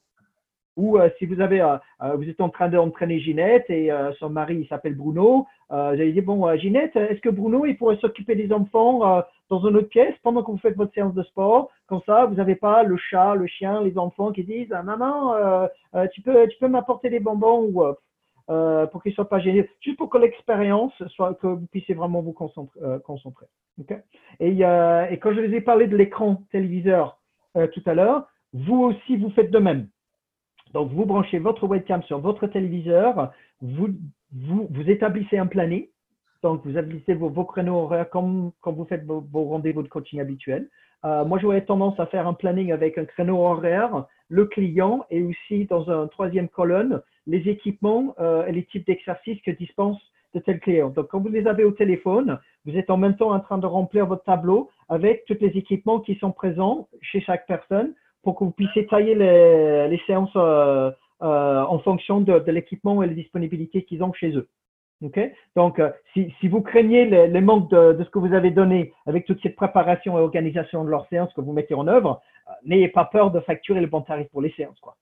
Ou 0.78 0.98
euh, 0.98 1.10
si 1.17 1.26
vous 1.26 1.41
avez, 1.41 1.60
euh, 1.60 1.76
euh, 2.02 2.15
vous 2.15 2.30
êtes 2.30 2.39
en 2.39 2.48
train 2.48 2.69
d'entraîner 2.69 3.19
Ginette 3.19 3.69
et 3.69 3.91
son 4.17 4.30
mari 4.30 4.65
s'appelle 4.69 4.95
Bruno, 4.95 5.45
vous 5.69 5.76
allez 5.76 6.13
dire 6.13 6.24
bon 6.24 6.56
Ginette, 6.56 6.95
est-ce 6.95 7.19
que 7.19 7.30
Bruno 7.30 7.65
il 7.65 7.78
pourrait 7.78 7.98
s'occuper 7.98 8.36
des 8.36 8.52
enfants 8.54 9.24
dans 9.50 9.67
une 9.67 9.76
autre 9.76 9.89
pièce 9.89 10.15
pendant 10.24 10.41
que 10.41 10.52
vous 10.52 10.58
faites 10.58 10.78
votre 10.78 10.93
séance 10.93 11.13
de 11.13 11.24
sport? 11.24 11.69
Comme 11.88 12.02
ça, 12.06 12.26
vous 12.26 12.36
n'avez 12.36 12.56
pas 12.56 12.84
le 12.84 12.95
chat, 12.98 13.36
le 13.36 13.48
chien, 13.48 13.82
les 13.84 13.98
enfants 13.98 14.32
qui 14.32 14.43
disent 14.43 14.72
ah, 14.72 14.82
maman, 14.82 15.67
tu 16.13 16.22
peux, 16.22 16.48
tu 16.48 16.58
peux 16.58 16.69
m'apporter 16.69 17.10
des 17.10 17.19
bonbons 17.19 17.69
ou 17.72 17.84
pour 18.92 19.04
qu'ils 19.04 19.14
soient 19.14 19.30
pas 19.30 19.40
gênés, 19.40 19.70
juste 19.80 19.98
pour 19.98 20.10
que 20.10 20.18
l'expérience 20.18 20.94
soit 21.10 21.36
que 21.36 21.48
vous 21.48 21.68
puissiez 21.68 21.94
vraiment 21.94 22.22
vous 22.22 22.34
concentrer. 22.34 22.80
concentrer. 23.06 23.46
et, 24.40 24.60
quand 24.60 25.34
je 25.34 25.42
vous 25.42 25.54
ai 25.54 25.62
parlé 25.62 25.88
de 25.88 25.96
l'écran 25.96 26.44
téléviseur 26.52 27.20
tout 27.54 27.84
à 27.86 27.94
l'heure, 27.94 28.28
vous 28.54 28.82
aussi 28.84 29.18
vous 29.18 29.30
faites 29.32 29.52
de 29.52 29.60
même. 29.60 29.88
Donc, 30.74 30.92
vous 30.92 31.06
branchez 31.06 31.40
votre 31.40 31.66
webcam 31.68 32.04
sur 32.04 32.20
votre 32.20 32.48
téléviseur, 32.48 33.32
vous, 33.62 33.90
vous, 34.34 34.68
vous 34.70 34.90
établissez 34.90 35.38
un 35.38 35.48
planning. 35.48 35.88
Donc, 36.44 36.64
vous 36.64 36.72
établissez 36.72 37.14
vos, 37.16 37.30
vos 37.30 37.46
créneaux 37.46 37.78
horaires 37.78 38.10
comme 38.10 38.52
quand 38.62 38.72
vous 38.72 38.86
faites 38.86 39.04
vos, 39.06 39.24
rendez-vous 39.34 39.84
de 39.84 39.88
coaching 39.88 40.20
habituels. 40.20 40.70
Euh, 41.06 41.24
moi, 41.26 41.40
j'aurais 41.40 41.66
tendance 41.66 42.00
à 42.00 42.06
faire 42.08 42.28
un 42.28 42.34
planning 42.34 42.72
avec 42.72 42.98
un 42.98 43.06
créneau 43.06 43.38
horaire, 43.38 44.06
le 44.28 44.46
client 44.46 45.06
et 45.10 45.24
aussi 45.24 45.66
dans 45.66 45.90
un 45.90 46.08
troisième 46.08 46.50
colonne, 46.50 47.02
les 47.26 47.48
équipements 47.50 48.16
euh, 48.20 48.46
et 48.48 48.52
les 48.52 48.66
types 48.66 48.86
d'exercices 48.86 49.42
que 49.42 49.52
dispense 49.52 49.98
de 50.34 50.40
tel 50.40 50.60
client. 50.60 50.90
Donc, 50.90 51.08
quand 51.08 51.20
vous 51.20 51.30
les 51.30 51.48
avez 51.48 51.64
au 51.64 51.72
téléphone, 51.72 52.40
vous 52.66 52.76
êtes 52.78 52.90
en 52.90 52.98
même 52.98 53.16
temps 53.16 53.32
en 53.32 53.40
train 53.40 53.58
de 53.58 53.66
remplir 53.66 54.06
votre 54.06 54.24
tableau 54.24 54.70
avec 54.90 55.26
tous 55.26 55.38
les 55.40 55.58
équipements 55.58 56.00
qui 56.00 56.16
sont 56.16 56.32
présents 56.32 56.88
chez 57.02 57.22
chaque 57.22 57.48
personne 57.48 57.94
pour 58.22 58.36
que 58.36 58.44
vous 58.44 58.52
puissiez 58.52 58.86
tailler 58.88 59.16
les, 59.16 59.88
les 59.88 60.02
séances 60.06 60.30
euh, 60.36 60.92
euh, 61.22 61.62
en 61.64 61.80
fonction 61.80 62.22
de, 62.22 62.40
de 62.40 62.52
l'équipement 62.52 63.02
et 63.02 63.08
les 63.08 63.16
disponibilités 63.16 63.84
qu'ils 63.84 64.04
ont 64.04 64.14
chez 64.14 64.36
eux. 64.36 64.48
Donc, 65.56 65.80
euh, 65.80 65.92
si, 66.14 66.34
si, 66.40 66.48
vous 66.48 66.62
craignez 66.62 67.06
les, 67.06 67.42
manques 67.42 67.70
de, 67.72 68.04
ce 68.04 68.10
que 68.10 68.20
vous 68.20 68.34
avez 68.34 68.52
donné 68.52 68.94
avec 69.06 69.26
toute 69.26 69.42
cette 69.42 69.56
préparation 69.56 70.18
et 70.18 70.22
organisation 70.22 70.84
de 70.84 70.90
leurs 70.90 71.08
séances 71.08 71.34
que 71.34 71.42
vous 71.42 71.54
mettez 71.54 71.74
en 71.74 71.88
œuvre, 71.88 72.22
n'ayez 72.66 72.90
pas 72.90 73.06
peur 73.06 73.32
de 73.32 73.40
facturer 73.40 73.82
le 73.82 73.88
bon 73.88 74.02
tarif 74.02 74.28
pour 74.30 74.42
les 74.42 74.52
séances. 74.52 74.80
Quoi. 74.80 74.96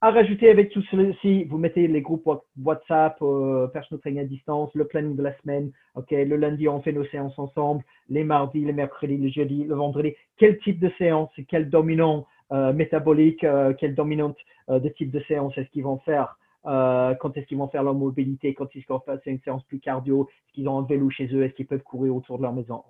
À 0.00 0.12
rajouter 0.12 0.48
avec 0.48 0.70
tout 0.70 0.82
ceci, 0.92 1.42
vous 1.46 1.58
mettez 1.58 1.88
les 1.88 2.00
groupes 2.00 2.28
WhatsApp, 2.62 3.18
euh, 3.20 3.66
personal 3.66 4.00
training 4.00 4.20
à 4.20 4.24
distance, 4.24 4.70
le 4.74 4.86
planning 4.86 5.16
de 5.16 5.24
la 5.24 5.36
semaine. 5.38 5.72
Ok, 5.96 6.12
le 6.12 6.36
lundi 6.36 6.68
on 6.68 6.80
fait 6.80 6.92
nos 6.92 7.04
séances 7.06 7.36
ensemble, 7.36 7.82
les 8.08 8.22
mardis, 8.22 8.64
les 8.64 8.72
mercredis, 8.72 9.16
les 9.16 9.30
jeudis, 9.30 9.64
le 9.64 9.74
vendredi. 9.74 10.14
Quel 10.36 10.58
type 10.60 10.78
de 10.78 10.88
séance, 10.98 11.30
quel 11.48 11.68
dominant 11.68 12.28
euh, 12.52 12.72
métabolique, 12.72 13.42
euh, 13.42 13.74
quelle 13.74 13.96
dominante 13.96 14.36
euh, 14.70 14.78
de 14.78 14.88
type 14.88 15.10
de 15.10 15.20
séance 15.26 15.58
est-ce 15.58 15.68
qu'ils 15.70 15.82
vont 15.82 15.98
faire? 15.98 16.38
Euh, 16.68 17.14
Quand 17.14 17.36
est-ce 17.36 17.46
qu'ils 17.46 17.58
vont 17.58 17.68
faire 17.68 17.82
leur 17.82 17.94
mobilité? 17.94 18.54
Quand 18.54 18.64
est-ce 18.66 18.84
qu'ils 18.84 18.88
vont 18.88 19.00
faire 19.00 19.18
une 19.26 19.40
séance 19.40 19.64
plus 19.64 19.80
cardio? 19.80 20.28
Est-ce 20.28 20.54
qu'ils 20.54 20.68
ont 20.68 20.78
un 20.78 20.86
vélo 20.86 21.10
chez 21.10 21.28
eux? 21.34 21.44
Est-ce 21.44 21.54
qu'ils 21.54 21.66
peuvent 21.66 21.82
courir 21.82 22.14
autour 22.14 22.38
de 22.38 22.42
leur 22.42 22.52
maison? 22.52 22.82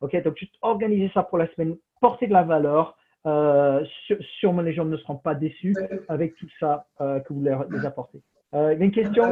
Ok, 0.00 0.16
donc 0.22 0.36
juste 0.36 0.54
organiser 0.62 1.10
ça 1.12 1.22
pour 1.22 1.36
la 1.36 1.46
semaine, 1.54 1.76
porter 2.00 2.26
de 2.26 2.32
la 2.32 2.42
valeur. 2.42 2.96
Euh, 3.26 3.84
sûrement 4.38 4.62
les 4.62 4.72
gens 4.72 4.86
ne 4.86 4.96
seront 4.96 5.16
pas 5.16 5.34
déçus 5.34 5.76
avec 6.08 6.34
tout 6.36 6.46
ça 6.58 6.86
euh, 7.02 7.20
que 7.20 7.34
vous 7.34 7.42
leur 7.42 7.66
apportez. 7.84 8.22
Euh, 8.54 8.72
il 8.72 8.78
y 8.78 8.82
a 8.82 8.84
une 8.86 8.92
question 8.92 9.24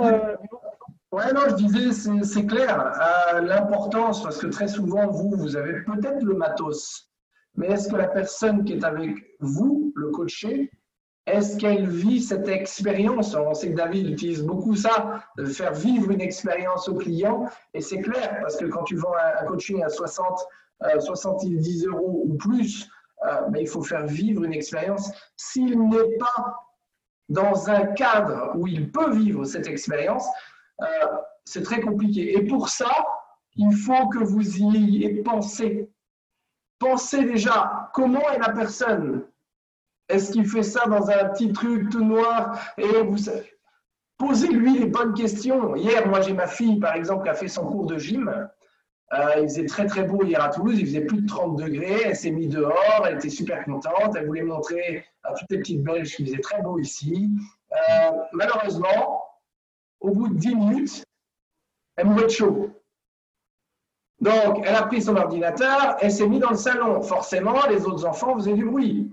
Oui, 1.10 1.22
non, 1.34 1.40
je 1.48 1.54
disais, 1.54 2.22
c'est 2.22 2.46
clair. 2.46 2.92
L'importance, 3.42 4.22
parce 4.22 4.38
que 4.38 4.48
très 4.48 4.68
souvent, 4.68 5.06
vous, 5.06 5.30
vous 5.30 5.56
avez 5.56 5.80
peut-être 5.84 6.22
le 6.22 6.34
matos, 6.34 7.10
mais 7.56 7.68
est-ce 7.68 7.90
que 7.90 7.96
la 7.96 8.08
personne 8.08 8.64
qui 8.64 8.74
est 8.74 8.84
avec 8.84 9.10
vous, 9.40 9.92
le 9.96 10.10
coaché, 10.10 10.70
est-ce 11.34 11.56
qu'elle 11.56 11.88
vit 11.88 12.20
cette 12.20 12.48
expérience? 12.48 13.34
On 13.34 13.54
sait 13.54 13.70
que 13.70 13.76
David 13.76 14.08
utilise 14.08 14.42
beaucoup 14.42 14.74
ça, 14.74 15.22
de 15.36 15.44
faire 15.44 15.72
vivre 15.72 16.10
une 16.10 16.20
expérience 16.20 16.88
au 16.88 16.94
client, 16.94 17.48
et 17.74 17.80
c'est 17.80 18.00
clair, 18.00 18.38
parce 18.40 18.56
que 18.56 18.66
quand 18.66 18.84
tu 18.84 18.96
vends 18.96 19.14
un, 19.40 19.46
coaching 19.46 19.82
à 19.82 19.88
60, 19.88 20.46
70 21.00 21.86
euros 21.86 22.22
ou 22.26 22.34
plus, 22.34 22.88
euh, 23.24 23.48
mais 23.50 23.62
il 23.62 23.68
faut 23.68 23.82
faire 23.82 24.06
vivre 24.06 24.44
une 24.44 24.52
expérience. 24.52 25.10
S'il 25.36 25.78
n'est 25.88 26.16
pas 26.18 26.68
dans 27.28 27.68
un 27.68 27.86
cadre 27.86 28.52
où 28.56 28.66
il 28.66 28.90
peut 28.90 29.12
vivre 29.12 29.44
cette 29.44 29.66
expérience, 29.66 30.26
euh, 30.82 30.86
c'est 31.44 31.62
très 31.62 31.80
compliqué. 31.80 32.36
Et 32.36 32.46
pour 32.46 32.68
ça, 32.68 32.90
il 33.56 33.72
faut 33.74 34.08
que 34.08 34.18
vous 34.18 34.58
y 34.58 34.76
ayez 34.76 35.22
pensé. 35.22 35.90
Pensez 36.78 37.24
déjà 37.24 37.90
comment 37.92 38.30
est 38.30 38.38
la 38.38 38.50
personne. 38.50 39.27
Est-ce 40.08 40.32
qu'il 40.32 40.46
fait 40.46 40.62
ça 40.62 40.86
dans 40.86 41.10
un 41.10 41.24
petit 41.26 41.52
truc 41.52 41.90
tout 41.90 42.04
noir 42.04 42.58
et 42.78 43.02
vous 43.02 43.16
Posez-lui 44.16 44.78
les 44.78 44.86
bonnes 44.86 45.14
questions. 45.14 45.76
Hier, 45.76 46.06
moi, 46.08 46.20
j'ai 46.20 46.32
ma 46.32 46.48
fille, 46.48 46.80
par 46.80 46.94
exemple, 46.94 47.22
qui 47.22 47.28
a 47.28 47.34
fait 47.34 47.46
son 47.46 47.64
cours 47.64 47.86
de 47.86 47.98
gym. 47.98 48.48
Euh, 49.12 49.34
il 49.36 49.42
faisait 49.44 49.64
très 49.64 49.86
très 49.86 50.02
beau 50.02 50.22
hier 50.22 50.42
à 50.42 50.50
Toulouse, 50.50 50.78
il 50.78 50.86
faisait 50.86 51.00
plus 51.00 51.22
de 51.22 51.26
30 51.26 51.56
degrés, 51.56 52.02
elle 52.04 52.16
s'est 52.16 52.30
mise 52.30 52.50
dehors, 52.50 53.06
elle 53.06 53.16
était 53.16 53.30
super 53.30 53.64
contente, 53.64 54.14
elle 54.14 54.26
voulait 54.26 54.42
montrer 54.42 55.06
à 55.22 55.32
toutes 55.32 55.50
les 55.50 55.58
petites 55.60 55.82
Belges 55.82 56.14
qu'il 56.14 56.26
faisait 56.26 56.40
très 56.40 56.60
beau 56.60 56.78
ici. 56.78 57.30
Euh, 57.72 58.10
malheureusement, 58.34 59.24
au 60.00 60.10
bout 60.10 60.28
de 60.28 60.34
10 60.34 60.54
minutes, 60.56 61.04
elle 61.96 62.06
mourait 62.06 62.24
de 62.24 62.28
chaud. 62.28 62.70
Donc, 64.20 64.62
elle 64.64 64.74
a 64.74 64.82
pris 64.82 65.00
son 65.00 65.16
ordinateur, 65.16 65.96
elle 66.00 66.12
s'est 66.12 66.28
mise 66.28 66.40
dans 66.40 66.50
le 66.50 66.56
salon. 66.56 67.00
Forcément, 67.00 67.66
les 67.70 67.86
autres 67.86 68.04
enfants 68.04 68.34
faisaient 68.34 68.54
du 68.54 68.66
bruit. 68.66 69.10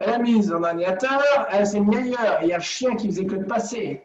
Elle 0.00 0.10
a 0.10 0.18
mis 0.18 0.44
son 0.44 0.62
ordinateur, 0.62 1.48
elle 1.50 1.66
s'est 1.66 1.80
mise 1.80 2.14
ailleurs. 2.16 2.38
Il 2.42 2.48
y 2.48 2.52
a 2.52 2.56
un 2.56 2.60
chien 2.60 2.94
qui 2.94 3.08
faisait 3.08 3.26
que 3.26 3.36
de 3.36 3.44
passer. 3.44 4.04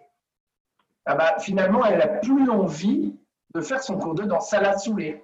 Ah 1.06 1.15
bah, 1.15 1.36
finalement, 1.39 1.86
elle 1.86 1.99
n'a 1.99 2.08
plus 2.08 2.49
envie 2.49 3.15
de 3.53 3.62
faire 3.62 3.84
son 3.84 3.97
cours 3.97 4.15
2 4.15 4.25
dans 4.25 4.39
Salat 4.39 4.77
Soulé. 4.77 5.23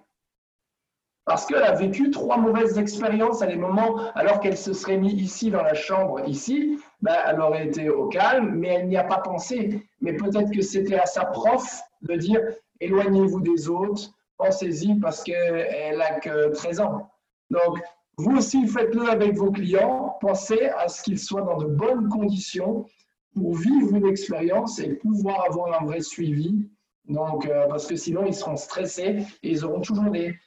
Parce 1.26 1.46
qu'elle 1.46 1.64
a 1.64 1.74
vécu 1.74 2.10
trois 2.10 2.38
mauvaises 2.38 2.78
expériences 2.80 3.42
à 3.42 3.48
des 3.48 3.56
moments, 3.56 3.98
alors 4.16 4.40
qu'elle 4.40 4.58
se 4.58 4.74
serait 4.74 4.98
mise 4.98 5.22
ici 5.22 5.52
dans 5.52 5.62
la 5.62 5.76
chambre, 5.76 6.28
ici, 6.28 6.80
ben, 7.02 7.16
elle 7.28 7.40
aurait 7.40 7.68
été 7.68 7.90
au 7.90 8.08
calme, 8.08 8.56
mais 8.56 8.70
elle 8.70 8.88
n'y 8.88 8.98
a 8.98 9.04
pas 9.04 9.20
pensé. 9.20 9.88
Mais 10.02 10.14
peut-être 10.14 10.52
que 10.52 10.62
c'était 10.62 10.98
à 10.98 11.06
sa 11.06 11.26
prof 11.26 11.82
de 12.02 12.16
dire 12.16 12.42
éloignez-vous 12.80 13.42
des 13.42 13.70
autres, 13.70 14.10
pensez-y 14.38 15.00
parce 15.00 15.24
qu'elle 15.24 15.98
n'a 15.98 16.20
que 16.20 16.52
13 16.52 16.80
ans. 16.80 17.12
Donc, 17.52 17.80
vous 18.20 18.38
aussi, 18.38 18.68
faites-le 18.68 19.10
avec 19.10 19.36
vos 19.36 19.52
clients, 19.52 20.18
pensez 20.22 20.70
à 20.78 20.88
ce 20.88 21.04
qu'ils 21.04 21.20
soient 21.20 21.42
dans 21.42 21.58
de 21.58 21.66
bonnes 21.66 22.10
conditions 22.10 22.86
pour 23.34 23.56
vivre 23.56 23.96
une 23.96 24.08
expérience 24.08 24.80
et 24.80 24.96
pouvoir 24.96 25.46
avoir 25.46 25.82
un 25.82 25.86
vrai 25.86 26.02
suivi 26.02 26.70
donc, 27.10 27.48
euh, 27.48 27.68
parce 27.68 27.88
que 27.88 27.96
sinon, 27.96 28.26
ils 28.26 28.36
seront 28.36 28.56
stressés 28.56 29.26
et 29.44 29.50
ils 29.50 29.66
auront 29.66 29.82
toujours 29.82 30.12
des, 30.12 30.38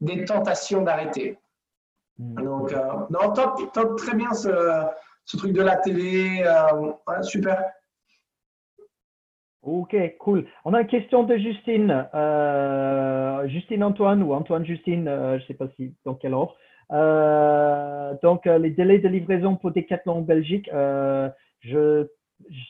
des 0.00 0.24
tentations 0.24 0.82
d'arrêter. 0.82 1.38
Hmm. 2.18 2.42
Donc, 2.42 2.72
euh, 2.72 2.84
non, 3.10 3.32
top, 3.32 3.72
top, 3.72 3.98
très 3.98 4.14
bien 4.14 4.32
ce, 4.32 4.48
ce 5.24 5.36
truc 5.36 5.52
de 5.52 5.62
la 5.62 5.76
télé. 5.76 6.44
Euh, 6.46 7.22
super. 7.22 7.64
Ok, 9.62 9.96
cool. 10.20 10.46
On 10.64 10.72
a 10.72 10.82
une 10.82 10.86
question 10.86 11.24
de 11.24 11.36
Justine. 11.36 12.08
Justine 13.50 13.82
Antoine 13.82 14.22
ou 14.22 14.32
Antoine 14.32 14.64
Justine, 14.64 15.04
je 15.06 15.34
ne 15.34 15.46
sais 15.46 15.54
pas 15.54 15.66
si 15.76 15.94
dans 16.04 16.14
quel 16.14 16.32
ordre. 16.32 16.56
Donc, 16.90 18.46
les 18.46 18.70
délais 18.70 18.98
de 18.98 19.08
livraison 19.08 19.56
pour 19.56 19.70
Decathlon 19.72 20.18
en 20.18 20.22
Belgique, 20.22 20.70
je, 20.72 22.06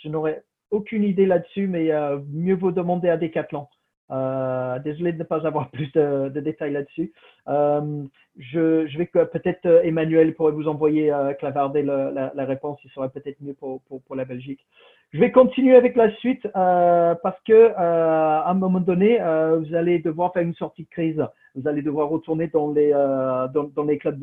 je 0.02 0.08
n'aurais 0.08 0.42
aucune 0.70 1.04
idée 1.04 1.26
là-dessus, 1.26 1.66
mais 1.66 1.90
euh, 1.90 2.18
mieux 2.30 2.54
vaut 2.54 2.72
demander 2.72 3.08
à 3.08 3.16
Decathlon. 3.16 3.68
Euh, 4.10 4.78
désolé 4.78 5.12
de 5.12 5.18
ne 5.18 5.24
pas 5.24 5.46
avoir 5.46 5.70
plus 5.72 5.90
de, 5.92 6.28
détails 6.40 6.72
là-dessus. 6.72 7.12
Euh, 7.48 8.04
je, 8.36 8.98
vais 8.98 9.06
peut-être 9.06 9.66
Emmanuel 9.84 10.34
pourrait 10.34 10.52
vous 10.52 10.68
envoyer 10.68 11.14
clavarder 11.38 11.82
la, 11.82 12.44
réponse, 12.44 12.78
il 12.84 12.90
serait 12.90 13.10
peut-être 13.10 13.40
mieux 13.40 13.54
pour, 13.54 13.82
pour, 13.82 14.16
la 14.16 14.24
Belgique. 14.24 14.64
Je 15.12 15.20
vais 15.20 15.32
continuer 15.32 15.74
avec 15.74 15.96
la 15.96 16.14
suite 16.16 16.46
parce 16.52 17.40
que 17.46 17.72
à 17.76 18.48
un 18.48 18.54
moment 18.54 18.80
donné, 18.80 19.18
vous 19.18 19.74
allez 19.74 19.98
devoir 20.00 20.32
faire 20.32 20.42
une 20.42 20.54
sortie 20.54 20.84
de 20.84 20.90
crise. 20.90 21.26
Vous 21.54 21.66
allez 21.66 21.82
devoir 21.82 22.08
retourner 22.08 22.48
dans 22.48 22.72
les 22.72 22.90
dans, 22.90 23.70
dans, 23.74 23.84
les 23.84 23.98
clubs 23.98 24.20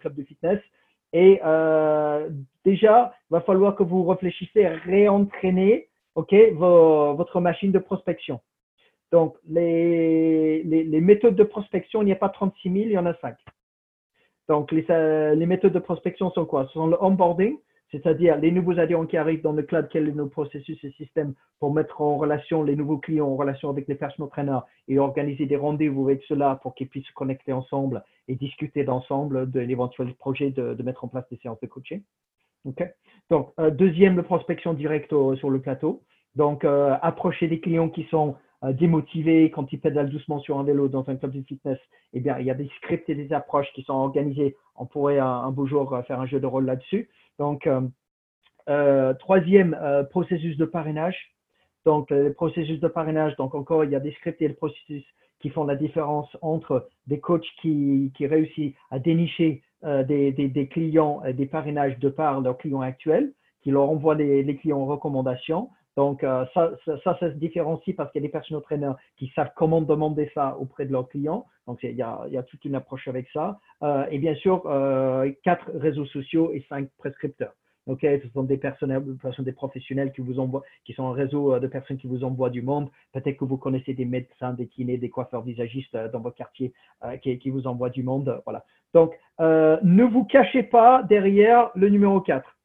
clubs 0.00 0.14
de 0.14 0.22
fitness 0.24 0.60
et 1.12 1.40
euh, 1.44 2.28
déjà, 2.64 3.14
il 3.30 3.34
va 3.34 3.40
falloir 3.40 3.74
que 3.74 3.82
vous 3.82 4.04
réfléchissiez 4.04 4.66
à 4.66 4.76
réentraîner 4.76 5.88
OK, 6.14 6.34
votre 6.52 7.40
machine 7.40 7.72
de 7.72 7.78
prospection. 7.78 8.40
Donc, 9.12 9.36
les, 9.48 10.62
les, 10.62 11.00
méthodes 11.00 11.36
de 11.36 11.44
prospection, 11.44 12.02
il 12.02 12.06
n'y 12.06 12.12
a 12.12 12.16
pas 12.16 12.28
36 12.28 12.70
000, 12.70 12.84
il 12.86 12.92
y 12.92 12.98
en 12.98 13.06
a 13.06 13.14
5. 13.14 13.36
Donc, 14.48 14.72
les, 14.72 15.34
les 15.34 15.46
méthodes 15.46 15.72
de 15.72 15.78
prospection 15.78 16.30
sont 16.32 16.44
quoi? 16.44 16.66
Ce 16.66 16.72
sont 16.72 16.88
le 16.88 17.02
onboarding, 17.02 17.56
c'est-à-dire 18.02 18.36
les 18.38 18.50
nouveaux 18.50 18.78
adhérents 18.78 19.06
qui 19.06 19.16
arrivent 19.16 19.42
dans 19.42 19.52
le 19.52 19.62
cloud, 19.62 19.88
quels 19.90 20.10
sont 20.10 20.16
nos 20.16 20.26
processus 20.26 20.82
et 20.84 20.90
systèmes 20.92 21.34
pour 21.58 21.72
mettre 21.72 22.00
en 22.00 22.16
relation 22.16 22.62
les 22.62 22.76
nouveaux 22.76 22.98
clients 22.98 23.28
en 23.28 23.36
relation 23.36 23.70
avec 23.70 23.88
les 23.88 23.94
personal 23.94 24.28
trainers 24.28 24.60
et 24.88 24.98
organiser 24.98 25.46
des 25.46 25.56
rendez-vous 25.56 26.08
avec 26.08 26.22
ceux-là 26.28 26.60
pour 26.62 26.74
qu'ils 26.74 26.88
puissent 26.88 27.06
se 27.06 27.12
connecter 27.12 27.52
ensemble 27.52 28.02
et 28.28 28.34
discuter 28.34 28.84
d'ensemble 28.84 29.50
de 29.50 29.60
l'éventuel 29.60 30.12
projet 30.14 30.50
de, 30.50 30.82
mettre 30.82 31.04
en 31.04 31.08
place 31.08 31.24
des 31.30 31.38
séances 31.38 31.60
de 31.60 31.66
coaching. 31.66 32.02
Donc, 33.30 33.48
euh, 33.58 33.70
deuxième, 33.70 34.16
la 34.16 34.22
prospection 34.22 34.74
directe 34.74 35.14
sur 35.36 35.50
le 35.50 35.60
plateau. 35.60 36.02
Donc, 36.34 36.64
euh, 36.64 36.96
approcher 37.00 37.48
des 37.48 37.60
clients 37.60 37.88
qui 37.88 38.04
sont 38.10 38.36
euh, 38.64 38.72
démotivés 38.72 39.50
quand 39.50 39.72
ils 39.72 39.80
pédalent 39.80 40.10
doucement 40.10 40.40
sur 40.40 40.58
un 40.58 40.64
vélo 40.64 40.88
dans 40.88 41.08
un 41.08 41.16
club 41.16 41.32
de 41.32 41.42
fitness. 41.42 41.78
Eh 42.12 42.20
bien, 42.20 42.38
il 42.38 42.46
y 42.46 42.50
a 42.50 42.54
des 42.54 42.68
scripts 42.76 43.08
et 43.08 43.14
des 43.14 43.32
approches 43.32 43.72
qui 43.74 43.82
sont 43.82 43.94
organisées. 43.94 44.56
On 44.76 44.86
pourrait 44.86 45.18
un 45.18 45.50
beau 45.50 45.66
jour 45.66 45.96
faire 46.06 46.20
un 46.20 46.26
jeu 46.26 46.40
de 46.40 46.46
rôle 46.46 46.66
là-dessus. 46.66 47.08
Donc, 47.38 47.66
euh, 47.66 47.80
euh, 48.68 49.14
troisième 49.14 49.76
euh, 49.80 50.04
processus 50.04 50.56
de 50.56 50.64
parrainage. 50.64 51.16
Donc, 51.84 52.10
le 52.10 52.32
processus 52.32 52.80
de 52.80 52.88
parrainage, 52.88 53.36
donc 53.36 53.54
encore, 53.54 53.84
il 53.84 53.90
y 53.90 53.94
a 53.94 54.00
des 54.00 54.10
scripts 54.12 54.42
et 54.42 54.48
des 54.48 54.54
processus 54.54 55.04
qui 55.38 55.50
font 55.50 55.64
la 55.64 55.76
différence 55.76 56.28
entre 56.42 56.88
des 57.06 57.20
coachs 57.20 57.46
qui, 57.60 58.12
qui 58.16 58.26
réussissent 58.26 58.74
à 58.90 58.98
dénicher 58.98 59.62
des, 59.84 60.32
des, 60.32 60.66
clients, 60.66 61.22
des 61.32 61.46
parrainages 61.46 61.96
de 62.00 62.08
par 62.08 62.40
leurs 62.40 62.58
clients 62.58 62.80
actuels, 62.80 63.32
qui 63.62 63.70
leur 63.70 63.88
envoient 63.88 64.16
les, 64.16 64.56
clients 64.56 64.80
en 64.80 64.86
recommandation. 64.86 65.70
Donc, 65.96 66.20
ça, 66.20 66.70
ça, 66.84 66.98
ça, 67.02 67.18
se 67.18 67.36
différencie 67.36 67.96
parce 67.96 68.12
qu'il 68.12 68.20
y 68.20 68.24
a 68.24 68.28
des 68.28 68.32
personal 68.32 68.62
trainers 68.62 68.92
qui 69.16 69.32
savent 69.34 69.52
comment 69.56 69.80
demander 69.80 70.30
ça 70.34 70.56
auprès 70.58 70.84
de 70.84 70.92
leurs 70.92 71.08
clients. 71.08 71.46
Donc, 71.66 71.80
il 71.82 71.96
y 71.96 72.02
a, 72.02 72.20
il 72.26 72.32
y 72.32 72.38
a 72.38 72.42
toute 72.42 72.64
une 72.64 72.74
approche 72.74 73.08
avec 73.08 73.28
ça. 73.32 73.58
Euh, 73.82 74.06
et 74.10 74.18
bien 74.18 74.34
sûr, 74.34 74.62
euh, 74.66 75.30
quatre 75.42 75.70
réseaux 75.74 76.06
sociaux 76.06 76.52
et 76.52 76.64
cinq 76.68 76.88
prescripteurs. 76.98 77.52
Ok, 77.86 78.00
ce 78.02 78.28
sont 78.34 78.42
des 78.42 78.56
personnes, 78.56 79.16
des 79.38 79.52
professionnels 79.52 80.12
qui 80.12 80.20
vous 80.20 80.40
envoient, 80.40 80.62
qui 80.84 80.92
sont 80.92 81.06
un 81.06 81.12
réseau 81.12 81.54
euh, 81.54 81.60
de 81.60 81.68
personnes 81.68 81.98
qui 81.98 82.08
vous 82.08 82.24
envoient 82.24 82.50
du 82.50 82.62
monde. 82.62 82.90
Peut-être 83.12 83.36
que 83.36 83.44
vous 83.44 83.58
connaissez 83.58 83.94
des 83.94 84.04
médecins, 84.04 84.52
des 84.52 84.66
kinés, 84.66 84.98
des 84.98 85.10
coiffeurs 85.10 85.42
visagistes 85.42 85.96
dans 85.96 86.20
votre 86.20 86.36
quartier 86.36 86.72
qui, 87.22 87.38
qui, 87.38 87.50
vous 87.50 87.66
envoient 87.66 87.90
du 87.90 88.02
monde. 88.02 88.42
Voilà. 88.44 88.64
Donc, 88.92 89.14
ne 89.38 90.02
vous 90.04 90.24
cachez 90.24 90.64
pas 90.64 91.04
derrière 91.04 91.70
le 91.74 91.88
numéro 91.88 92.20
4. 92.20 92.55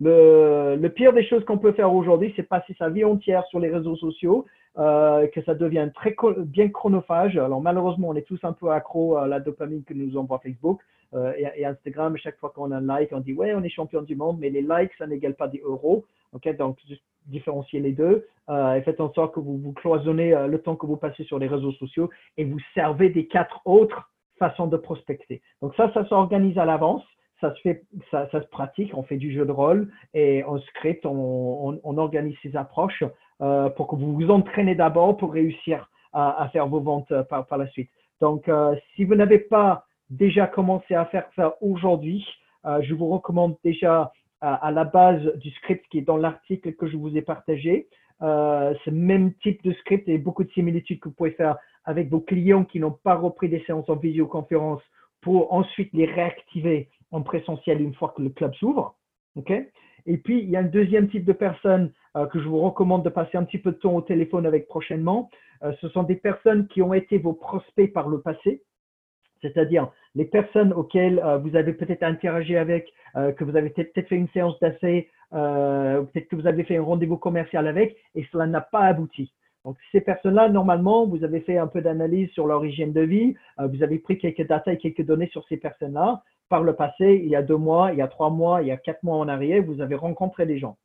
Le, 0.00 0.76
le 0.76 0.88
pire 0.90 1.12
des 1.14 1.24
choses 1.24 1.44
qu'on 1.44 1.58
peut 1.58 1.72
faire 1.72 1.92
aujourd'hui, 1.92 2.32
c'est 2.36 2.42
passer 2.42 2.74
sa 2.78 2.90
vie 2.90 3.04
entière 3.04 3.44
sur 3.46 3.60
les 3.60 3.70
réseaux 3.70 3.96
sociaux 3.96 4.44
euh, 4.78 5.26
que 5.28 5.42
ça 5.44 5.54
devient 5.54 5.88
très 5.94 6.14
bien 6.40 6.68
chronophage. 6.68 7.38
Alors 7.38 7.62
malheureusement, 7.62 8.08
on 8.08 8.14
est 8.14 8.26
tous 8.26 8.40
un 8.42 8.52
peu 8.52 8.70
accro 8.70 9.16
à 9.16 9.26
la 9.26 9.40
dopamine 9.40 9.82
que 9.84 9.94
nous 9.94 10.18
envoie 10.18 10.38
Facebook 10.38 10.82
euh, 11.14 11.32
et, 11.38 11.64
Instagram. 11.64 12.14
Chaque 12.18 12.36
fois 12.36 12.50
qu'on 12.54 12.70
a 12.72 12.76
un 12.76 12.82
like, 12.82 13.08
on 13.12 13.20
dit 13.20 13.32
ouais, 13.32 13.54
on 13.54 13.62
est 13.62 13.70
champion 13.70 14.02
du 14.02 14.16
monde, 14.16 14.36
mais 14.38 14.50
les 14.50 14.60
likes, 14.60 14.92
ça 14.98 15.06
n'égale 15.06 15.34
pas 15.34 15.48
des 15.48 15.62
euros. 15.64 16.04
Ok, 16.34 16.54
donc 16.58 16.76
juste 16.86 17.02
différencier 17.24 17.80
les 17.80 17.92
deux 17.92 18.26
euh, 18.50 18.74
et 18.74 18.82
faites 18.82 19.00
en 19.00 19.10
sorte 19.14 19.34
que 19.34 19.40
vous 19.40 19.56
vous 19.56 19.72
cloisonnez 19.72 20.34
le 20.46 20.58
temps 20.58 20.76
que 20.76 20.84
vous 20.84 20.98
passez 20.98 21.24
sur 21.24 21.38
les 21.38 21.46
réseaux 21.46 21.72
sociaux 21.72 22.10
et 22.36 22.44
vous 22.44 22.58
servez 22.74 23.08
des 23.08 23.26
quatre 23.28 23.62
autres 23.64 24.10
façons 24.38 24.66
de 24.66 24.76
prospecter. 24.76 25.40
Donc 25.62 25.74
ça, 25.76 25.90
ça 25.94 26.04
s'organise 26.06 26.58
à 26.58 26.66
l'avance 26.66 27.02
ça 27.40 27.54
se 27.54 27.60
fait, 27.60 27.82
ça, 28.10 28.28
se 28.30 28.38
pratique, 28.48 28.96
on 28.96 29.02
fait 29.02 29.16
du 29.16 29.32
jeu 29.32 29.44
de 29.44 29.52
rôle 29.52 29.90
et 30.14 30.42
on 30.46 30.58
script, 30.58 31.04
on, 31.04 31.98
organise 31.98 32.36
ses 32.42 32.56
approches 32.56 33.04
euh, 33.42 33.68
pour 33.70 33.88
que 33.88 33.96
vous 33.96 34.14
vous 34.14 34.30
entraînez 34.30 34.74
d'abord 34.74 35.16
pour 35.16 35.32
réussir 35.32 35.90
à, 36.12 36.48
faire 36.50 36.66
vos 36.66 36.80
ventes 36.80 37.12
euh, 37.12 37.22
par, 37.24 37.58
la 37.58 37.66
suite. 37.68 37.90
Donc, 38.22 38.48
euh, 38.48 38.74
si 38.94 39.04
vous 39.04 39.14
n'avez 39.14 39.38
pas 39.38 39.84
déjà 40.08 40.46
commencé 40.46 40.94
à 40.94 41.04
faire 41.06 41.28
ça 41.36 41.56
aujourd'hui, 41.60 42.26
je 42.80 42.94
vous 42.94 43.06
recommande 43.08 43.56
déjà 43.62 44.12
à, 44.40 44.72
la 44.72 44.82
base 44.82 45.22
du 45.36 45.50
script 45.50 45.84
qui 45.88 45.98
est 45.98 46.02
dans 46.02 46.16
l'article 46.16 46.72
que 46.72 46.88
je 46.88 46.96
vous 46.96 47.16
ai 47.16 47.22
partagé. 47.22 47.86
Ce 48.20 48.90
même 48.90 49.34
type 49.34 49.62
de 49.62 49.72
script 49.74 50.08
et 50.08 50.18
beaucoup 50.18 50.42
de 50.42 50.50
similitudes 50.50 50.98
que 50.98 51.08
vous 51.08 51.14
pouvez 51.14 51.30
faire 51.30 51.58
avec 51.84 52.08
vos 52.08 52.18
clients 52.18 52.64
qui 52.64 52.80
n'ont 52.80 52.98
pas 53.04 53.14
repris 53.14 53.48
des 53.48 53.62
séances 53.66 53.88
en 53.88 53.94
visioconférence 53.94 54.82
pour 55.20 55.52
ensuite 55.52 55.90
les 55.92 56.06
réactiver 56.06 56.88
en 57.10 57.22
présentiel 57.22 57.80
une 57.80 57.94
fois 57.94 58.12
que 58.16 58.22
le 58.22 58.30
club 58.30 58.54
s'ouvre. 58.54 58.96
Okay 59.36 59.70
et 60.06 60.18
puis, 60.18 60.40
il 60.40 60.50
y 60.50 60.56
a 60.56 60.60
un 60.60 60.64
deuxième 60.64 61.08
type 61.08 61.24
de 61.24 61.32
personnes 61.32 61.92
euh, 62.16 62.26
que 62.26 62.40
je 62.40 62.48
vous 62.48 62.60
recommande 62.60 63.04
de 63.04 63.08
passer 63.08 63.36
un 63.36 63.44
petit 63.44 63.58
peu 63.58 63.72
de 63.72 63.76
temps 63.76 63.94
au 63.94 64.02
téléphone 64.02 64.46
avec 64.46 64.68
prochainement. 64.68 65.28
Euh, 65.62 65.72
ce 65.80 65.88
sont 65.88 66.04
des 66.04 66.14
personnes 66.14 66.68
qui 66.68 66.80
ont 66.80 66.94
été 66.94 67.18
vos 67.18 67.32
prospects 67.32 67.92
par 67.92 68.08
le 68.08 68.20
passé, 68.20 68.62
c'est-à-dire 69.42 69.90
les 70.14 70.24
personnes 70.24 70.72
auxquelles 70.72 71.20
euh, 71.24 71.38
vous 71.38 71.56
avez 71.56 71.72
peut-être 71.72 72.04
interagi 72.04 72.56
avec, 72.56 72.92
que 73.38 73.44
vous 73.44 73.56
avez 73.56 73.70
peut-être 73.70 74.08
fait 74.08 74.16
une 74.16 74.28
séance 74.28 74.58
d'essai, 74.60 75.08
peut-être 75.30 76.28
que 76.28 76.36
vous 76.36 76.46
avez 76.46 76.64
fait 76.64 76.76
un 76.76 76.82
rendez-vous 76.82 77.16
commercial 77.16 77.66
avec, 77.66 77.96
et 78.14 78.26
cela 78.30 78.46
n'a 78.46 78.60
pas 78.60 78.80
abouti. 78.80 79.32
Donc, 79.64 79.78
ces 79.90 80.02
personnes-là, 80.02 80.50
normalement, 80.50 81.06
vous 81.06 81.24
avez 81.24 81.40
fait 81.40 81.56
un 81.56 81.66
peu 81.66 81.80
d'analyse 81.80 82.28
sur 82.32 82.46
leur 82.46 82.62
hygiène 82.62 82.92
de 82.92 83.00
vie, 83.00 83.34
vous 83.56 83.82
avez 83.82 83.98
pris 83.98 84.18
quelques 84.18 84.46
data 84.46 84.70
et 84.70 84.76
quelques 84.76 85.00
données 85.00 85.28
sur 85.28 85.48
ces 85.48 85.56
personnes-là. 85.56 86.22
Par 86.48 86.62
le 86.62 86.74
passé, 86.74 87.20
il 87.22 87.28
y 87.28 87.36
a 87.36 87.42
deux 87.42 87.56
mois, 87.56 87.92
il 87.92 87.98
y 87.98 88.02
a 88.02 88.08
trois 88.08 88.30
mois, 88.30 88.62
il 88.62 88.68
y 88.68 88.70
a 88.70 88.76
quatre 88.76 89.02
mois 89.02 89.16
en 89.16 89.28
arrière, 89.28 89.62
vous 89.62 89.80
avez 89.80 89.96
rencontré 89.96 90.46
des 90.46 90.58
gens. 90.58 90.76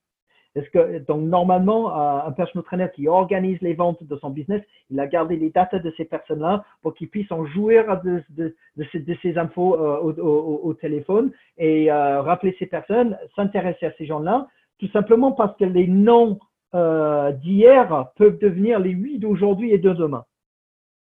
Est-ce 0.56 0.70
que, 0.70 1.00
donc, 1.00 1.22
normalement, 1.22 1.98
euh, 1.98 2.28
un 2.28 2.32
personal 2.32 2.66
trainer 2.66 2.88
qui 2.94 3.08
organise 3.08 3.62
les 3.62 3.74
ventes 3.74 4.04
de 4.04 4.18
son 4.18 4.30
business, 4.30 4.62
il 4.90 5.00
a 5.00 5.08
gardé 5.08 5.38
les 5.38 5.50
datas 5.50 5.80
de 5.80 5.94
ces 5.96 6.04
personnes-là 6.04 6.66
pour 6.82 6.94
qu'ils 6.94 7.08
puissent 7.08 7.32
en 7.32 7.46
jouir 7.46 8.02
de, 8.02 8.22
ces, 9.22 9.38
infos 9.38 9.76
euh, 9.76 9.98
au, 10.00 10.60
au, 10.64 10.74
téléphone 10.74 11.32
et 11.58 11.90
euh, 11.90 12.22
rappeler 12.22 12.56
ces 12.60 12.66
personnes, 12.66 13.18
s'intéresser 13.36 13.86
à 13.86 13.94
ces 13.94 14.06
gens-là, 14.06 14.48
tout 14.80 14.90
simplement 14.90 15.32
parce 15.32 15.56
que 15.58 15.66
les 15.66 15.88
noms 15.88 16.40
d'hier 16.74 18.12
peuvent 18.16 18.40
devenir 18.40 18.80
les 18.80 18.96
oui 18.96 19.20
d'aujourd'hui 19.20 19.72
et 19.72 19.78
de 19.78 19.92
demain. 19.92 20.24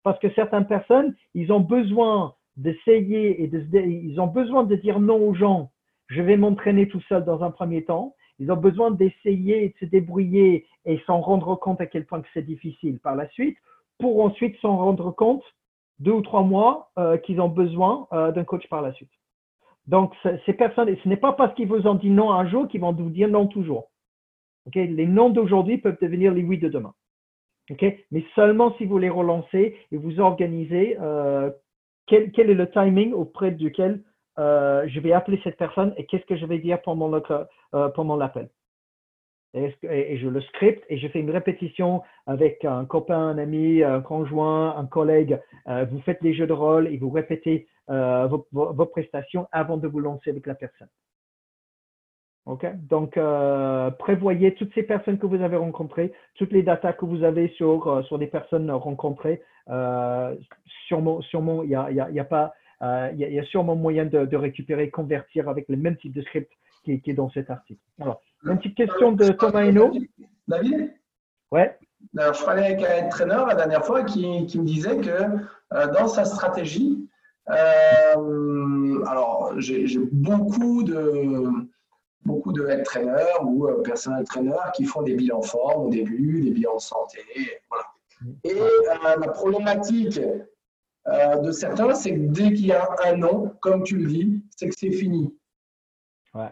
Parce 0.01 0.17
que 0.19 0.29
certaines 0.31 0.65
personnes, 0.65 1.15
ils 1.35 1.51
ont 1.51 1.59
besoin 1.59 2.33
d'essayer 2.57 3.43
et 3.43 3.47
de, 3.47 3.63
ils 3.79 4.19
ont 4.19 4.27
besoin 4.27 4.63
de 4.63 4.75
dire 4.75 4.99
non 4.99 5.17
aux 5.17 5.33
gens. 5.33 5.71
Je 6.07 6.21
vais 6.21 6.37
m'entraîner 6.37 6.87
tout 6.87 7.01
seul 7.01 7.25
dans 7.25 7.43
un 7.43 7.51
premier 7.51 7.83
temps 7.83 8.15
ils 8.39 8.51
ont 8.51 8.57
besoin 8.57 8.91
d'essayer 8.91 9.69
de 9.69 9.73
se 9.79 9.85
débrouiller 9.85 10.65
et 10.85 10.99
s'en 11.05 11.21
rendre 11.21 11.55
compte 11.55 11.81
à 11.81 11.85
quel 11.85 12.05
point 12.05 12.21
que 12.21 12.27
c'est 12.33 12.45
difficile 12.45 12.99
par 12.99 13.15
la 13.15 13.27
suite, 13.29 13.57
pour 13.99 14.23
ensuite 14.23 14.57
s'en 14.59 14.77
rendre 14.77 15.11
compte 15.11 15.43
deux 15.99 16.11
ou 16.11 16.21
trois 16.21 16.41
mois 16.41 16.91
euh, 16.97 17.17
qu'ils 17.17 17.39
ont 17.39 17.49
besoin 17.49 18.07
euh, 18.11 18.31
d'un 18.31 18.43
coach 18.43 18.67
par 18.67 18.81
la 18.81 18.91
suite. 18.93 19.11
Donc, 19.85 20.13
ces 20.45 20.53
personnes, 20.53 20.95
ce 21.03 21.09
n'est 21.09 21.17
pas 21.17 21.33
parce 21.33 21.53
qu'ils 21.55 21.67
vous 21.67 21.87
ont 21.87 21.95
dit 21.95 22.09
non 22.09 22.31
un 22.31 22.47
jour 22.47 22.67
qu'ils 22.69 22.81
vont 22.81 22.93
vous 22.93 23.09
dire 23.09 23.27
non 23.27 23.47
toujours. 23.47 23.91
Les 24.73 25.05
noms 25.05 25.29
d'aujourd'hui 25.29 25.77
peuvent 25.77 25.97
devenir 26.01 26.33
les 26.33 26.41
oui 26.41 26.57
de 26.57 26.69
demain. 26.69 26.93
Mais 27.69 28.25
seulement 28.33 28.73
si 28.77 28.85
vous 28.85 28.97
les 28.97 29.09
relancez 29.09 29.77
et 29.91 29.97
vous 29.97 30.21
organisez 30.21 30.97
euh, 31.01 31.51
quel, 32.07 32.31
est 32.35 32.53
le 32.53 32.69
timing 32.69 33.13
auprès 33.13 33.51
duquel 33.51 34.01
euh, 34.39 34.87
je 34.87 34.99
vais 34.99 35.13
appeler 35.13 35.39
cette 35.43 35.57
personne 35.57 35.93
et 35.97 36.05
qu'est-ce 36.05 36.25
que 36.25 36.35
je 36.35 36.45
vais 36.45 36.59
dire 36.59 36.81
pendant 36.81 37.13
euh, 37.13 38.17
l'appel. 38.17 38.49
Et, 39.55 40.17
je 40.17 40.27
le 40.27 40.41
script 40.41 40.83
et 40.89 40.97
je 40.97 41.07
fais 41.09 41.19
une 41.19 41.29
répétition 41.29 42.01
avec 42.25 42.65
un 42.65 42.85
copain, 42.85 43.19
un 43.19 43.37
ami, 43.37 43.83
un 43.83 44.01
conjoint, 44.01 44.75
un 44.75 44.87
collègue. 44.87 45.39
Euh, 45.67 45.85
vous 45.85 46.01
faites 46.01 46.21
les 46.21 46.33
jeux 46.33 46.47
de 46.47 46.53
rôle 46.53 46.87
et 46.87 46.97
vous 46.97 47.11
répétez 47.11 47.67
vos, 47.87 48.85
prestations 48.87 49.47
avant 49.51 49.77
de 49.77 49.87
vous 49.87 49.99
lancer 49.99 50.31
avec 50.31 50.47
la 50.47 50.55
personne. 50.55 50.87
Ok, 52.45 52.65
donc 52.89 53.17
prévoyez 53.99 54.55
toutes 54.55 54.73
ces 54.73 54.83
personnes 54.83 55.19
que 55.19 55.27
vous 55.27 55.41
avez 55.41 55.55
rencontrées, 55.55 56.11
toutes 56.35 56.51
les 56.51 56.63
datas 56.63 56.93
que 56.93 57.05
vous 57.05 57.23
avez 57.23 57.49
sur 57.49 58.03
sur 58.05 58.17
des 58.17 58.27
personnes 58.27 58.71
rencontrées. 58.71 59.41
Sûrement, 60.87 61.21
sûrement, 61.21 61.63
il 61.63 61.69
n'y 61.69 61.75
a, 61.75 61.89
y 61.91 62.19
a, 62.19 62.23
pas 62.25 62.53
euh, 62.83 63.09
il 63.13 63.19
y, 63.19 63.39
a 63.39 63.45
sûrement 63.45 63.75
moyen 63.75 64.05
de, 64.05 64.35
récupérer, 64.35 64.89
convertir 64.89 65.47
avec 65.47 65.69
le 65.69 65.77
même 65.77 65.95
type 65.95 66.13
de 66.13 66.21
script 66.21 66.51
qui, 66.83 67.01
est 67.05 67.13
dans 67.13 67.29
cet 67.29 67.49
article. 67.49 67.79
Alors, 68.01 68.21
une 68.43 68.57
petite 68.57 68.75
question 68.75 69.13
de 69.13 69.29
Thomas 69.29 69.63
Hainaut. 69.63 69.93
David 70.47 70.93
Ouais. 71.51 71.77
Alors, 72.17 72.33
je 72.33 72.43
parlais 72.43 72.65
avec 72.65 72.83
un 72.83 73.05
entraîneur 73.05 73.47
la 73.47 73.55
dernière 73.55 73.85
fois 73.85 74.03
qui, 74.03 74.27
me 74.27 74.63
disait 74.63 74.97
que 74.97 75.09
euh, 75.09 75.87
dans 75.93 76.09
sa 76.09 76.25
stratégie, 76.25 77.07
euh, 77.49 79.03
alors 79.05 79.53
j'ai 79.59 79.85
beaucoup 80.11 80.83
de 80.83 81.49
beaucoup 82.25 82.53
de 82.53 82.81
traîneurs 82.83 83.45
ou 83.45 83.67
personnels 83.83 84.23
traîneurs 84.25 84.71
qui 84.73 84.85
font 84.85 85.01
des 85.03 85.13
bilans 85.13 85.41
forts 85.41 85.85
au 85.85 85.89
début, 85.89 86.41
des 86.41 86.51
bilans 86.51 86.79
santé, 86.79 87.19
voilà. 87.69 87.85
Et 88.43 88.55
la 89.03 89.27
problématique 89.29 90.19
euh, 91.07 91.35
de 91.37 91.51
certains, 91.51 91.93
c'est 91.93 92.13
que 92.13 92.19
dès 92.19 92.53
qu'il 92.53 92.67
y 92.67 92.71
a 92.71 92.89
un 93.05 93.17
nom, 93.17 93.53
comme 93.61 93.83
tu 93.83 93.97
le 93.97 94.07
dis, 94.07 94.43
c'est 94.55 94.69
que 94.69 94.75
c'est 94.77 94.91
fini. 94.91 95.35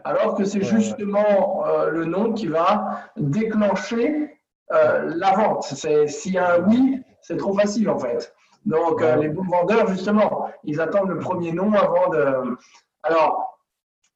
Alors 0.04 0.36
que 0.36 0.44
c'est 0.44 0.62
justement 0.62 1.66
euh, 1.66 1.90
le 1.90 2.04
nom 2.04 2.32
qui 2.32 2.46
va 2.46 3.10
déclencher 3.16 4.38
la 4.70 5.34
vente. 5.34 5.64
S'il 5.64 6.32
y 6.32 6.38
a 6.38 6.54
un 6.54 6.60
oui, 6.66 7.02
c'est 7.20 7.36
trop 7.36 7.52
facile 7.52 7.90
en 7.90 7.98
fait. 7.98 8.34
Donc, 8.64 9.02
les 9.02 9.28
bons 9.28 9.44
vendeurs, 9.44 9.88
justement, 9.88 10.48
ils 10.64 10.80
attendent 10.80 11.10
le 11.10 11.18
premier 11.18 11.52
nom 11.52 11.74
avant 11.74 12.08
de. 12.08 12.56
Alors, 13.02 13.58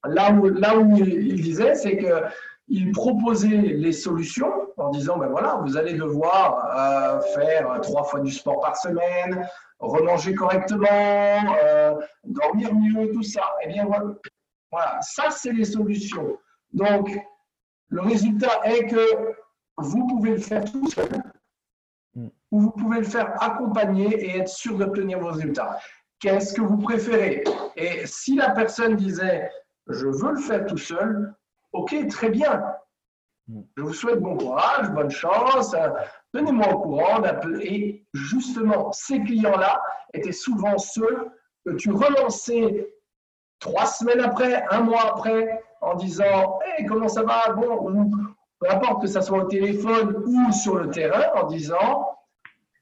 là 0.04 0.32
où, 0.32 0.48
là 0.48 0.78
où 0.78 0.96
il 0.96 1.42
disait, 1.42 1.74
c'est 1.74 1.96
que 1.96 2.22
il 2.68 2.92
proposait 2.92 3.48
les 3.48 3.92
solutions 3.92 4.52
en 4.76 4.90
disant, 4.90 5.18
ben 5.18 5.28
voilà, 5.28 5.60
vous 5.64 5.76
allez 5.76 5.94
devoir 5.94 6.76
euh, 6.76 7.20
faire 7.34 7.80
trois 7.80 8.04
fois 8.04 8.20
du 8.20 8.30
sport 8.30 8.60
par 8.60 8.76
semaine, 8.76 9.48
remanger 9.78 10.34
correctement, 10.34 11.56
euh, 11.62 11.94
dormir 12.24 12.74
mieux, 12.74 13.12
tout 13.12 13.22
ça. 13.22 13.42
Et 13.62 13.66
eh 13.66 13.72
bien 13.72 13.84
voilà, 13.84 14.06
voilà 14.72 14.98
ça 15.00 15.30
c'est 15.30 15.52
les 15.52 15.64
solutions. 15.64 16.38
Donc, 16.72 17.16
le 17.88 18.00
résultat 18.00 18.60
est 18.64 18.86
que 18.86 19.34
vous 19.78 20.06
pouvez 20.08 20.30
le 20.32 20.38
faire 20.38 20.64
tout 20.64 20.90
seul 20.90 21.08
mm. 22.14 22.28
ou 22.50 22.60
vous 22.60 22.70
pouvez 22.72 22.98
le 22.98 23.04
faire 23.04 23.40
accompagner 23.42 24.08
et 24.24 24.38
être 24.38 24.48
sûr 24.48 24.76
d'obtenir 24.76 25.20
vos 25.20 25.30
résultats. 25.30 25.78
Qu'est-ce 26.18 26.54
que 26.54 26.62
vous 26.62 26.78
préférez? 26.78 27.44
Et 27.76 28.06
si 28.06 28.34
la 28.36 28.50
personne 28.50 28.96
disait, 28.96 29.50
je 29.86 30.06
veux 30.06 30.32
le 30.32 30.40
faire 30.40 30.64
tout 30.66 30.78
seul, 30.78 31.34
Ok, 31.72 31.94
très 32.08 32.30
bien. 32.30 32.62
Je 33.76 33.82
vous 33.82 33.94
souhaite 33.94 34.20
bon 34.20 34.36
courage, 34.36 34.90
bonne 34.90 35.10
chance. 35.10 35.74
Tenez-moi 36.32 36.74
au 36.74 36.80
courant. 36.80 37.22
Et 37.60 38.04
justement, 38.12 38.90
ces 38.92 39.22
clients-là 39.22 39.80
étaient 40.12 40.32
souvent 40.32 40.78
ceux 40.78 41.28
que 41.64 41.72
tu 41.72 41.92
relançais 41.92 42.92
trois 43.60 43.86
semaines 43.86 44.20
après, 44.20 44.64
un 44.70 44.80
mois 44.80 45.10
après, 45.10 45.62
en 45.80 45.94
disant 45.94 46.58
hey, 46.64 46.86
comment 46.86 47.08
ça 47.08 47.22
va? 47.22 47.52
Bon, 47.52 47.88
ou 47.88 48.10
peu 48.58 48.70
importe 48.70 49.02
que 49.02 49.06
ça 49.06 49.22
soit 49.22 49.44
au 49.44 49.48
téléphone 49.48 50.24
ou 50.26 50.52
sur 50.52 50.76
le 50.76 50.90
terrain, 50.90 51.40
en 51.40 51.46
disant 51.46 52.18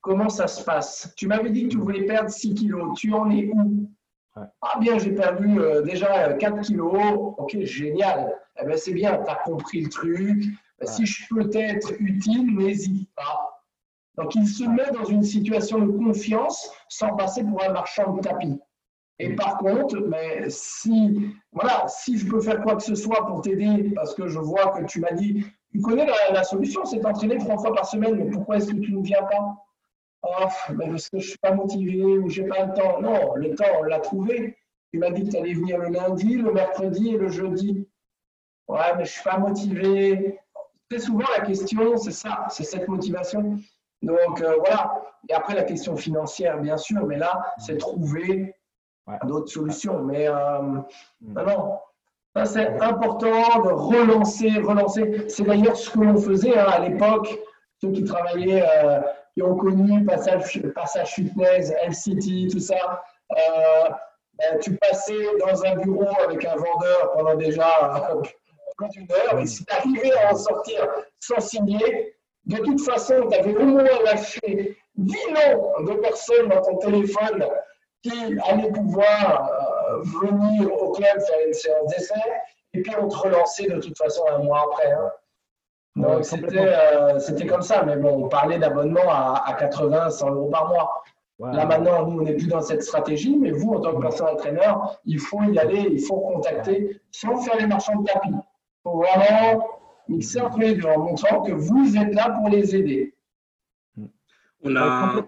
comment 0.00 0.28
ça 0.28 0.46
se 0.46 0.62
passe? 0.64 1.12
Tu 1.16 1.26
m'avais 1.26 1.50
dit 1.50 1.64
que 1.64 1.72
tu 1.72 1.78
voulais 1.78 2.04
perdre 2.04 2.30
6 2.30 2.54
kilos. 2.54 2.98
Tu 2.98 3.12
en 3.12 3.30
es 3.30 3.50
où? 3.52 3.90
Ah 4.36 4.78
bien, 4.80 4.98
j'ai 4.98 5.12
perdu 5.12 5.60
euh, 5.60 5.82
déjà 5.82 6.32
4 6.34 6.60
kilos. 6.60 7.34
Ok, 7.38 7.56
génial. 7.62 8.34
Eh 8.60 8.66
ben, 8.66 8.76
c'est 8.76 8.92
bien, 8.92 9.22
tu 9.22 9.30
as 9.30 9.36
compris 9.36 9.82
le 9.82 9.88
truc. 9.88 10.44
Si 10.82 11.06
je 11.06 11.24
peux 11.30 11.48
être 11.54 11.92
utile, 12.00 12.54
n'hésite 12.56 13.08
pas. 13.14 13.62
Donc, 14.16 14.34
il 14.34 14.46
se 14.46 14.64
met 14.64 14.90
dans 14.92 15.04
une 15.04 15.22
situation 15.22 15.78
de 15.78 15.90
confiance 15.90 16.70
sans 16.88 17.16
passer 17.16 17.42
pour 17.42 17.62
un 17.62 17.72
marchand 17.72 18.12
de 18.12 18.20
tapis. 18.20 18.60
Et 19.18 19.34
par 19.34 19.58
contre, 19.58 19.96
mais 20.08 20.44
si, 20.48 21.30
voilà, 21.52 21.86
si 21.88 22.18
je 22.18 22.26
peux 22.26 22.40
faire 22.40 22.60
quoi 22.62 22.76
que 22.76 22.82
ce 22.82 22.96
soit 22.96 23.26
pour 23.26 23.42
t'aider, 23.42 23.92
parce 23.94 24.14
que 24.14 24.26
je 24.26 24.38
vois 24.40 24.70
que 24.70 24.84
tu 24.84 25.00
m'as 25.00 25.12
dit, 25.12 25.44
tu 25.70 25.80
connais 25.80 26.06
la, 26.06 26.32
la 26.32 26.44
solution, 26.44 26.84
c'est 26.84 27.00
t'entraîner 27.00 27.38
trois 27.38 27.56
fois 27.58 27.72
par 27.72 27.86
semaine, 27.86 28.16
mais 28.16 28.30
pourquoi 28.30 28.56
est-ce 28.56 28.72
que 28.72 28.78
tu 28.78 28.92
ne 28.92 29.02
viens 29.02 29.22
pas? 29.22 29.54
Oh, 30.24 30.72
mais 30.74 30.88
parce 30.88 31.08
que 31.08 31.18
je 31.18 31.24
ne 31.24 31.30
suis 31.30 31.38
pas 31.38 31.52
motivé 31.52 32.02
ou 32.18 32.28
je 32.28 32.42
n'ai 32.42 32.48
pas 32.48 32.66
le 32.66 32.74
temps. 32.74 33.00
Non, 33.00 33.34
le 33.36 33.54
temps, 33.54 33.64
on 33.80 33.84
l'a 33.84 34.00
trouvé. 34.00 34.56
Tu 34.92 34.98
m'as 34.98 35.10
dit 35.10 35.24
que 35.24 35.30
tu 35.30 35.36
allais 35.36 35.54
venir 35.54 35.78
le 35.78 35.88
lundi, 35.88 36.36
le 36.36 36.52
mercredi 36.52 37.14
et 37.14 37.18
le 37.18 37.28
jeudi. 37.28 37.88
Ouais, 38.68 38.78
mais 38.96 39.04
je 39.04 39.10
ne 39.10 39.14
suis 39.14 39.22
pas 39.22 39.38
motivé. 39.38 40.38
Très 40.88 41.00
souvent, 41.00 41.26
la 41.36 41.44
question, 41.44 41.96
c'est 41.96 42.12
ça, 42.12 42.46
c'est 42.48 42.64
cette 42.64 42.88
motivation. 42.88 43.58
Donc 44.02 44.40
euh, 44.40 44.56
voilà. 44.58 45.02
Et 45.28 45.34
après, 45.34 45.54
la 45.54 45.64
question 45.64 45.96
financière, 45.96 46.60
bien 46.60 46.76
sûr, 46.76 47.04
mais 47.06 47.16
là, 47.16 47.54
c'est 47.58 47.78
trouver 47.78 48.54
d'autres 49.24 49.50
solutions. 49.50 50.02
Mais 50.02 50.28
euh, 50.28 50.60
mm. 50.60 50.84
non, 51.20 51.46
non. 51.46 51.78
C'est 52.44 52.80
important 52.82 53.62
de 53.62 53.70
relancer, 53.70 54.50
relancer. 54.58 55.28
C'est 55.28 55.44
d'ailleurs 55.44 55.76
ce 55.76 55.90
que 55.90 56.00
l'on 56.00 56.16
faisait 56.16 56.58
hein, 56.58 56.66
à 56.66 56.80
l'époque, 56.80 57.38
ceux 57.80 57.92
qui 57.92 58.02
travaillaient 58.02 58.64
euh, 58.66 59.00
qui 59.34 59.42
ont 59.42 59.56
connu 59.56 60.04
Passage, 60.04 60.62
passage 60.74 61.14
Fitness, 61.14 61.72
LCT, 61.86 62.52
tout 62.52 62.60
ça. 62.60 63.02
Euh, 63.32 63.90
ben, 64.38 64.58
tu 64.60 64.76
passais 64.76 65.26
dans 65.38 65.64
un 65.64 65.76
bureau 65.76 66.08
avec 66.26 66.44
un 66.44 66.56
vendeur 66.56 67.12
pendant 67.12 67.34
déjà 67.34 68.10
euh, 68.10 68.22
plus 68.76 68.88
d'une 68.88 69.06
heure, 69.12 69.38
et 69.38 69.46
si 69.46 69.64
tu 69.64 69.74
arrivais 69.74 70.12
à 70.18 70.32
en 70.32 70.36
sortir 70.36 70.88
sans 71.20 71.40
signer, 71.40 72.16
de 72.46 72.56
toute 72.58 72.80
façon, 72.80 73.28
tu 73.30 73.38
avais 73.38 73.56
au 73.56 73.64
moins 73.64 74.02
lâché 74.04 74.76
10 74.96 75.16
noms 75.28 75.84
de 75.84 75.94
personnes 76.00 76.48
dans 76.48 76.60
ton 76.60 76.76
téléphone 76.78 77.44
qui 78.02 78.38
allaient 78.48 78.72
pouvoir 78.72 79.50
euh, 79.50 80.02
venir 80.20 80.72
au 80.72 80.92
club 80.92 81.20
faire 81.20 81.46
une 81.46 81.54
séance 81.54 81.88
d'essai, 81.90 82.20
et 82.74 82.82
puis 82.82 82.92
on 83.00 83.08
te 83.08 83.16
relançait 83.16 83.66
de 83.66 83.80
toute 83.80 83.96
façon 83.96 84.24
un 84.28 84.38
mois 84.38 84.66
après. 84.70 84.90
Hein. 84.90 85.12
Donc 85.96 86.26
euh, 86.32 87.18
c'était 87.20 87.46
comme 87.46 87.62
ça, 87.62 87.84
mais 87.84 87.96
bon, 87.96 88.24
on 88.24 88.28
parlait 88.28 88.58
d'abonnement 88.58 89.08
à, 89.08 89.44
à, 89.46 89.54
80, 89.54 90.10
100 90.10 90.30
euros 90.30 90.50
par 90.50 90.68
mois. 90.68 91.04
Là 91.40 91.66
maintenant, 91.66 92.06
nous, 92.06 92.20
on 92.20 92.22
n'est 92.22 92.34
plus 92.34 92.48
dans 92.48 92.60
cette 92.60 92.82
stratégie, 92.82 93.36
mais 93.36 93.50
vous, 93.50 93.74
en 93.74 93.80
tant 93.80 93.94
que 93.94 94.00
personne 94.00 94.28
entraîneur, 94.28 95.00
il 95.04 95.18
faut 95.18 95.42
y 95.42 95.58
aller, 95.58 95.88
il 95.90 96.00
faut 96.00 96.18
contacter, 96.18 97.00
sans 97.10 97.40
faire 97.42 97.56
les 97.58 97.66
marchands 97.66 98.00
de 98.00 98.06
tapis. 98.06 98.28
Il 98.30 98.40
faut 98.82 98.98
vraiment 98.98 99.66
mixer 100.08 100.40
entre 100.40 100.58
les 100.58 100.74
deux 100.74 100.88
en 100.88 100.98
montrant 100.98 101.42
que 101.42 101.52
vous 101.52 101.96
êtes 101.96 102.14
là 102.14 102.30
pour 102.30 102.48
les 102.48 102.74
aider. 102.76 103.14
On 104.62 104.76
a. 104.76 105.24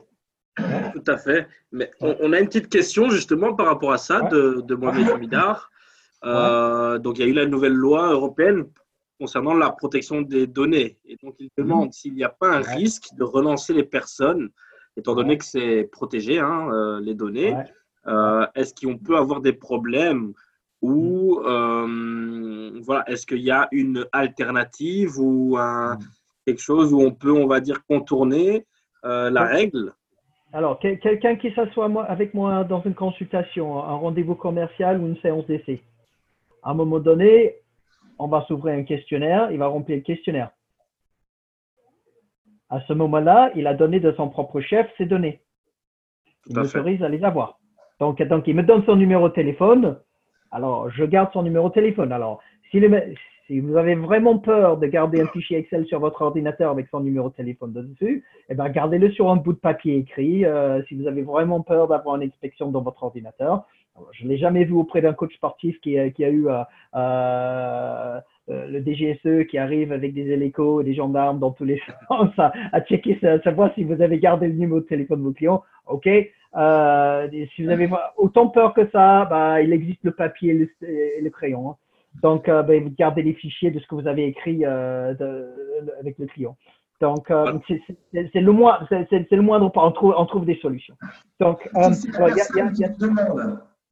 Tout 0.94 1.04
à 1.06 1.18
fait. 1.18 1.46
Mais 1.70 1.90
on, 2.00 2.32
a 2.32 2.40
une 2.40 2.46
petite 2.46 2.70
question 2.70 3.10
justement 3.10 3.54
par 3.54 3.66
rapport 3.66 3.92
à 3.92 3.98
ça 3.98 4.22
de, 4.22 4.62
de 4.64 4.74
Mohamed 4.74 5.10
Hamidar. 5.14 5.70
Euh, 6.24 6.98
donc, 6.98 7.18
il 7.18 7.24
y 7.26 7.28
a 7.28 7.30
eu 7.30 7.34
la 7.34 7.44
nouvelle 7.44 7.74
loi 7.74 8.10
européenne 8.10 8.64
concernant 9.18 9.54
la 9.54 9.70
protection 9.70 10.22
des 10.22 10.46
données. 10.46 10.98
Et 11.06 11.16
donc, 11.22 11.36
il 11.38 11.48
demande 11.56 11.92
s'il 11.92 12.14
n'y 12.14 12.24
a 12.24 12.28
pas 12.28 12.48
un 12.48 12.60
risque 12.60 13.14
de 13.14 13.24
relancer 13.24 13.72
les 13.72 13.84
personnes, 13.84 14.50
étant 14.96 15.14
donné 15.14 15.38
que 15.38 15.44
c'est 15.44 15.84
protégé, 15.84 16.38
hein, 16.38 16.68
euh, 16.72 17.00
les 17.00 17.14
données. 17.14 17.56
Euh, 18.06 18.46
est-ce 18.54 18.74
qu'on 18.74 18.98
peut 18.98 19.16
avoir 19.16 19.40
des 19.40 19.52
problèmes 19.52 20.32
ou 20.82 21.40
mm. 21.40 21.46
euh, 21.46 22.80
voilà, 22.82 23.08
est-ce 23.08 23.26
qu'il 23.26 23.40
y 23.40 23.50
a 23.50 23.68
une 23.72 24.06
alternative 24.12 25.18
ou 25.18 25.56
mm. 25.56 25.98
quelque 26.46 26.62
chose 26.62 26.92
où 26.92 27.00
on 27.00 27.12
peut, 27.12 27.32
on 27.32 27.46
va 27.46 27.60
dire, 27.60 27.84
contourner 27.86 28.66
la 29.02 29.44
règle? 29.44 29.92
Alors, 30.52 30.78
quelqu'un 30.78 31.36
qui 31.36 31.52
s'assoit 31.52 31.86
avec 32.08 32.32
moi 32.34 32.64
dans 32.64 32.82
une 32.82 32.94
consultation, 32.94 33.78
un 33.84 33.96
rendez-vous 33.96 34.34
commercial 34.34 35.00
ou 35.00 35.06
une 35.06 35.18
séance 35.18 35.46
d'essai? 35.46 35.82
À 36.62 36.70
un 36.70 36.74
moment 36.74 36.98
donné, 36.98 37.56
on 38.18 38.28
va 38.28 38.44
s'ouvrir 38.46 38.74
un 38.74 38.84
questionnaire, 38.84 39.50
il 39.50 39.58
va 39.58 39.66
remplir 39.66 39.96
le 39.96 40.02
questionnaire. 40.02 40.50
À 42.68 42.80
ce 42.80 42.92
moment-là, 42.92 43.52
il 43.54 43.66
a 43.66 43.74
donné 43.74 44.00
de 44.00 44.12
son 44.12 44.28
propre 44.28 44.60
chef 44.60 44.88
ses 44.98 45.06
données. 45.06 45.40
Il 46.48 46.56
m'autorise 46.56 47.02
à 47.02 47.08
les 47.08 47.22
avoir. 47.24 47.58
Donc, 48.00 48.22
donc, 48.22 48.46
il 48.46 48.56
me 48.56 48.62
donne 48.62 48.84
son 48.84 48.96
numéro 48.96 49.28
de 49.28 49.34
téléphone. 49.34 49.98
Alors, 50.50 50.90
je 50.90 51.04
garde 51.04 51.32
son 51.32 51.42
numéro 51.42 51.68
de 51.68 51.74
téléphone. 51.74 52.12
Alors, 52.12 52.40
si, 52.70 52.80
si 53.46 53.60
vous 53.60 53.76
avez 53.76 53.94
vraiment 53.94 54.38
peur 54.38 54.76
de 54.78 54.86
garder 54.86 55.20
un 55.20 55.26
fichier 55.28 55.58
Excel 55.58 55.86
sur 55.86 56.00
votre 56.00 56.22
ordinateur 56.22 56.70
avec 56.70 56.88
son 56.88 57.00
numéro 57.00 57.28
de 57.28 57.34
téléphone 57.34 57.72
dessus, 57.72 58.24
eh 58.48 58.54
ben, 58.54 58.68
gardez-le 58.68 59.10
sur 59.12 59.30
un 59.30 59.36
bout 59.36 59.52
de 59.52 59.58
papier 59.58 59.98
écrit. 59.98 60.44
Euh, 60.44 60.82
si 60.88 60.96
vous 60.96 61.06
avez 61.06 61.22
vraiment 61.22 61.62
peur 61.62 61.88
d'avoir 61.88 62.16
une 62.16 62.28
inspection 62.28 62.70
dans 62.70 62.82
votre 62.82 63.02
ordinateur, 63.02 63.66
je 64.12 64.24
ne 64.24 64.28
l'ai 64.28 64.38
jamais 64.38 64.64
vu 64.64 64.72
auprès 64.72 65.00
d'un 65.00 65.12
coach 65.12 65.34
sportif 65.34 65.78
qui, 65.80 65.98
a, 65.98 66.06
eu 66.06 66.48
euh, 66.48 66.62
euh, 66.94 68.20
euh, 68.48 68.66
le 68.68 68.80
DGSE 68.80 69.46
qui 69.48 69.58
arrive 69.58 69.92
avec 69.92 70.14
des 70.14 70.30
hélicos 70.30 70.82
et 70.82 70.84
des 70.84 70.94
gendarmes 70.94 71.38
dans 71.38 71.50
tous 71.50 71.64
les 71.64 71.80
sens 72.08 72.30
à, 72.38 72.80
checker, 72.82 73.18
savoir 73.42 73.72
si 73.74 73.84
vous 73.84 74.00
avez 74.00 74.18
gardé 74.18 74.48
le 74.48 74.54
numéro 74.54 74.80
de 74.80 74.86
téléphone 74.86 75.20
de 75.20 75.24
vos 75.24 75.32
clients. 75.32 75.62
OK. 75.86 76.04
si 76.04 77.62
vous 77.62 77.70
avez 77.70 77.88
autant 78.16 78.48
peur 78.48 78.74
que 78.74 78.88
ça, 78.90 79.24
bah, 79.26 79.60
il 79.62 79.72
existe 79.72 80.04
le 80.04 80.12
papier 80.12 80.68
et 80.82 81.20
le, 81.20 81.30
crayon. 81.30 81.70
Hein. 81.70 81.76
Donc, 82.22 82.46
bah, 82.46 82.62
vous 82.62 82.92
gardez 82.96 83.22
les 83.22 83.34
fichiers 83.34 83.70
de 83.70 83.78
ce 83.78 83.86
que 83.86 83.94
vous 83.94 84.08
avez 84.08 84.26
écrit 84.26 84.64
avec 84.64 86.18
le 86.18 86.26
client. 86.26 86.56
Donc, 87.00 87.30
c'est 87.68 88.40
le, 88.40 88.52
moins, 88.52 88.78
c'est 88.88 89.30
le 89.30 89.42
moindre 89.42 89.70
pas. 89.70 89.84
On 89.84 89.92
trouve, 89.92 90.14
on 90.16 90.24
trouve 90.24 90.46
des 90.46 90.56
solutions. 90.56 90.96
Donc, 91.40 91.68
il 91.74 91.80
y 91.80 92.60
a, 92.60 92.70
y 92.72 92.84
a 92.84 92.90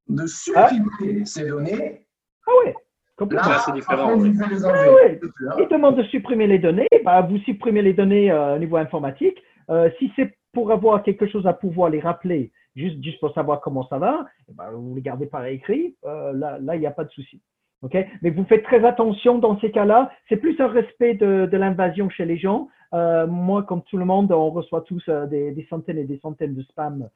de 0.08 0.22
ah. 0.54 0.68
supprimer 0.68 1.24
ces 1.24 1.48
données. 1.48 2.06
Ah 2.46 2.50
oui, 2.64 2.72
complètement. 3.16 3.48
Là, 3.48 3.62
c'est 3.64 3.72
différent. 3.72 4.12
Ah 4.12 5.56
Il 5.58 5.68
demande 5.70 5.96
de 5.96 6.02
supprimer 6.04 6.46
les 6.46 6.58
données. 6.58 6.88
Bah, 7.04 7.22
vous 7.22 7.38
supprimez 7.38 7.82
les 7.82 7.94
données 7.94 8.30
euh, 8.30 8.56
au 8.56 8.58
niveau 8.58 8.76
informatique. 8.76 9.38
Euh, 9.70 9.90
si 9.98 10.12
c'est 10.16 10.36
pour 10.52 10.70
avoir 10.72 11.02
quelque 11.02 11.26
chose 11.26 11.46
à 11.46 11.52
pouvoir 11.52 11.90
les 11.90 12.00
rappeler, 12.00 12.52
juste, 12.76 13.02
juste 13.02 13.20
pour 13.20 13.32
savoir 13.34 13.60
comment 13.60 13.86
ça 13.88 13.98
va, 13.98 14.26
eh 14.48 14.52
ben, 14.52 14.70
vous 14.70 14.94
les 14.94 15.02
gardez 15.02 15.26
par 15.26 15.44
écrit. 15.46 15.96
Euh, 16.04 16.32
là, 16.32 16.58
là, 16.60 16.76
il 16.76 16.80
n'y 16.80 16.86
a 16.86 16.92
pas 16.92 17.04
de 17.04 17.10
souci. 17.10 17.40
Okay 17.82 18.06
Mais 18.22 18.30
vous 18.30 18.44
faites 18.44 18.64
très 18.64 18.84
attention 18.84 19.38
dans 19.38 19.58
ces 19.60 19.70
cas-là. 19.70 20.10
C'est 20.28 20.36
plus 20.36 20.58
un 20.60 20.68
respect 20.68 21.14
de, 21.14 21.46
de 21.50 21.56
l'invasion 21.56 22.08
chez 22.08 22.24
les 22.24 22.38
gens. 22.38 22.68
moi, 22.92 23.62
comme 23.64 23.82
tout 23.82 23.98
le 23.98 24.04
monde, 24.04 24.32
on 24.32 24.50
reçoit 24.50 24.82
tous 24.82 25.04
des, 25.28 25.50
des, 25.50 25.66
centaines 25.68 25.98
et 25.98 26.04
des 26.04 26.18
centaines 26.20 26.54
de 26.54 26.62
spams 26.62 27.10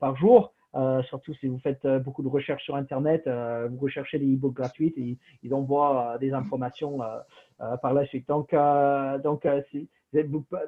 par 0.00 0.16
jour. 0.16 0.54
Euh, 0.76 1.02
surtout 1.04 1.34
si 1.34 1.46
vous 1.46 1.58
faites 1.58 1.84
euh, 1.84 2.00
beaucoup 2.00 2.22
de 2.22 2.28
recherches 2.28 2.64
sur 2.64 2.74
Internet, 2.74 3.26
euh, 3.26 3.68
vous 3.70 3.78
recherchez 3.78 4.18
des 4.18 4.34
e-books 4.34 4.54
gratuits 4.54 4.92
et 4.96 5.16
ils 5.42 5.54
envoient 5.54 6.16
des 6.20 6.32
informations 6.32 6.98
par 7.82 7.94
la 7.94 8.04
suite. 8.06 8.26
Donc, 8.28 8.54
donc 9.22 9.46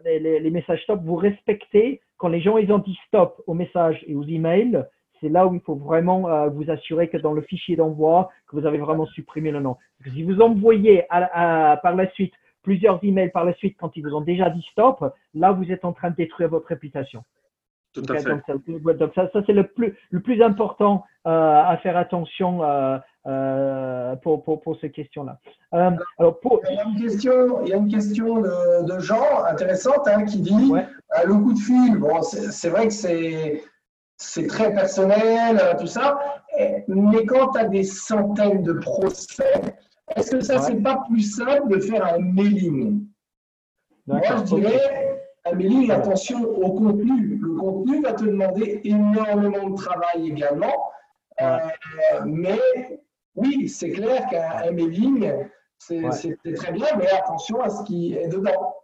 les, 0.04 0.50
messages 0.50 0.82
stop, 0.82 1.00
vous 1.02 1.16
respectez 1.16 2.00
quand 2.18 2.28
les 2.28 2.40
gens 2.40 2.56
ils 2.58 2.72
ont 2.72 2.78
dit 2.78 2.96
stop 3.08 3.42
aux 3.46 3.54
messages 3.54 4.02
et 4.06 4.14
aux 4.14 4.24
emails. 4.24 4.84
C'est 5.20 5.28
là 5.28 5.46
où 5.46 5.54
il 5.54 5.60
faut 5.60 5.74
vraiment 5.74 6.48
vous 6.50 6.70
assurer 6.70 7.08
que 7.08 7.16
dans 7.16 7.32
le 7.32 7.42
fichier 7.42 7.74
d'envoi, 7.74 8.30
que 8.48 8.56
vous 8.56 8.66
avez 8.66 8.78
vraiment 8.78 9.06
supprimé 9.06 9.50
le 9.50 9.60
nom. 9.60 9.76
si 10.12 10.22
vous 10.22 10.40
envoyez 10.40 11.04
par 11.08 11.96
la 11.96 12.10
suite 12.10 12.34
plusieurs 12.62 13.02
emails 13.04 13.30
par 13.30 13.44
la 13.44 13.54
suite 13.54 13.76
quand 13.78 13.96
ils 13.96 14.02
vous 14.02 14.14
ont 14.14 14.20
déjà 14.20 14.50
dit 14.50 14.66
stop, 14.72 15.04
là 15.34 15.52
vous 15.52 15.70
êtes 15.70 15.84
en 15.84 15.92
train 15.92 16.10
de 16.10 16.16
détruire 16.16 16.48
votre 16.48 16.66
réputation. 16.66 17.24
Tout 17.96 18.12
à 18.12 18.18
fait. 18.18 18.30
Donc, 18.98 19.12
ça, 19.14 19.30
ça 19.32 19.40
c'est 19.46 19.52
le 19.52 19.66
plus, 19.66 19.96
le 20.10 20.20
plus 20.20 20.42
important 20.42 21.04
euh, 21.26 21.30
à 21.30 21.76
faire 21.78 21.96
attention 21.96 22.62
euh, 22.62 22.98
euh, 23.26 24.14
pour, 24.16 24.44
pour, 24.44 24.60
pour, 24.60 24.78
ces 24.80 24.90
questions-là. 24.90 25.40
Euh, 25.74 25.90
alors 26.18 26.38
pour... 26.38 26.60
il, 26.70 26.76
y 26.76 26.78
a 26.78 26.84
une 26.84 27.00
question, 27.00 27.62
il 27.64 27.68
y 27.70 27.72
a 27.72 27.76
une 27.76 27.88
question 27.88 28.40
de, 28.40 28.86
de 28.86 28.98
Jean 29.00 29.44
intéressante 29.50 30.06
hein, 30.06 30.24
qui 30.24 30.38
dit 30.38 30.72
euh, 30.72 31.26
le 31.26 31.34
coup 31.34 31.52
de 31.52 31.58
fil, 31.58 31.96
bon, 31.96 32.22
c'est 32.22 32.68
vrai 32.68 32.86
que 32.86 32.92
c'est 32.92 33.64
c'est 34.18 34.46
très 34.46 34.72
personnel, 34.72 35.60
tout 35.78 35.86
ça, 35.86 36.18
mais 36.88 37.26
quand 37.26 37.48
tu 37.50 37.58
as 37.58 37.64
des 37.64 37.84
centaines 37.84 38.62
de 38.62 38.72
prospects, 38.72 39.74
est-ce 40.14 40.30
que 40.30 40.40
ça, 40.40 40.60
c'est 40.60 40.82
pas 40.82 41.02
plus 41.08 41.36
simple 41.36 41.68
de 41.68 41.80
faire 41.80 42.04
un 42.14 42.18
mailing? 42.18 43.04
Moi, 44.06 44.20
je 44.22 44.54
dirais, 44.54 45.18
un 45.44 45.54
mailing, 45.54 45.90
attention 45.90 46.44
au 46.44 46.72
contenu. 46.72 47.35
Contenu 47.58 48.02
va 48.02 48.12
te 48.12 48.24
demander 48.24 48.80
énormément 48.84 49.70
de 49.70 49.76
travail 49.76 50.28
également, 50.28 50.90
mais 52.24 52.58
oui, 53.34 53.68
c'est 53.68 53.90
clair 53.90 54.26
qu'un 54.28 54.70
mailing, 54.72 55.32
c'est 55.78 56.36
très 56.54 56.72
bien, 56.72 56.86
mais 56.98 57.08
attention 57.08 57.60
à 57.60 57.68
ce 57.68 57.84
qui 57.84 58.14
est 58.14 58.28
dedans. 58.28 58.74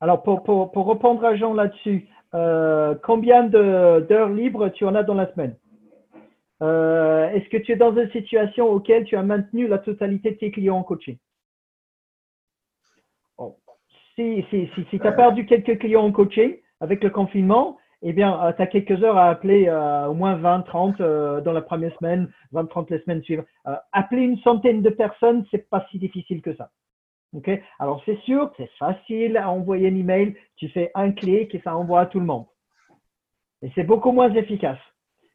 Alors, 0.00 0.22
pour, 0.22 0.42
pour, 0.42 0.70
pour 0.72 0.88
répondre 0.88 1.24
à 1.24 1.36
Jean 1.36 1.52
là-dessus, 1.52 2.08
euh, 2.34 2.94
combien 3.02 3.44
d'heures 3.44 4.30
libres 4.30 4.68
tu 4.70 4.84
en 4.84 4.94
as 4.94 5.02
dans 5.02 5.14
la 5.14 5.30
semaine? 5.32 5.56
Euh, 6.62 7.28
Est-ce 7.30 7.48
que 7.48 7.56
tu 7.56 7.72
es 7.72 7.76
dans 7.76 7.94
une 7.96 8.10
situation 8.10 8.70
auquel 8.70 9.04
tu 9.04 9.16
as 9.16 9.22
maintenu 9.22 9.66
la 9.66 9.78
totalité 9.78 10.32
de 10.32 10.36
tes 10.36 10.50
clients 10.50 10.76
en 10.76 10.82
coaching? 10.82 11.18
Si, 14.14 14.44
si, 14.50 14.68
si, 14.74 14.84
si 14.90 15.00
tu 15.00 15.06
as 15.06 15.12
perdu 15.12 15.46
quelques 15.46 15.78
clients 15.78 16.04
en 16.04 16.12
coaching 16.12 16.56
avec 16.80 17.02
le 17.02 17.10
confinement, 17.10 17.78
eh 18.02 18.12
bien, 18.12 18.42
euh, 18.42 18.52
tu 18.52 18.62
as 18.62 18.66
quelques 18.66 19.02
heures 19.02 19.18
à 19.18 19.28
appeler 19.28 19.68
euh, 19.68 20.06
au 20.06 20.14
moins 20.14 20.34
20, 20.36 20.62
30 20.62 21.00
euh, 21.00 21.40
dans 21.42 21.52
la 21.52 21.60
première 21.60 21.94
semaine, 21.98 22.32
20, 22.52 22.66
30 22.66 22.90
les 22.90 23.00
semaines 23.00 23.22
suivantes. 23.22 23.46
appeler 23.92 24.22
une 24.22 24.38
centaine 24.38 24.82
de 24.82 24.90
personnes, 24.90 25.44
c'est 25.50 25.68
pas 25.68 25.86
si 25.90 25.98
difficile 25.98 26.40
que 26.40 26.54
ça. 26.54 26.70
Ok? 27.34 27.50
Alors, 27.78 28.02
c'est 28.06 28.18
sûr, 28.20 28.50
c'est 28.56 28.70
facile 28.78 29.36
à 29.36 29.50
envoyer 29.50 29.88
un 29.88 29.94
email. 29.94 30.34
Tu 30.56 30.68
fais 30.68 30.90
un 30.94 31.12
clic 31.12 31.54
et 31.54 31.60
ça 31.62 31.76
envoie 31.76 32.00
à 32.00 32.06
tout 32.06 32.20
le 32.20 32.26
monde. 32.26 32.46
Et 33.62 33.70
c'est 33.74 33.84
beaucoup 33.84 34.12
moins 34.12 34.32
efficace. 34.32 34.78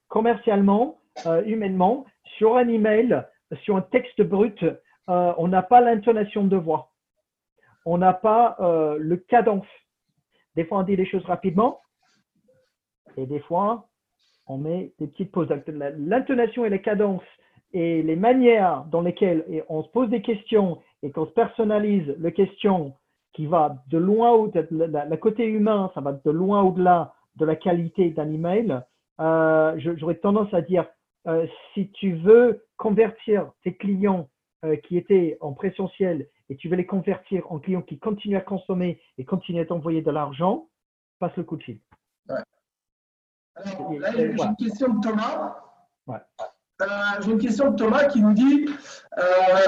Commercialement, 0.08 0.98
humainement, 1.46 2.06
sur 2.38 2.58
un 2.58 2.68
email, 2.68 3.24
sur 3.64 3.78
un 3.78 3.82
texte 3.82 4.22
brut, 4.22 4.66
on 5.08 5.48
n'a 5.48 5.62
pas 5.62 5.80
l'intonation 5.80 6.44
de 6.44 6.58
voix. 6.58 6.92
On 7.86 7.98
n'a 7.98 8.14
pas 8.14 8.58
le 8.60 9.16
cadence. 9.16 9.68
Des 10.56 10.66
fois, 10.66 10.80
on 10.80 10.84
dit 10.84 10.98
les 10.98 11.06
choses 11.06 11.26
rapidement, 11.26 11.80
et 13.18 13.26
des 13.26 13.40
fois, 13.40 13.88
on 14.48 14.58
met 14.58 14.94
des 15.00 15.08
petites 15.08 15.32
pauses. 15.32 15.50
L'intonation 15.98 16.66
et 16.66 16.70
les 16.70 16.82
cadences 16.82 17.24
et 17.74 18.04
les 18.04 18.16
manières 18.16 18.86
dans 18.86 19.02
lesquelles 19.02 19.64
on 19.70 19.84
se 19.84 19.90
pose 19.90 20.10
des 20.10 20.22
questions 20.22 20.80
et 21.04 21.12
qu'on 21.12 21.26
se 21.26 21.32
personnalise 21.32 22.16
les 22.20 22.34
questions 22.34 22.94
qui 23.34 23.48
va 23.48 23.84
de 23.90 23.98
loin 23.98 24.32
au 24.32 24.52
le 24.54 25.16
côté 25.18 25.46
humain, 25.46 25.92
ça 25.94 26.02
va 26.02 26.14
de 26.14 26.32
loin 26.32 26.64
au-delà 26.64 27.14
de 27.36 27.46
la 27.46 27.56
qualité 27.56 28.10
d'un 28.12 28.32
email. 28.32 28.80
Euh, 29.20 29.78
J'aurais 29.98 30.16
tendance 30.16 30.54
à 30.54 30.62
dire, 30.62 30.88
euh, 31.28 31.46
si 31.74 31.90
tu 31.92 32.14
veux 32.14 32.66
convertir 32.78 33.52
tes 33.64 33.76
clients 33.76 34.30
euh, 34.64 34.78
qui 34.78 34.98
étaient 34.98 35.38
en 35.42 35.54
présentiel 35.54 36.28
et 36.50 36.56
tu 36.56 36.70
veux 36.70 36.76
les 36.76 36.86
convertir 36.86 37.52
en 37.52 37.60
clients 37.60 37.82
qui 37.82 38.00
continuent 38.00 38.38
à 38.38 38.42
consommer 38.42 39.02
et 39.18 39.26
continuent 39.26 39.62
à 39.62 39.66
t'envoyer 39.66 40.02
de 40.02 40.12
l'argent, 40.12 40.70
passe 41.20 41.36
le 41.36 41.44
coup 41.44 41.58
de 41.58 41.64
fil. 41.64 41.80
Alors, 43.56 43.94
là, 44.00 44.12
j'ai 44.14 44.26
une 44.26 44.56
question 44.56 44.94
de 44.94 45.02
Thomas. 45.02 45.56
Euh, 46.82 46.86
j'ai 47.22 47.32
une 47.32 47.38
question 47.38 47.72
de 47.72 47.78
Thomas 47.78 48.04
qui 48.06 48.22
nous 48.22 48.34
dit 48.34 48.66
euh, 49.18 49.24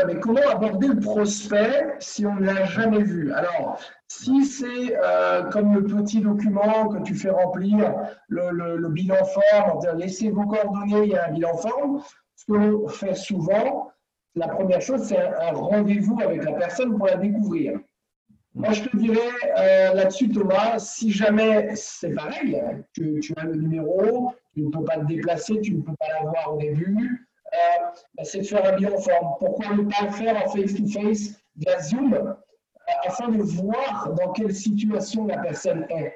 mais 0.05 0.19
comment 0.19 0.41
aborder 0.49 0.89
le 0.89 0.99
prospect 0.99 1.95
si 1.99 2.25
on 2.25 2.35
ne 2.35 2.45
l'a 2.45 2.65
jamais 2.65 3.01
vu? 3.01 3.31
Alors, 3.31 3.79
si 4.09 4.45
c'est 4.45 4.97
euh, 5.01 5.43
comme 5.43 5.73
le 5.73 5.85
petit 5.85 6.19
document 6.19 6.89
que 6.89 7.01
tu 7.03 7.15
fais 7.15 7.29
remplir, 7.29 7.93
le, 8.27 8.89
bilan 8.89 9.23
forme, 9.23 9.97
laissez 9.97 10.31
vos 10.31 10.45
coordonnées, 10.45 11.03
il 11.03 11.09
y 11.11 11.15
a 11.15 11.27
un 11.27 11.31
bilan 11.31 11.55
forme, 11.55 12.01
ce 12.35 12.45
qu'on 12.51 12.89
fait 12.89 13.15
souvent, 13.15 13.89
la 14.35 14.49
première 14.49 14.81
chose, 14.81 15.03
c'est 15.03 15.17
un 15.17 15.53
rendez-vous 15.53 16.19
avec 16.21 16.43
la 16.43 16.53
personne 16.53 16.97
pour 16.97 17.07
la 17.07 17.15
découvrir. 17.15 17.79
Moi, 18.58 18.74
je 18.74 18.84
te 18.86 18.97
dirais 18.97 19.20
euh, 19.60 19.93
là-dessus, 19.93 20.30
Thomas, 20.30 20.80
si 20.80 21.12
jamais 21.12 21.76
c'est 21.76 22.10
pareil, 22.10 22.60
tu, 22.91 23.20
tu, 23.20 23.32
as 23.38 23.43
le 23.43 23.53
numéro, 23.53 24.34
tu 24.55 24.64
ne 24.64 24.72
peux 24.72 24.84
pas 24.84 24.97
te 24.97 25.05
déplacer, 25.05 25.62
tu 25.62 25.76
ne 25.76 25.82
peux 25.84 25.93
pas 25.99 26.08
l'avoir 26.20 26.55
au 26.55 26.58
début, 26.58 27.28
euh, 27.53 27.86
bah, 28.16 28.24
c'est 28.24 28.39
de 28.39 28.45
faire 28.45 28.66
un 28.66 28.76
bilan 28.76 28.97
forme. 28.97 29.36
Pourquoi 29.38 29.76
ne 29.76 29.84
pas 29.84 30.05
le 30.05 30.12
faire 30.12 30.43
en 30.43 30.49
face-to-face 30.49 31.39
via 31.55 31.80
Zoom 31.82 32.16
euh, 32.16 32.34
afin 33.05 33.30
de 33.30 33.43
voir 33.43 34.12
dans 34.16 34.32
quelle 34.32 34.55
situation 34.55 35.28
la 35.28 35.38
personne 35.38 35.86
est? 35.91 36.16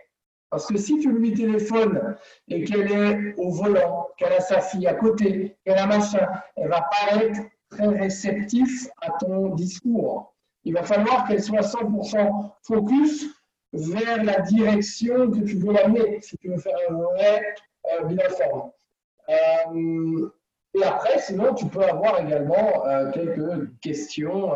Parce 0.49 0.65
que 0.65 0.77
si 0.77 0.97
tu 0.97 1.11
lui 1.11 1.33
téléphones 1.33 2.17
et 2.47 2.63
qu'elle 2.63 2.91
est 2.91 3.35
au 3.37 3.51
volant, 3.51 4.07
qu'elle 4.17 4.33
a 4.33 4.41
sa 4.41 4.61
fille 4.61 4.87
à 4.87 4.95
côté, 4.95 5.57
qu'elle 5.63 5.77
a 5.77 5.85
machin, 5.85 6.27
elle 6.55 6.69
va 6.69 6.89
pas 6.89 7.23
être 7.23 7.39
très 7.69 7.87
réceptif 7.87 8.87
à 9.03 9.11
ton 9.11 9.49
discours 9.53 10.31
il 10.63 10.73
va 10.73 10.83
falloir 10.83 11.27
qu'elle 11.27 11.41
soit 11.41 11.61
100% 11.61 12.51
focus 12.63 13.25
vers 13.73 14.23
la 14.23 14.41
direction 14.41 15.31
que 15.31 15.39
tu 15.39 15.57
veux 15.57 15.73
l'amener, 15.73 16.21
si 16.21 16.37
tu 16.37 16.49
veux 16.49 16.57
faire 16.57 16.75
un 16.89 16.93
vrai 16.93 17.55
euh, 17.91 18.05
bilan 18.05 18.29
forme. 18.29 18.71
Euh, 19.29 20.29
et 20.73 20.83
après, 20.83 21.19
sinon, 21.19 21.53
tu 21.53 21.65
peux 21.65 21.83
avoir 21.83 22.19
également 22.19 22.85
euh, 22.85 23.11
quelques 23.11 23.79
questions 23.81 24.51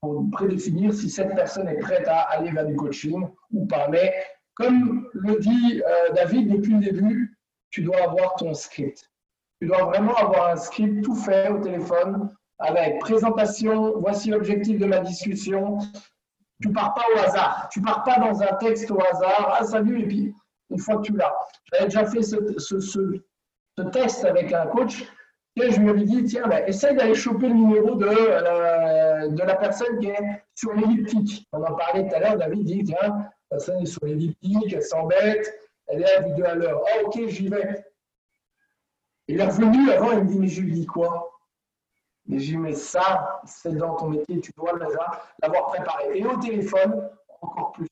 pour 0.00 0.24
prédéfinir 0.32 0.92
si 0.92 1.08
cette 1.08 1.34
personne 1.34 1.68
est 1.68 1.78
prête 1.78 2.06
à 2.08 2.20
aller 2.20 2.50
vers 2.50 2.66
du 2.66 2.76
coaching 2.76 3.28
ou 3.52 3.66
pas. 3.66 3.88
Mais 3.88 4.12
comme 4.54 5.08
le 5.12 5.38
dit 5.38 5.82
David 6.14 6.48
depuis 6.48 6.74
le 6.74 6.80
début, 6.80 7.38
tu 7.70 7.82
dois 7.82 8.02
avoir 8.02 8.34
ton 8.36 8.54
script. 8.54 9.10
Tu 9.60 9.68
dois 9.68 9.84
vraiment 9.84 10.14
avoir 10.14 10.48
un 10.48 10.56
script 10.56 11.04
tout 11.04 11.14
fait 11.14 11.48
au 11.48 11.58
téléphone 11.58 12.35
avec 12.58 12.98
présentation, 13.00 13.98
voici 13.98 14.30
l'objectif 14.30 14.78
de 14.78 14.86
ma 14.86 15.00
discussion. 15.00 15.78
Tu 16.62 16.72
pars 16.72 16.94
pas 16.94 17.04
au 17.14 17.18
hasard. 17.18 17.68
Tu 17.70 17.82
pars 17.82 18.02
pas 18.02 18.18
dans 18.18 18.42
un 18.42 18.54
texte 18.54 18.90
au 18.90 18.98
hasard. 19.00 19.58
Ah, 19.60 19.64
salut, 19.64 20.02
et 20.02 20.06
puis 20.06 20.34
une 20.70 20.78
fois 20.78 20.96
que 20.96 21.02
tu 21.02 21.12
l'as. 21.12 21.34
J'avais 21.72 21.84
déjà 21.84 22.06
fait 22.06 22.22
ce, 22.22 23.20
test 23.92 24.24
avec 24.24 24.52
un 24.52 24.66
coach 24.66 25.04
et 25.56 25.70
je 25.70 25.80
ai 25.80 26.04
dit, 26.04 26.24
tiens, 26.24 26.46
ben, 26.48 26.64
essaye 26.66 26.94
d'aller 26.96 27.14
choper 27.14 27.48
le 27.48 27.54
numéro 27.54 27.94
de 27.94 28.04
la, 28.04 29.28
de 29.28 29.42
la 29.42 29.54
personne 29.56 29.98
qui 29.98 30.08
est 30.08 30.42
sur 30.54 30.74
l'elliptique. 30.74 31.46
On 31.52 31.62
en 31.62 31.74
parlait 31.74 32.08
tout 32.08 32.14
à 32.14 32.20
l'heure, 32.20 32.36
David 32.36 32.64
dit, 32.64 32.84
tiens, 32.84 32.96
la 33.00 33.28
personne 33.50 33.80
est 33.80 33.86
sur 33.86 34.04
l'elliptique, 34.04 34.72
elle 34.72 34.82
s'embête, 34.82 35.58
elle 35.86 36.02
est 36.02 36.16
à 36.16 36.20
vidéo 36.20 36.44
à 36.46 36.54
l'heure. 36.54 36.82
Ah, 36.86 37.04
ok, 37.04 37.26
j'y 37.28 37.48
vais. 37.48 37.84
Il 39.28 39.40
est 39.40 39.46
revenu 39.46 39.90
avant, 39.90 40.12
il 40.12 40.24
me 40.24 40.28
dit, 40.28 40.38
mais 40.38 40.48
je 40.48 40.60
lui 40.60 40.72
dis 40.72 40.86
quoi? 40.86 41.35
Mais 42.28 42.38
mais 42.58 42.72
ça, 42.72 43.40
c'est 43.44 43.76
dans 43.76 43.94
ton 43.94 44.08
métier, 44.08 44.40
tu 44.40 44.50
dois 44.56 44.72
l'avoir 44.78 45.66
préparé. 45.66 46.18
Et 46.18 46.24
au 46.24 46.36
téléphone, 46.38 47.08
encore 47.40 47.72
plus. 47.72 47.88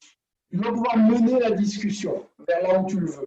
Tu 0.51 0.57
dois 0.57 0.73
pouvoir 0.73 0.97
mener 0.97 1.39
la 1.41 1.51
discussion 1.51 2.27
vers 2.47 2.63
là 2.63 2.79
où 2.81 2.87
tu 2.87 3.01
le 3.01 3.07
veux. 3.07 3.27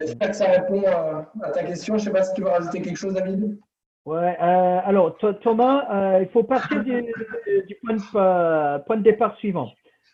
J'espère 0.00 0.30
que 0.30 0.36
ça 0.36 0.46
répond 0.46 0.82
euh, 0.86 1.20
à 1.42 1.50
ta 1.50 1.64
question. 1.64 1.98
Je 1.98 2.02
ne 2.02 2.04
sais 2.06 2.12
pas 2.12 2.22
si 2.22 2.34
tu 2.34 2.42
veux 2.42 2.48
rajouter 2.48 2.80
quelque 2.80 2.96
chose, 2.96 3.14
David. 3.14 3.58
Ouais, 4.06 4.36
euh, 4.40 4.80
alors 4.84 5.18
Thomas, 5.42 5.86
euh, 5.92 6.22
il 6.22 6.28
faut 6.30 6.42
partir 6.42 6.82
du, 6.82 7.12
point, 7.84 7.94
de, 7.94 9.02
départ 9.02 9.36
suivant. 9.36 9.70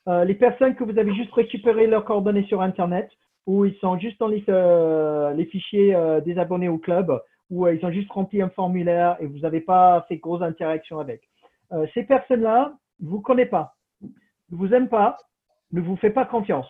les 0.07 0.35
personnes 0.35 0.75
que 0.75 0.83
vous 0.83 0.99
avez 0.99 1.15
juste 1.15 1.33
récupéré 1.33 1.87
leurs 1.87 2.05
coordonnées 2.05 2.47
sur 2.47 2.63
Internet, 2.63 3.09
ou 3.47 3.65
ils 3.65 3.77
sont 3.77 3.97
juste 3.97 4.19
dans 4.19 4.27
les 4.27 5.45
fichiers 5.47 5.97
des 6.25 6.37
abonnés 6.37 6.69
au 6.69 6.79
club, 6.79 7.17
où 7.51 7.67
euh, 7.67 7.75
ils 7.75 7.85
ont 7.85 7.91
juste 7.91 8.11
rempli 8.11 8.43
un 8.43 8.49
formulaire 8.51 9.17
et 9.21 9.27
vous 9.27 9.41
n'avez 9.41 9.61
pas 9.61 10.05
fait 10.09 10.17
grosse 10.17 10.43
interaction 10.43 10.99
avec. 10.99 11.23
Euh, 11.73 11.87
ces 11.95 12.05
personnes-là, 12.05 12.75
ne 13.01 13.09
vous 13.09 13.21
connaissez 13.21 13.51
pas, 13.51 13.77
ne 14.03 14.57
vous 14.57 14.73
aiment 14.73 14.89
pas, 14.89 15.17
ne 15.73 15.81
vous 15.81 15.97
fait 15.97 16.11
pas 16.11 16.25
confiance. 16.25 16.69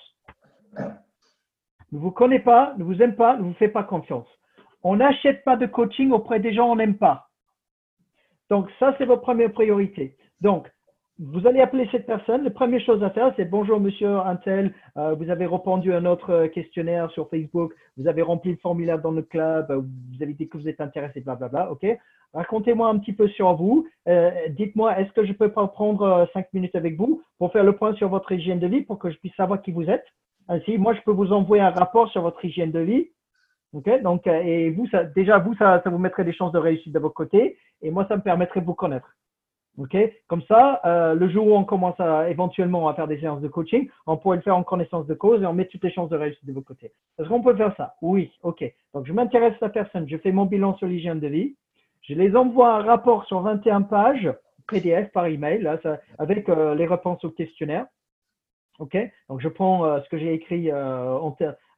Ne 1.93 1.99
vous 1.99 2.11
connaît 2.11 2.41
pas, 2.41 2.75
ne 2.79 2.85
vous 2.85 3.01
aime 3.01 3.15
pas, 3.15 3.37
ne 3.37 3.43
vous 3.43 3.55
fait 3.55 3.69
pas 3.69 3.85
confiance. 3.85 4.29
On 4.83 4.97
n'achète 4.97 5.45
pas 5.45 5.57
de 5.57 5.67
coaching 5.67 6.11
auprès 6.13 6.41
des 6.41 6.53
gens 6.53 6.69
qu'on 6.69 6.77
n'aime 6.77 6.99
pas. 6.99 7.29
Donc, 8.51 8.71
ça, 8.79 8.95
c'est 8.99 9.05
votre 9.05 9.23
première 9.23 9.53
priorité. 9.53 10.17
Donc, 10.41 10.71
vous 11.19 11.47
allez 11.47 11.61
appeler 11.61 11.89
cette 11.91 12.07
personne. 12.07 12.45
La 12.45 12.51
première 12.51 12.81
chose 12.81 13.03
à 13.03 13.11
faire, 13.11 13.33
c'est 13.37 13.47
bonjour 13.47 13.81
monsieur 13.81 14.19
Antel, 14.19 14.75
euh, 14.97 15.15
vous 15.15 15.31
avez 15.31 15.47
répondu 15.47 15.93
à 15.93 16.01
notre 16.01 16.47
questionnaire 16.49 17.11
sur 17.13 17.31
Facebook, 17.31 17.73
vous 17.97 18.07
avez 18.07 18.21
rempli 18.23 18.51
le 18.51 18.59
formulaire 18.59 19.01
dans 19.01 19.13
le 19.13 19.23
club, 19.23 19.71
vous 19.71 20.23
avez 20.23 20.35
dit 20.35 20.49
que 20.49 20.59
vous 20.59 20.69
êtes 20.69 20.81
intéressé, 20.81 21.21
blablabla. 21.21 21.73
OK? 21.73 21.87
Racontez-moi 22.35 22.89
un 22.89 22.99
petit 22.99 23.15
peu 23.15 23.29
sur 23.29 23.55
vous. 23.55 23.87
Euh, 24.09 24.31
dites-moi, 24.51 24.99
est-ce 25.01 25.11
que 25.13 25.25
je 25.25 25.33
peux 25.33 25.51
prendre 25.51 26.29
cinq 26.35 26.53
minutes 26.53 26.75
avec 26.75 26.97
vous 26.97 27.23
pour 27.39 27.51
faire 27.51 27.65
le 27.65 27.75
point 27.75 27.95
sur 27.95 28.11
votre 28.11 28.31
hygiène 28.33 28.59
de 28.59 28.67
vie 28.67 28.83
pour 28.83 28.99
que 28.99 29.11
je 29.11 29.17
puisse 29.17 29.35
savoir 29.37 29.63
qui 29.63 29.73
vous 29.73 29.89
êtes? 29.89 30.05
Ainsi, 30.49 30.77
moi, 30.77 30.93
je 30.95 31.01
peux 31.01 31.13
vous 31.13 31.33
envoyer 31.33 31.63
un 31.63 31.71
rapport 31.71 32.11
sur 32.11 32.21
votre 32.21 32.45
hygiène 32.45 32.73
de 32.73 32.81
vie. 32.81 33.09
OK? 33.73 34.03
Donc, 34.03 34.27
et 34.27 34.69
vous, 34.71 34.87
ça, 34.89 35.05
déjà, 35.05 35.39
vous, 35.39 35.55
ça, 35.55 35.81
ça 35.83 35.89
vous 35.89 35.99
mettrait 35.99 36.25
des 36.25 36.35
chances 36.35 36.53
de 36.53 36.59
réussite 36.59 36.93
de 36.93 36.99
votre 36.99 37.15
côté. 37.15 37.57
Et 37.81 37.91
moi, 37.91 38.05
ça 38.07 38.17
me 38.17 38.23
permettrait 38.23 38.61
de 38.61 38.67
vous 38.67 38.75
connaître. 38.75 39.17
OK? 39.79 39.97
Comme 40.27 40.43
ça, 40.43 40.81
euh, 40.85 41.15
le 41.15 41.29
jour 41.29 41.47
où 41.47 41.55
on 41.55 41.65
commence 41.65 41.99
à, 42.01 42.31
éventuellement 42.31 42.89
à 42.89 42.95
faire 42.95 43.07
des 43.07 43.21
séances 43.21 43.43
de 43.43 43.49
coaching, 43.49 43.89
on 44.07 44.17
pourrait 44.17 44.39
le 44.39 44.43
faire 44.43 44.57
en 44.57 44.63
connaissance 44.63 45.07
de 45.07 45.15
cause 45.15 45.43
et 45.43 45.47
on 45.47 45.53
met 45.53 45.67
toutes 45.67 45.85
les 45.85 45.91
chances 45.91 46.09
de 46.09 46.17
réussite 46.17 46.45
de 46.47 46.53
votre 46.53 46.67
côté. 46.67 46.93
Est-ce 47.19 47.29
qu'on 47.29 47.43
peut 47.43 47.57
faire 47.57 47.75
ça? 47.77 47.95
Oui, 48.01 48.31
OK. 48.43 48.65
Donc, 48.95 49.07
je 49.07 49.13
m'intéresse 49.13 49.55
à 49.61 49.67
la 49.67 49.69
personne, 49.69 50.09
je 50.09 50.17
fais 50.17 50.33
mon 50.33 50.47
bilan 50.47 50.77
sur 50.77 50.87
l'hygiène 50.87 51.21
de 51.21 51.29
vie, 51.29 51.57
je 52.03 52.15
les 52.15 52.35
envoie 52.37 52.75
un 52.77 52.83
rapport 52.83 53.27
sur 53.27 53.41
21 53.41 53.83
pages, 53.83 54.33
PDF 54.69 55.13
par 55.13 55.27
email, 55.27 55.61
là, 55.61 55.79
ça, 55.83 55.99
avec 56.19 56.49
euh, 56.49 56.75
les 56.75 56.87
réponses 56.87 57.25
au 57.25 57.31
questionnaire. 57.31 57.87
OK? 58.79 58.97
Donc, 59.29 59.41
je 59.41 59.49
prends 59.49 59.85
euh, 59.85 60.01
ce 60.01 60.09
que 60.09 60.19
j'ai 60.19 60.33
écrit 60.33 60.71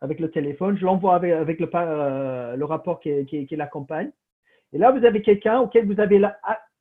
avec 0.01 0.20
le 0.20 0.30
téléphone, 0.30 0.76
je 0.78 0.84
l'envoie 0.84 1.16
avec, 1.16 1.59
le, 1.59 2.57
le, 2.57 2.64
rapport 2.64 3.01
qui, 3.01 3.26
qui, 3.26 3.46
qui 3.46 3.57
l'accompagne. 3.57 4.11
Et 4.72 4.78
là, 4.78 4.92
vous 4.92 5.05
avez 5.05 5.22
quelqu'un 5.22 5.61
auquel 5.61 5.86
vous 5.86 5.99
avez 5.99 6.22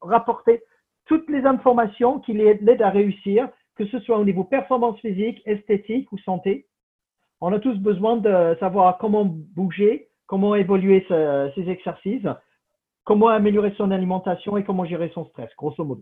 rapporté 0.02 0.62
toutes 1.08 1.30
les 1.30 1.46
informations 1.46 2.20
qui 2.20 2.34
l'aident 2.34 2.82
à 2.82 2.90
réussir, 2.90 3.50
que 3.76 3.86
ce 3.88 4.00
soit 4.00 4.18
au 4.18 4.26
niveau 4.26 4.44
performance 4.44 5.00
physique, 5.00 5.42
esthétique 5.46 6.12
ou 6.12 6.18
santé. 6.20 6.68
On 7.42 7.54
a 7.54 7.60
tous 7.60 7.78
besoin 7.78 8.18
de 8.18 8.58
savoir 8.60 8.98
comment 8.98 9.26
bouger, 9.26 10.10
comment 10.26 10.56
évoluer 10.56 11.06
ses 11.08 11.70
exercices, 11.70 12.28
comment 13.04 13.30
améliorer 13.30 13.74
son 13.78 13.92
alimentation 13.92 14.58
et 14.58 14.64
comment 14.64 14.86
gérer 14.86 15.12
son 15.14 15.26
stress, 15.26 15.50
grosso 15.58 15.84
modo. 15.84 16.02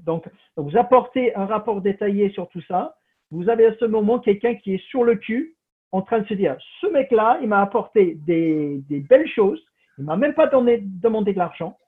donc, 0.00 0.28
vous 0.56 0.76
apportez 0.76 1.34
un 1.34 1.46
rapport 1.46 1.80
détaillé 1.80 2.30
sur 2.30 2.48
tout 2.48 2.62
ça. 2.62 2.94
Vous 3.30 3.48
avez 3.48 3.66
à 3.66 3.74
ce 3.76 3.86
moment 3.86 4.18
quelqu'un 4.20 4.54
qui 4.54 4.74
est 4.74 4.84
sur 4.88 5.02
le 5.02 5.16
cul 5.16 5.56
en 5.90 6.02
train 6.02 6.20
de 6.20 6.26
se 6.26 6.34
dire, 6.34 6.56
ce 6.80 6.86
mec-là, 6.88 7.38
il 7.40 7.48
m'a 7.48 7.60
apporté 7.60 8.16
des, 8.26 8.82
belles 9.08 9.28
choses, 9.28 9.60
il 9.98 10.04
m'a 10.04 10.16
même 10.16 10.34
pas 10.34 10.48
demandé 10.48 11.32
de 11.32 11.38
l'argent. 11.38 11.78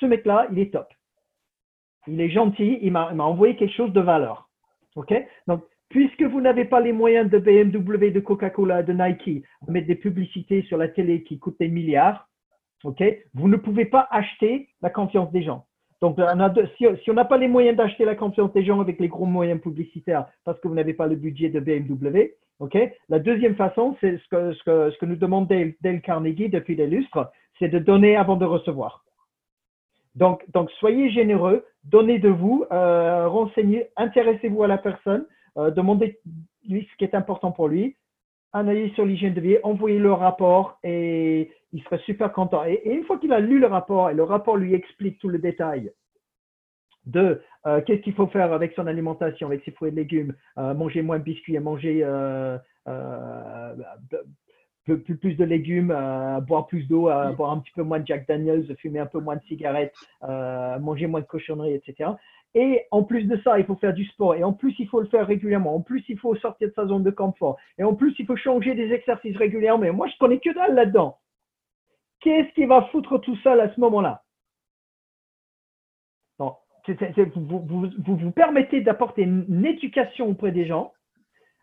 Ce 0.00 0.06
mec-là, 0.06 0.46
il 0.50 0.58
est 0.58 0.72
top 0.72 0.86
il 2.06 2.20
est 2.20 2.30
gentil, 2.30 2.78
il 2.82 2.92
m'a 2.92 3.10
envoyé 3.12 3.56
quelque 3.56 3.74
chose 3.74 3.92
de 3.92 4.00
valeur. 4.00 4.48
Donc, 4.94 5.62
puisque 5.88 6.22
vous 6.22 6.40
n'avez 6.40 6.64
pas 6.64 6.80
les 6.80 6.92
moyens 6.92 7.30
de 7.30 7.38
BMW, 7.38 8.10
de 8.10 8.20
Coca-Cola, 8.20 8.82
de 8.82 8.92
Nike, 8.92 9.44
de 9.66 9.72
mettre 9.72 9.86
des 9.86 9.94
publicités 9.94 10.62
sur 10.62 10.78
la 10.78 10.88
télé 10.88 11.22
qui 11.22 11.38
coûtent 11.38 11.58
des 11.60 11.68
milliards, 11.68 12.28
Vous 13.34 13.48
ne 13.48 13.56
pouvez 13.56 13.84
pas 13.84 14.08
acheter 14.10 14.68
la 14.82 14.90
confiance 14.90 15.30
des 15.32 15.42
gens. 15.42 15.66
Donc, 16.02 16.18
si, 16.76 16.86
on 17.10 17.14
n'a 17.14 17.24
pas 17.24 17.38
les 17.38 17.48
moyens 17.48 17.76
d'acheter 17.76 18.04
la 18.04 18.14
confiance 18.14 18.52
des 18.52 18.64
gens 18.64 18.80
avec 18.80 19.00
les 19.00 19.08
gros 19.08 19.24
moyens 19.24 19.60
publicitaires 19.60 20.26
parce 20.44 20.60
que 20.60 20.68
vous 20.68 20.74
n'avez 20.74 20.94
pas 20.94 21.06
le 21.06 21.16
budget 21.16 21.48
de 21.48 21.60
BMW, 21.60 22.34
La 23.08 23.18
deuxième 23.18 23.56
façon, 23.56 23.96
c'est 24.00 24.18
ce 24.18 24.28
que, 24.28 24.52
ce, 24.52 24.98
que, 24.98 25.06
nous 25.06 25.16
demande 25.16 25.48
Dale 25.48 26.02
Carnegie 26.02 26.48
depuis 26.48 26.76
des 26.76 26.86
lustres, 26.86 27.30
c'est 27.58 27.68
de 27.68 27.78
donner 27.78 28.16
avant 28.16 28.36
de 28.36 28.44
recevoir. 28.44 29.05
Donc, 30.16 30.42
soyez 30.78 31.10
généreux, 31.10 31.64
donnez 31.84 32.18
de 32.18 32.30
vous, 32.30 32.64
euh, 32.72 33.28
renseignez, 33.28 33.88
intéressez-vous 33.96 34.62
à 34.62 34.66
la 34.66 34.78
personne, 34.78 35.26
euh, 35.58 35.70
demandez-lui 35.70 36.88
ce 36.90 36.96
qui 36.96 37.04
est 37.04 37.14
important 37.14 37.52
pour 37.52 37.68
lui, 37.68 37.96
analysez 38.54 38.94
sur 38.94 39.04
l'hygiène 39.04 39.34
de 39.34 39.40
vie, 39.42 39.58
envoyez 39.62 39.98
le 39.98 40.12
rapport 40.12 40.78
et 40.82 41.52
il 41.72 41.82
serait 41.84 42.00
super 42.06 42.32
content. 42.32 42.64
Et, 42.64 42.80
une 42.86 43.04
fois 43.04 43.18
qu'il 43.18 43.32
a 43.32 43.40
lu 43.40 43.58
le 43.58 43.66
rapport 43.66 44.08
et 44.08 44.14
le 44.14 44.22
rapport 44.22 44.56
lui 44.56 44.72
explique 44.72 45.18
tout 45.18 45.28
le 45.28 45.38
détail 45.38 45.92
de 47.04 47.42
euh, 47.66 47.82
qu'est-ce 47.82 48.00
qu'il 48.00 48.14
faut 48.14 48.26
faire 48.26 48.54
avec 48.54 48.72
son 48.72 48.86
alimentation, 48.86 49.48
avec 49.48 49.62
ses 49.64 49.70
fruits 49.72 49.90
et 49.90 49.94
légumes, 49.94 50.34
manger 50.56 51.02
moins 51.02 51.18
de 51.18 51.24
biscuits, 51.24 51.58
manger 51.58 52.02
plus, 54.94 55.16
plus 55.16 55.34
de 55.34 55.44
légumes, 55.44 55.90
euh, 55.90 56.40
boire 56.40 56.66
plus 56.66 56.86
d'eau, 56.86 57.08
euh, 57.10 57.32
boire 57.32 57.50
un 57.50 57.58
petit 57.58 57.72
peu 57.72 57.82
moins 57.82 57.98
de 57.98 58.06
Jack 58.06 58.26
Daniels, 58.28 58.74
fumer 58.76 59.00
un 59.00 59.06
peu 59.06 59.18
moins 59.18 59.36
de 59.36 59.42
cigarettes, 59.42 59.94
euh, 60.22 60.78
manger 60.78 61.06
moins 61.06 61.20
de 61.20 61.26
cochonneries, 61.26 61.74
etc. 61.74 62.10
Et 62.54 62.86
en 62.90 63.02
plus 63.02 63.24
de 63.24 63.36
ça, 63.42 63.58
il 63.58 63.66
faut 63.66 63.74
faire 63.76 63.92
du 63.92 64.04
sport. 64.06 64.34
Et 64.34 64.44
en 64.44 64.52
plus, 64.52 64.74
il 64.78 64.88
faut 64.88 65.00
le 65.00 65.08
faire 65.08 65.26
régulièrement. 65.26 65.74
En 65.74 65.80
plus, 65.80 66.04
il 66.08 66.18
faut 66.18 66.34
sortir 66.36 66.68
de 66.68 66.74
sa 66.74 66.86
zone 66.86 67.02
de 67.02 67.10
confort. 67.10 67.58
Et 67.78 67.84
en 67.84 67.94
plus, 67.94 68.14
il 68.18 68.26
faut 68.26 68.36
changer 68.36 68.74
des 68.74 68.92
exercices 68.92 69.36
régulièrement. 69.36 69.80
Mais 69.80 69.92
moi, 69.92 70.06
je 70.08 70.16
connais 70.18 70.38
que 70.38 70.54
dalle 70.54 70.74
là-dedans. 70.74 71.18
Qu'est-ce 72.20 72.52
qui 72.54 72.64
va 72.64 72.82
foutre 72.92 73.20
tout 73.20 73.36
seul 73.36 73.60
à 73.60 73.74
ce 73.74 73.80
moment-là? 73.80 74.22
Vous, 76.38 77.64
vous, 77.66 77.90
vous, 77.98 78.16
vous 78.16 78.30
permettez 78.30 78.80
d'apporter 78.80 79.22
une 79.22 79.66
éducation 79.66 80.28
auprès 80.28 80.52
des 80.52 80.66
gens. 80.66 80.92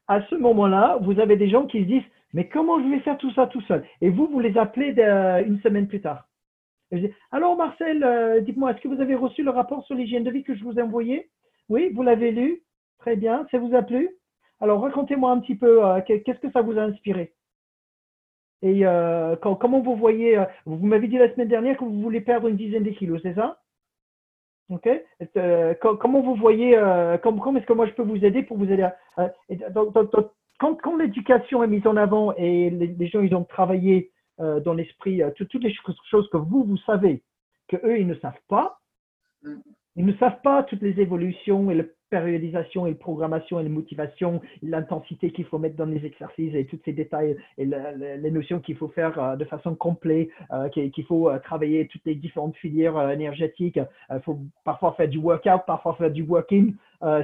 À 0.08 0.22
ce 0.24 0.36
moment-là, 0.36 0.98
vous 1.02 1.18
avez 1.20 1.38
des 1.38 1.50
gens 1.50 1.66
qui 1.66 1.80
se 1.80 1.88
disent 1.88 2.04
mais 2.34 2.48
comment 2.48 2.82
je 2.82 2.90
vais 2.90 3.00
faire 3.00 3.18
tout 3.18 3.32
ça 3.32 3.48
tout 3.48 3.62
seul? 3.62 3.86
Et 4.02 4.10
vous, 4.10 4.28
vous 4.28 4.40
les 4.40 4.58
appelez 4.58 4.94
une 5.46 5.60
semaine 5.62 5.88
plus 5.88 6.02
tard. 6.02 6.28
Alors 7.32 7.56
Marcel, 7.56 8.04
euh, 8.04 8.40
dites-moi, 8.42 8.72
est-ce 8.72 8.82
que 8.82 8.88
vous 8.88 9.02
avez 9.02 9.16
reçu 9.16 9.44
le 9.44 9.50
rapport 9.50 9.84
sur 9.86 9.96
l'hygiène 9.96 10.24
de 10.24 10.32
vie 10.32 10.44
que 10.44 10.56
je 10.56 10.64
vous 10.64 10.78
ai 10.78 10.82
envoyé? 10.82 11.30
Oui, 11.70 11.92
vous 11.94 12.04
l'avez 12.04 12.32
lu. 12.32 12.62
Très 13.00 13.16
bien, 13.16 13.48
ça 13.52 13.58
vous 13.58 13.76
a 13.76 13.82
plu? 13.82 14.10
Alors 14.60 14.82
racontez-moi 14.82 15.32
un 15.32 15.40
petit 15.40 15.56
peu, 15.56 15.86
euh, 15.86 16.02
qu'est-ce 16.02 16.40
que 16.40 16.52
ça 16.52 16.62
vous 16.62 16.78
a 16.78 16.84
inspiré? 16.84 17.34
Et 18.62 18.86
euh, 18.86 19.36
comment 19.36 19.82
vous 19.82 19.96
voyez, 19.96 20.42
vous 20.66 20.86
m'avez 20.86 21.08
dit 21.08 21.18
la 21.18 21.34
semaine 21.34 21.50
dernière 21.50 21.78
que 21.78 21.84
vous 21.84 22.02
voulez 22.02 22.22
perdre 22.22 22.48
une 22.48 22.56
dizaine 22.56 22.84
de 22.84 22.92
kilos, 22.92 23.22
c'est 23.22 23.34
ça? 23.34 23.60
Ok. 24.70 24.88
comment 26.00 26.22
vous 26.22 26.36
voyez, 26.36 26.80
comment, 27.22 27.58
est-ce 27.58 27.66
que 27.66 27.74
moi 27.74 27.88
je 27.88 27.92
peux 27.92 28.04
vous 28.04 28.24
aider 28.24 28.44
pour 28.44 28.58
vous 28.58 28.72
aider 28.72 28.88
à, 29.18 29.34
quand, 30.60 30.96
l'éducation 30.98 31.64
est 31.64 31.68
mise 31.68 31.86
en 31.88 31.98
avant 31.98 32.34
et 32.36 32.70
les, 32.70 33.08
gens 33.08 33.22
ils 33.22 33.36
ont 33.36 33.44
travaillé 33.44 34.12
euh, 34.40 34.60
dans 34.60 34.74
l'esprit 34.74 35.22
euh, 35.22 35.32
toutes 35.36 35.64
les 35.64 35.74
choses 36.10 36.30
que 36.30 36.38
vous, 36.38 36.64
vous 36.64 36.78
savez, 36.78 37.22
que 37.68 37.78
eux, 37.86 38.00
ils 38.00 38.08
ne 38.08 38.16
savent 38.16 38.34
pas, 38.48 38.80
mm. 39.44 39.56
ils 39.98 40.06
ne 40.06 40.14
savent 40.14 40.42
pas 40.42 40.64
toutes 40.64 40.82
les 40.82 41.00
évolutions 41.00 41.70
et 41.70 41.76
la 41.76 41.84
périodisation 42.10 42.86
et 42.86 42.92
la 42.92 42.96
programmation 42.96 43.60
et 43.60 43.64
la 43.64 43.70
motivation, 43.70 44.42
l'intensité 44.62 45.32
qu'il 45.32 45.46
faut 45.46 45.58
mettre 45.58 45.76
dans 45.76 45.86
les 45.86 46.06
exercices 46.06 46.54
et 46.54 46.66
tous 46.66 46.80
ces 46.86 46.94
détails 46.94 47.36
et 47.58 47.66
les 47.66 48.32
notions 48.32 48.60
qu'il 48.60 48.78
faut 48.78 48.90
faire 48.90 49.20
euh, 49.20 49.36
de 49.36 49.46
façon 49.46 49.76
complète, 49.76 50.30
qu'il 50.72 51.06
faut 51.06 51.30
travailler 51.44 51.88
toutes 51.88 52.06
les 52.06 52.16
différentes 52.16 52.56
filières 52.56 53.10
énergétiques. 53.10 53.80
Il 54.12 54.22
faut 54.22 54.40
parfois 54.64 54.94
faire 54.94 55.10
du 55.10 55.18
workout, 55.18 55.66
parfois 55.66 55.96
faire 55.96 56.12
du 56.12 56.24
working. 56.24 56.76
Euh, 57.04 57.24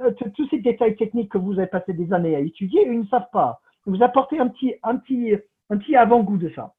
euh, 0.00 0.12
tous 0.34 0.48
ces 0.48 0.58
détails 0.58 0.96
techniques 0.96 1.32
que 1.32 1.38
vous 1.38 1.58
avez 1.58 1.66
passé 1.66 1.92
des 1.92 2.12
années 2.12 2.36
à 2.36 2.40
étudier, 2.40 2.86
ils 2.86 3.00
ne 3.00 3.06
savent 3.06 3.30
pas. 3.32 3.60
Vous 3.84 4.02
apportez 4.02 4.38
un 4.38 4.48
petit, 4.48 4.76
avant-goût 5.96 6.38
de 6.38 6.50
ça. 6.50 6.74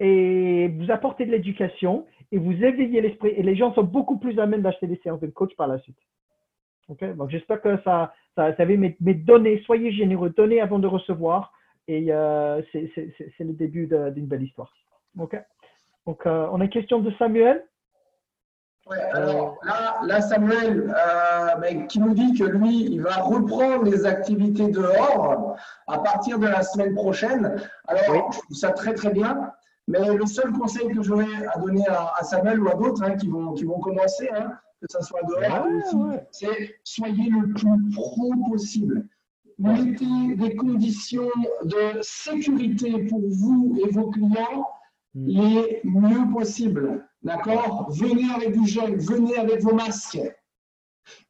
Et 0.00 0.68
vous 0.68 0.90
apportez 0.90 1.26
de 1.26 1.32
l'éducation 1.32 2.06
et 2.30 2.38
vous 2.38 2.52
éveillez 2.52 3.00
l'esprit. 3.00 3.30
Et 3.30 3.42
les 3.42 3.56
gens 3.56 3.74
sont 3.74 3.82
beaucoup 3.82 4.18
plus 4.18 4.38
à 4.38 4.46
même 4.46 4.62
d'acheter 4.62 4.86
des 4.86 5.00
séances 5.02 5.20
de 5.20 5.26
coach 5.26 5.54
par 5.56 5.66
la 5.66 5.78
suite. 5.78 5.98
Donc 6.88 7.30
j'espère 7.30 7.60
que 7.60 7.76
ça, 7.82 8.14
ça, 8.34 8.56
ça 8.56 8.64
mais, 8.64 8.96
mais 9.00 9.14
donnez, 9.14 9.60
soyez 9.62 9.90
généreux, 9.90 10.30
donnez 10.30 10.60
avant 10.60 10.78
de 10.78 10.86
recevoir. 10.86 11.52
Et 11.88 12.12
euh, 12.12 12.62
c'est 12.72 13.40
le 13.40 13.52
début 13.52 13.86
d'une 13.86 14.26
belle 14.26 14.44
histoire. 14.44 14.72
Donc 15.16 15.34
on 16.24 16.60
a 16.60 16.64
une 16.64 16.70
question 16.70 17.00
de 17.00 17.10
Samuel. 17.12 17.64
Ouais, 18.90 19.02
alors 19.12 19.58
là, 19.64 20.00
là 20.04 20.20
Samuel, 20.22 20.94
euh, 20.96 21.54
ben, 21.56 21.86
qui 21.86 22.00
nous 22.00 22.14
dit 22.14 22.32
que 22.38 22.44
lui, 22.44 22.84
il 22.84 23.02
va 23.02 23.16
reprendre 23.16 23.84
les 23.84 24.06
activités 24.06 24.68
dehors 24.68 25.56
à 25.86 25.98
partir 25.98 26.38
de 26.38 26.46
la 26.46 26.62
semaine 26.62 26.94
prochaine. 26.94 27.60
Alors, 27.86 28.32
je 28.32 28.38
trouve 28.38 28.56
ça 28.56 28.70
très 28.70 28.94
très 28.94 29.10
bien. 29.10 29.52
Mais 29.88 30.14
le 30.14 30.26
seul 30.26 30.52
conseil 30.52 30.88
que 30.88 31.02
j'aurais 31.02 31.46
à 31.54 31.58
donner 31.58 31.84
à, 31.88 32.22
Samuel 32.22 32.60
ou 32.60 32.68
à 32.68 32.74
d'autres 32.74 33.02
hein, 33.02 33.16
qui, 33.16 33.26
vont, 33.26 33.54
qui 33.54 33.64
vont 33.64 33.80
commencer, 33.80 34.28
hein, 34.30 34.52
que 34.80 34.86
ce 34.90 35.02
soit 35.02 35.22
dehors 35.22 35.66
aussi, 35.66 36.18
c'est 36.30 36.76
soyez 36.84 37.30
le 37.30 37.52
plus 37.54 37.94
pro 37.94 38.30
possible. 38.50 39.06
Mettez 39.58 40.36
des 40.36 40.54
conditions 40.54 41.30
de 41.64 42.00
sécurité 42.02 43.06
pour 43.06 43.22
vous 43.28 43.78
et 43.82 43.90
vos 43.90 44.10
clients 44.10 44.68
mm. 45.14 45.26
les 45.26 45.80
mieux 45.84 46.32
possibles. 46.32 47.04
D'accord? 47.28 47.90
Venez 47.90 48.32
avec 48.34 48.58
du 48.58 48.66
gel, 48.66 48.96
venez 48.96 49.36
avec 49.36 49.60
vos 49.60 49.74
masques. 49.74 50.18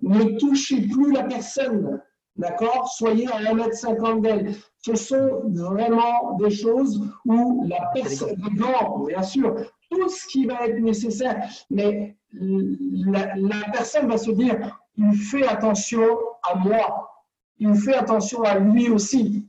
Ne 0.00 0.38
touchez 0.38 0.82
plus 0.82 1.10
la 1.12 1.24
personne. 1.24 2.00
D'accord? 2.36 2.88
Soyez 2.88 3.26
à 3.26 3.40
1m50 3.40 4.20
d'elle. 4.20 4.54
Ce 4.78 4.94
sont 4.94 5.42
vraiment 5.46 6.36
des 6.36 6.50
choses 6.50 7.04
où 7.24 7.66
la 7.66 7.90
personne, 7.92 8.40
les 8.44 8.56
gants, 8.56 9.06
bien 9.06 9.22
sûr, 9.22 9.56
tout 9.90 10.08
ce 10.08 10.28
qui 10.28 10.46
va 10.46 10.68
être 10.68 10.78
nécessaire, 10.78 11.48
mais 11.68 12.16
la, 12.32 13.34
la, 13.34 13.64
personne 13.72 14.06
va 14.06 14.18
se 14.18 14.30
dire, 14.30 14.78
il 14.96 15.16
fait 15.16 15.48
attention 15.48 16.06
à 16.44 16.54
moi, 16.54 17.10
il 17.58 17.74
fait 17.74 17.96
attention 17.96 18.42
à 18.42 18.56
lui 18.60 18.88
aussi. 18.88 19.48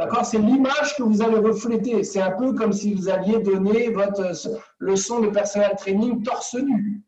D'accord? 0.00 0.24
C'est 0.24 0.38
l'image 0.38 0.96
que 0.96 1.02
vous 1.02 1.20
allez 1.20 1.36
refléter. 1.36 2.04
C'est 2.04 2.22
un 2.22 2.30
peu 2.30 2.54
comme 2.54 2.72
si 2.72 2.94
vous 2.94 3.10
aviez 3.10 3.38
donné 3.40 3.90
votre 3.90 4.32
leçon 4.78 5.20
de 5.20 5.28
personnel 5.28 5.76
training 5.76 6.22
torse 6.22 6.54
nu. 6.54 7.02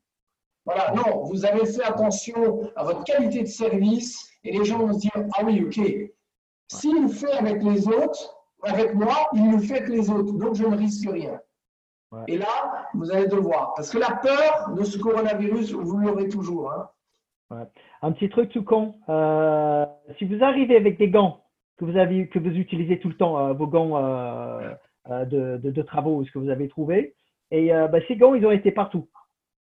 Voilà, 0.66 0.92
non, 0.92 1.24
vous 1.24 1.46
avez 1.46 1.64
fait 1.64 1.82
attention 1.82 2.70
à 2.76 2.84
votre 2.84 3.02
qualité 3.04 3.40
de 3.40 3.46
service 3.46 4.30
et 4.44 4.52
les 4.52 4.62
gens 4.66 4.76
vont 4.76 4.92
se 4.92 4.98
dire, 4.98 5.12
ah 5.38 5.42
oui, 5.42 5.64
ok, 5.64 5.80
s'il 6.68 7.02
le 7.04 7.08
fait 7.08 7.32
avec 7.32 7.62
les 7.62 7.88
autres, 7.88 8.36
avec 8.62 8.94
moi, 8.94 9.26
il 9.32 9.52
le 9.52 9.58
fait 9.58 9.78
avec 9.78 9.88
les 9.88 10.10
autres, 10.10 10.34
donc 10.34 10.54
je 10.54 10.64
ne 10.64 10.76
risque 10.76 11.08
rien. 11.10 11.40
Et 12.28 12.36
là, 12.36 12.90
vous 12.92 13.10
allez 13.10 13.26
devoir. 13.26 13.72
Parce 13.74 13.88
que 13.88 13.96
la 13.96 14.16
peur 14.16 14.74
de 14.76 14.84
ce 14.84 14.98
coronavirus, 14.98 15.72
vous 15.72 15.96
l'aurez 15.96 16.28
toujours. 16.28 16.70
Hein. 16.70 17.66
Un 18.02 18.12
petit 18.12 18.28
truc 18.28 18.50
tout 18.50 18.64
con. 18.64 18.96
Euh, 19.08 19.86
si 20.18 20.26
vous 20.26 20.44
arrivez 20.44 20.76
avec 20.76 20.98
des 20.98 21.08
gants 21.08 21.41
que 21.78 21.84
vous, 21.84 21.96
avez, 21.96 22.28
que 22.28 22.38
vous 22.38 22.56
utilisez 22.56 22.98
tout 22.98 23.08
le 23.08 23.16
temps, 23.16 23.38
euh, 23.38 23.52
vos 23.52 23.66
gants 23.66 23.96
euh, 23.96 24.74
de, 25.08 25.58
de, 25.58 25.82
travaux, 25.82 26.24
ce 26.24 26.30
que 26.30 26.38
vous 26.38 26.50
avez 26.50 26.68
trouvé, 26.68 27.14
et 27.50 27.70
bah, 27.70 27.98
ces 28.08 28.16
gants, 28.16 28.34
ils 28.34 28.46
ont 28.46 28.50
été 28.50 28.70
partout. 28.70 29.08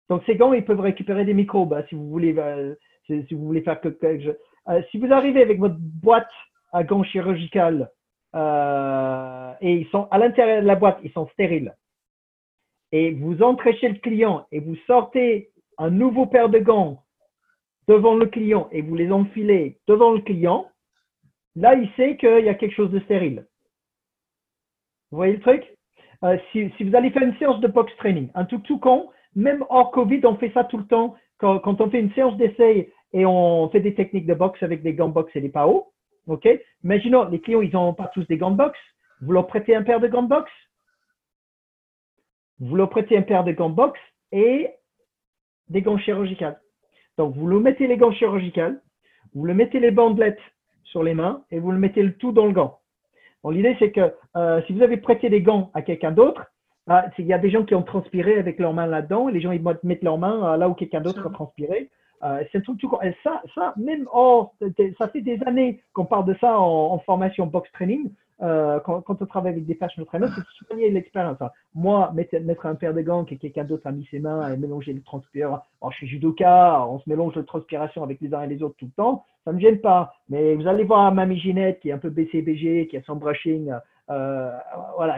Donc 0.10 0.24
ces 0.26 0.36
gants, 0.36 0.54
ils 0.54 0.66
peuvent 0.66 0.80
récupérer 0.80 1.26
des 1.26 1.34
microbes 1.34 1.74
hein, 1.74 1.84
si 1.90 1.96
vous 1.96 2.10
voulez, 2.10 2.34
si, 3.06 3.34
vous 3.34 3.46
voulez 3.46 3.62
faire 3.62 3.80
quelque 3.82 4.38
si 4.90 4.98
vous 4.98 5.12
arrivez 5.12 5.42
avec 5.42 5.60
votre 5.60 5.76
boîte 5.78 6.30
à 6.72 6.84
gants 6.84 7.04
chirurgicales 7.04 7.92
et 8.34 9.74
ils 9.74 9.88
sont 9.92 10.08
à 10.10 10.18
l'intérieur 10.18 10.62
de 10.62 10.68
la 10.68 10.76
boîte, 10.76 11.00
ils 11.04 11.12
sont 11.12 11.28
stériles 11.34 11.76
et 12.92 13.12
vous 13.12 13.42
entrez 13.42 13.76
chez 13.78 13.90
le 13.90 14.00
client 14.00 14.46
et 14.52 14.60
vous 14.60 14.76
sortez 14.88 15.52
un 15.78 15.90
nouveau 15.90 16.26
paire 16.26 16.50
de 16.50 16.60
gants 16.60 17.04
devant 17.88 18.16
le 18.16 18.26
client 18.26 18.68
et 18.72 18.82
vous 18.82 18.96
les 18.96 19.12
enfilez 19.12 19.80
devant 19.88 20.12
le 20.12 20.22
client, 20.22 20.68
là, 21.58 21.74
il 21.74 21.90
sait 21.98 22.16
qu'il 22.18 22.46
y 22.46 22.50
a 22.50 22.54
quelque 22.54 22.76
chose 22.76 22.92
de 22.92 23.00
stérile. 23.02 23.46
Vous 25.12 25.18
voyez 25.18 25.34
le 25.34 25.42
truc? 25.42 25.64
Euh, 26.24 26.38
si, 26.52 26.70
vous 26.84 26.96
allez 26.96 27.12
faire 27.12 27.24
une 27.24 27.38
séance 27.38 27.60
de 27.60 27.68
box 27.68 27.96
training, 27.98 28.30
un 28.34 28.46
tout 28.46 28.60
tout 28.60 28.80
con, 28.80 29.10
même 29.36 29.66
hors 29.70 29.92
Covid, 29.92 30.22
on 30.26 30.38
fait 30.38 30.52
ça 30.54 30.64
tout 30.64 30.78
le 30.78 30.88
temps. 30.88 31.16
Quand, 31.38 31.82
on 31.82 31.90
fait 31.90 32.00
une 32.00 32.14
séance 32.14 32.36
d'essai 32.38 32.92
et 33.14 33.26
on 33.26 33.70
fait 33.70 33.80
des 33.80 33.94
techniques 33.94 34.26
de 34.26 34.34
boxe 34.34 34.62
avec 34.64 34.82
des 34.82 34.94
gants 34.94 35.10
de 35.10 35.14
boxe 35.14 35.36
et 35.36 35.42
des 35.42 35.50
PAO, 35.50 35.92
ok? 36.26 36.48
Imaginons, 36.84 37.30
les 37.30 37.40
clients, 37.40 37.62
ils 37.62 37.72
n'ont 37.72 37.94
pas 37.94 38.08
tous 38.08 38.26
des 38.28 38.38
gants 38.38 38.52
de 38.52 38.58
boxe. 38.58 38.80
Vous 39.22 39.32
leur 39.32 39.46
prêtez 39.46 39.76
un 39.76 39.84
paire 39.84 40.00
de 40.00 40.08
gants 40.08 40.24
de 40.24 40.30
boxe? 40.30 40.52
Vous 42.60 42.76
leur 42.76 42.90
prêtez 42.90 43.16
un 43.18 43.22
paire 43.22 43.44
de 43.44 43.52
gants 43.52 43.70
box 43.70 44.00
et 44.32 44.70
des 45.70 45.82
gants 45.82 46.00
chirurgicales. 46.00 46.60
Donc, 47.18 47.36
vous 47.36 47.46
le 47.46 47.60
mettez 47.60 47.88
les 47.88 47.98
gants 47.98 48.12
chirurgicales, 48.12 48.82
vous 49.36 49.46
le 49.46 49.54
mettez 49.54 49.80
les 49.80 49.92
bandelettes 49.92 50.40
sur 50.98 51.04
les 51.04 51.14
mains 51.14 51.44
et 51.52 51.60
vous 51.60 51.72
le 51.72 51.78
mettez 51.78 52.02
le 52.02 52.14
tout 52.14 52.32
dans 52.32 52.48
le 52.48 52.54
gant. 52.54 52.80
l'idée, 53.52 53.76
c'est 53.78 53.92
que 53.92 54.12
euh, 54.36 54.62
si 54.66 54.74
vous 54.74 54.82
avez 54.82 54.98
prêté 54.98 55.30
des 55.30 55.44
gants 55.44 55.70
à 55.76 55.84
quelqu'un 55.84 56.12
d'autre, 56.12 56.48
euh, 56.90 57.02
il 57.20 57.28
y 57.28 57.34
a 57.34 57.38
des 57.38 57.52
gens 57.52 57.64
qui 57.64 57.76
ont 57.76 57.84
transpiré 57.84 58.40
avec 58.40 58.58
leurs 58.58 58.74
mains 58.74 58.88
là-dedans 58.88 59.30
et 59.30 59.32
les 59.32 59.40
gens 59.40 59.52
ils 59.52 59.62
mettent 59.84 60.02
leurs 60.02 60.18
mains 60.18 60.54
euh, 60.54 60.58
là 60.58 60.68
où 60.68 60.74
quelqu'un 60.74 61.02
d'autre 61.02 61.28
a 61.28 61.30
transpiré. 61.30 61.92
C'est 62.52 62.64
tout, 62.64 62.76
tout, 62.76 62.92
et 63.04 63.16
ça, 63.24 63.42
ça, 63.54 63.74
même 63.78 64.08
oh, 64.14 64.52
ça 64.98 65.08
fait 65.08 65.22
des 65.22 65.40
années 65.46 65.82
qu'on 65.94 66.06
parle 66.06 66.26
de 66.26 66.36
ça 66.40 66.60
en 66.60 66.98
formation 67.00 67.46
box 67.46 67.72
training. 67.72 68.10
Euh, 68.44 68.80
quand, 68.82 69.04
on 69.10 69.26
travaille 69.26 69.54
avec 69.54 69.66
des 69.66 69.74
personal 69.74 70.06
trainers, 70.06 70.28
c'est 70.36 70.42
de 70.42 70.68
soigner 70.68 70.90
l'expérience. 70.92 71.38
Moi, 71.74 72.12
mettre, 72.14 72.38
mettre, 72.40 72.68
un 72.68 72.76
paire 72.76 72.94
de 72.94 73.02
gants 73.02 73.26
que 73.26 73.34
quelqu'un 73.36 73.64
d'autre 73.64 73.88
a 73.88 73.92
mis 73.92 74.08
ses 74.12 74.20
mains 74.20 74.54
et 74.54 74.58
mélanger 74.58 74.94
le 74.94 75.02
transpirateur. 75.02 75.66
Alors, 75.82 75.92
je 75.92 75.98
suis 75.98 76.08
judoka, 76.08 76.86
on 76.88 77.00
se 77.00 77.10
mélange 77.10 77.34
de 77.34 77.42
transpiration 77.42 78.04
avec 78.04 78.22
les 78.22 78.34
uns 78.34 78.44
et 78.44 78.48
les 78.48 78.62
autres 78.62 78.76
tout 78.78 78.86
le 78.86 78.92
temps. 78.92 79.26
Ça 79.44 79.52
ne 79.52 79.58
me 79.58 79.62
gêne 79.62 79.82
pas. 79.82 80.14
Mais 80.30 80.54
vous 80.56 80.68
allez 80.68 80.84
voir 80.84 81.12
Mamie 81.12 81.40
Ginette 81.40 81.80
qui 81.80 81.90
est 81.90 81.94
un 81.94 81.98
peu 81.98 82.10
BCBG, 82.10 82.88
qui 82.88 82.98
a 82.98 83.02
son 83.04 83.16
brushing. 83.16 83.74
Euh, 84.10 84.52
voilà. 84.96 85.18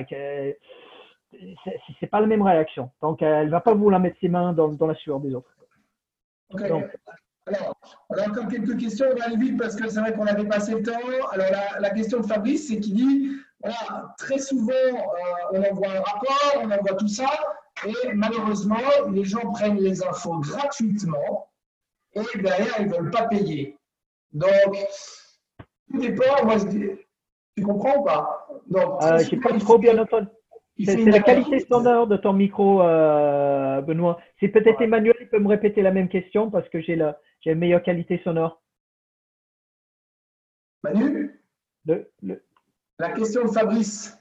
C'est 2.00 2.08
pas 2.08 2.22
la 2.22 2.28
même 2.28 2.41
réaction. 2.41 2.89
Donc, 3.02 3.22
elle 3.22 3.50
va 3.50 3.60
pas 3.60 3.74
vous 3.74 3.89
la 3.89 4.00
mettre 4.00 4.18
ses 4.22 4.30
mains 4.30 4.54
dans, 4.54 4.70
dans 4.70 4.88
la 4.88 4.95
sueur 4.95 5.20
des 5.20 5.36
autres. 5.36 5.50
Alors, 6.58 7.76
on 8.10 8.16
a 8.16 8.28
encore 8.28 8.47
quelques 8.47 8.78
questions, 8.78 9.08
on 9.12 9.16
va 9.16 9.26
aller 9.26 9.38
vite 9.38 9.58
parce 9.58 9.76
que 9.76 9.89
c'est 9.89 10.00
vrai 10.00 10.14
qu'on 10.14 10.26
avait 10.26 10.45
passé 10.45 10.74
le 10.74 10.84
temps. 10.84 11.00
Alors, 11.32 11.47
la, 11.80 11.89
question 11.91 12.20
de 12.20 12.26
Fabrice, 12.26 12.68
c'est 12.68 12.80
qu'il 12.80 12.93
dit, 12.93 13.32
voilà, 13.62 14.14
très 14.18 14.38
souvent, 14.38 14.72
euh, 14.74 15.54
on 15.54 15.64
envoie 15.64 15.89
un 15.89 16.02
rapport, 16.02 16.62
on 16.62 16.72
envoie 16.72 16.95
tout 16.97 17.08
ça, 17.08 17.30
et 17.86 18.14
malheureusement, 18.14 18.78
les 19.12 19.26
gens 19.26 19.52
prennent 19.52 19.80
les 19.80 20.04
infos 20.04 20.39
gratuitement, 20.39 21.50
et 22.14 22.38
derrière, 22.39 22.76
ils 22.80 22.88
ne 22.88 22.93
veulent 22.93 23.12
pas 23.12 23.28
payer. 23.28 23.78
Donc, 24.32 24.76
tout 25.91 26.00
dépend, 26.00 26.45
moi, 26.45 26.58
je 26.60 26.66
dis, 26.66 26.89
tu 27.58 27.64
comprends 27.64 27.97
ou 27.97 28.04
pas? 28.04 28.47
Donc, 28.68 29.04
euh, 29.04 29.18
Je 29.20 29.36
n'ai 29.36 29.41
pas 29.41 29.58
trop 29.58 29.78
bien 29.78 29.97
entendu. 29.97 30.28
C'est 30.84 31.05
la 31.05 31.19
qualité 31.19 31.59
sonore 31.59 32.07
de 32.07 32.17
ton 32.17 32.34
micro, 32.34 32.82
euh, 32.82 33.82
Benoît. 33.82 34.19
C'est 34.39 34.47
peut-être 34.47 34.82
Emmanuel 34.82 35.15
qui 35.17 35.25
peut 35.25 35.39
me 35.39 35.47
répéter 35.47 35.82
la 35.82 35.91
même 35.91 36.07
question 36.07 36.49
parce 36.49 36.67
que 36.69 36.80
j'ai 36.82 36.95
la, 36.95 37.19
j'ai 37.41 37.51
une 37.51 37.59
meilleure 37.59 37.84
qualité 37.84 38.21
sonore. 38.23 38.61
Manu? 40.84 41.41
La 42.99 43.11
question 43.11 43.43
de 43.43 43.49
Fabrice. 43.49 44.17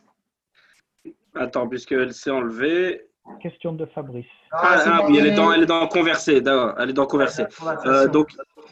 Attends, 1.34 1.68
puisqu'elle 1.68 2.12
s'est 2.12 2.30
enlevée. 2.30 3.08
Question 3.40 3.72
de 3.72 3.84
Fabrice. 3.86 4.26
Ah, 4.50 4.60
ah, 4.62 4.82
ah 4.86 5.06
oui, 5.06 5.18
elle 5.18 5.26
est 5.26 5.34
dans, 5.34 5.52
elle 5.52 5.62
est 5.62 5.66
dans 5.66 5.86
converser, 5.86 6.42
elle 6.78 6.90
est 6.90 6.92
dans 6.94 7.06
converser. 7.06 7.44
Euh, 7.84 8.08
donc, 8.08 8.30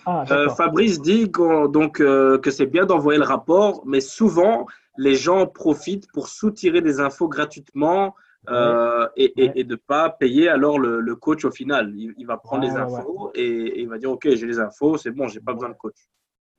ah, 0.08 0.24
euh, 0.30 0.48
Fabrice 0.50 1.02
dit 1.02 1.28
donc, 1.28 2.00
euh, 2.00 2.38
que 2.38 2.52
c'est 2.52 2.66
bien 2.66 2.86
d'envoyer 2.86 3.18
le 3.18 3.24
rapport, 3.24 3.82
mais 3.84 4.00
souvent, 4.00 4.66
les 4.96 5.16
gens 5.16 5.46
profitent 5.46 6.06
pour 6.12 6.28
soutirer 6.28 6.80
des 6.80 7.00
infos 7.00 7.28
gratuitement 7.28 8.14
euh, 8.48 9.08
et, 9.16 9.64
de 9.64 9.72
ne 9.72 9.74
pas 9.74 10.08
payer 10.08 10.48
alors 10.48 10.78
le, 10.78 11.16
coach 11.16 11.44
au 11.44 11.50
final. 11.50 11.92
Il, 11.96 12.24
va 12.24 12.36
prendre 12.36 12.62
les 12.62 12.76
infos 12.76 13.32
et, 13.34 13.80
il 13.80 13.88
va 13.88 13.98
dire 13.98 14.12
Ok, 14.12 14.28
j'ai 14.32 14.46
les 14.46 14.60
infos, 14.60 14.96
c'est 14.96 15.10
bon, 15.10 15.26
j'ai 15.26 15.40
pas 15.40 15.52
besoin 15.52 15.70
de 15.70 15.74
coach. 15.74 15.96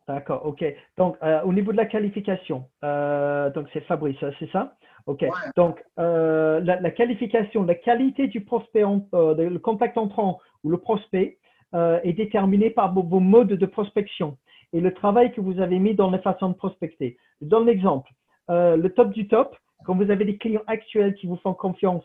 D'accord, 0.09 0.45
ok. 0.45 0.65
Donc, 0.97 1.15
euh, 1.23 1.41
au 1.43 1.53
niveau 1.53 1.71
de 1.71 1.77
la 1.77 1.85
qualification, 1.85 2.65
euh, 2.83 3.49
donc 3.51 3.67
c'est 3.71 3.81
Fabrice, 3.81 4.17
c'est 4.39 4.51
ça? 4.51 4.73
Ok. 5.05 5.25
Donc, 5.55 5.81
la, 5.95 6.91
qualification, 6.91 7.63
la 7.63 7.75
qualité 7.75 8.27
du 8.27 8.43
prospect, 8.43 8.83
le 8.83 9.57
contact 9.57 9.97
entrant 9.97 10.41
ou 10.65 10.69
le 10.69 10.77
prospect 10.77 11.37
est 11.73 12.13
déterminée 12.13 12.69
par 12.69 12.93
vos, 12.93 13.19
modes 13.19 13.53
de 13.53 13.65
prospection 13.65 14.37
et 14.73 14.79
le 14.79 14.93
travail 14.93 15.31
que 15.31 15.41
vous 15.41 15.59
avez 15.59 15.79
mis 15.79 15.95
dans 15.95 16.09
la 16.09 16.19
façon 16.19 16.49
de 16.49 16.55
prospecter. 16.55 17.17
Je 17.41 17.47
donne 17.47 17.65
l'exemple. 17.65 18.11
le 18.49 18.87
top 18.87 19.11
du 19.11 19.27
top, 19.27 19.55
quand 19.85 19.95
vous 19.95 20.09
avez 20.09 20.25
des 20.25 20.37
clients 20.37 20.63
actuels 20.67 21.15
qui 21.15 21.27
vous 21.27 21.37
font 21.37 21.53
confiance 21.53 22.03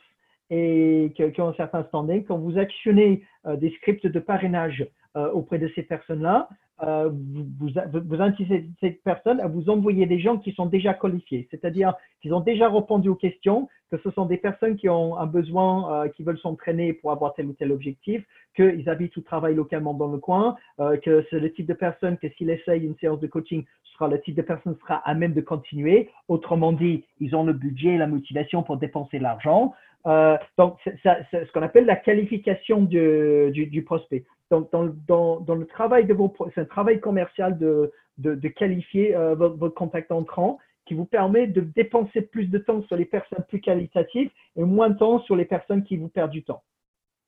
et 0.50 1.12
qui, 1.16 1.40
ont 1.40 1.48
un 1.48 1.54
certain 1.54 1.84
standing, 1.84 2.24
quand 2.24 2.38
vous 2.38 2.58
actionnez 2.58 3.24
euh, 3.46 3.56
des 3.56 3.70
scripts 3.70 4.06
de 4.06 4.20
parrainage 4.20 4.86
euh, 5.16 5.30
auprès 5.32 5.58
de 5.58 5.70
ces 5.74 5.82
personnes-là, 5.82 6.48
euh, 6.84 7.10
vous, 7.12 8.20
incitez 8.20 8.68
ces 8.80 8.90
personnes 8.90 9.40
à 9.40 9.46
vous 9.46 9.70
envoyer 9.70 10.06
des 10.06 10.18
gens 10.18 10.38
qui 10.38 10.52
sont 10.52 10.66
déjà 10.66 10.94
qualifiés, 10.94 11.48
c'est-à-dire 11.50 11.94
qu'ils 12.20 12.34
ont 12.34 12.40
déjà 12.40 12.68
répondu 12.68 13.08
aux 13.08 13.14
questions, 13.14 13.68
que 13.90 13.98
ce 13.98 14.10
sont 14.10 14.26
des 14.26 14.38
personnes 14.38 14.76
qui 14.76 14.88
ont 14.88 15.18
un 15.18 15.26
besoin, 15.26 16.08
qui 16.16 16.22
veulent 16.22 16.38
s'entraîner 16.38 16.94
pour 16.94 17.12
avoir 17.12 17.34
tel 17.34 17.46
ou 17.46 17.52
tel 17.52 17.72
objectif, 17.72 18.24
qu'ils 18.56 18.88
habitent 18.88 19.16
ou 19.16 19.20
travaillent 19.20 19.54
localement 19.54 19.92
dans 19.92 20.10
le 20.10 20.18
coin, 20.18 20.56
que 20.78 21.26
c'est 21.28 21.40
le 21.40 21.52
type 21.52 21.66
de 21.66 21.74
personne 21.74 22.16
que 22.16 22.28
s'il 22.30 22.48
essaye 22.48 22.86
une 22.86 22.96
séance 22.96 23.20
de 23.20 23.26
coaching, 23.26 23.64
sera 23.92 24.08
le 24.08 24.20
type 24.20 24.34
de 24.34 24.42
personne 24.42 24.76
sera 24.80 24.96
à 24.96 25.14
même 25.14 25.32
de 25.32 25.40
continuer. 25.40 26.10
Autrement 26.28 26.72
dit, 26.72 27.04
ils 27.20 27.34
ont 27.34 27.44
le 27.44 27.52
budget 27.52 27.90
et 27.90 27.98
la 27.98 28.06
motivation 28.06 28.62
pour 28.62 28.76
dépenser 28.76 29.18
l'argent. 29.18 29.74
Euh, 30.06 30.36
donc, 30.58 30.78
c'est 30.84 31.00
ce 31.32 31.52
qu'on 31.52 31.62
appelle 31.62 31.86
la 31.86 31.96
qualification 31.96 32.82
du, 32.82 33.82
prospect. 33.86 34.24
Dans, 34.52 34.68
dans, 35.08 35.40
dans, 35.40 35.54
le 35.54 35.66
travail 35.66 36.04
de 36.04 36.12
vos, 36.12 36.30
c'est 36.54 36.60
un 36.60 36.66
travail 36.66 37.00
commercial 37.00 37.56
de, 37.56 37.90
de, 38.18 38.48
qualifier 38.48 39.16
euh, 39.16 39.34
votre, 39.34 39.74
contact 39.74 40.12
entrant 40.12 40.58
qui 40.84 40.92
vous 40.92 41.06
permet 41.06 41.46
de 41.46 41.62
dépenser 41.62 42.20
plus 42.20 42.48
de 42.48 42.58
temps 42.58 42.82
sur 42.82 42.96
les 42.96 43.06
personnes 43.06 43.44
plus 43.48 43.62
qualitatives 43.62 44.30
et 44.56 44.62
moins 44.62 44.90
de 44.90 44.98
temps 44.98 45.20
sur 45.20 45.36
les 45.36 45.46
personnes 45.46 45.84
qui 45.84 45.96
vous 45.96 46.08
perdent 46.08 46.32
du 46.32 46.44
temps. 46.44 46.62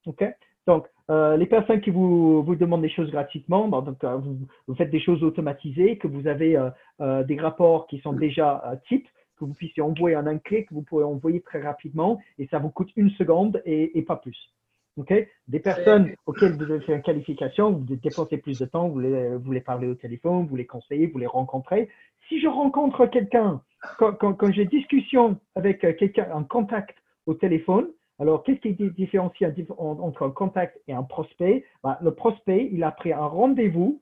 OK? 0.04 0.22
Donc, 0.66 0.86
euh, 1.10 1.38
les 1.38 1.46
personnes 1.46 1.80
qui 1.80 1.90
vous, 1.90 2.42
vous 2.42 2.56
demandent 2.56 2.82
des 2.82 2.90
choses 2.90 3.10
gratuitement, 3.10 3.68
donc, 3.68 4.04
euh, 4.04 4.18
vous, 4.66 4.74
faites 4.74 4.90
des 4.90 5.00
choses 5.00 5.24
automatisées, 5.24 5.96
que 5.96 6.08
vous 6.08 6.26
avez 6.26 6.58
des 7.00 7.38
rapports 7.40 7.86
qui 7.86 8.00
sont 8.00 8.12
déjà 8.12 8.78
types, 8.86 9.08
que 9.38 9.46
vous 9.46 9.54
puissiez 9.54 9.82
envoyer 9.82 10.16
en 10.16 10.26
un 10.26 10.36
clic, 10.36 10.68
que 10.68 10.74
vous 10.74 10.82
pouvez 10.82 11.04
envoyer 11.04 11.40
très 11.40 11.62
rapidement, 11.62 12.20
et 12.38 12.46
ça 12.48 12.58
vous 12.58 12.70
coûte 12.70 12.90
une 12.96 13.10
seconde 13.10 13.62
et, 13.64 14.02
pas 14.02 14.16
plus. 14.16 14.52
Okay? 14.96 15.28
Des 15.48 15.58
personnes 15.58 16.14
auxquelles 16.26 16.56
vous 16.56 16.62
avez 16.64 16.80
fait 16.80 16.94
une 16.94 17.02
qualification, 17.02 17.72
vous 17.72 17.96
dépensez 17.96 18.38
plus 18.38 18.58
de 18.58 18.64
temps, 18.64 18.88
vous 18.88 19.00
les, 19.00 19.36
vous 19.36 19.52
les 19.52 19.60
parlez 19.60 19.88
au 19.88 19.94
téléphone, 19.94 20.46
vous 20.46 20.56
les 20.56 20.66
conseillez, 20.66 21.08
vous 21.08 21.18
les 21.18 21.26
rencontrez. 21.26 21.88
Si 22.28 22.40
je 22.40 22.46
rencontre 22.46 23.06
quelqu'un, 23.06 23.60
quand, 23.98 24.12
quand, 24.12 24.34
quand 24.34 24.52
j'ai 24.52 24.66
discussion 24.66 25.38
avec 25.56 25.80
quelqu'un 25.80 26.30
en 26.32 26.44
contact 26.44 26.96
au 27.26 27.34
téléphone, 27.34 27.88
Alors, 28.20 28.44
qu'est-ce 28.44 28.60
qui 28.60 28.74
différencie 28.74 29.50
entre 29.76 30.22
un 30.22 30.30
contact 30.30 30.78
et 30.86 30.92
un 30.92 31.02
prospect? 31.02 31.64
Bah, 31.82 31.98
Le 32.00 32.12
prospect, 32.12 32.68
il 32.72 32.84
a 32.84 32.92
pris 32.92 33.12
un 33.12 33.26
rendez-vous 33.26 34.00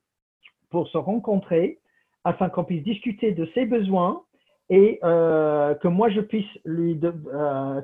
pour 0.71 0.89
se 0.89 0.99
rencontrer 0.99 1.79
afin 2.25 2.49
qu'on 2.49 2.65
puisse 2.65 2.85
discuter 2.85 3.33
de 3.33 3.47
ses 3.55 3.65
besoins 3.65 4.23
et 4.69 5.01
euh, 5.03 5.75
que 5.75 5.89
moi, 5.89 6.09
je 6.11 6.21
puisse 6.21 6.53
lui 6.65 7.01
euh, 7.03 7.81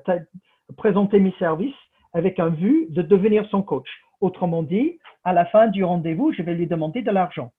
présenter 0.76 1.18
mes 1.18 1.34
services 1.38 1.74
avec 2.12 2.38
un 2.38 2.48
vue 2.48 2.86
de 2.90 3.02
devenir 3.02 3.48
son 3.50 3.62
coach. 3.62 3.88
Autrement 4.20 4.62
dit, 4.62 4.98
à 5.24 5.32
la 5.32 5.46
fin 5.46 5.68
du 5.68 5.84
rendez-vous, 5.84 6.32
je 6.32 6.42
vais 6.42 6.54
lui 6.54 6.66
demander 6.66 7.02
de 7.02 7.11
l'argent. 7.11 7.52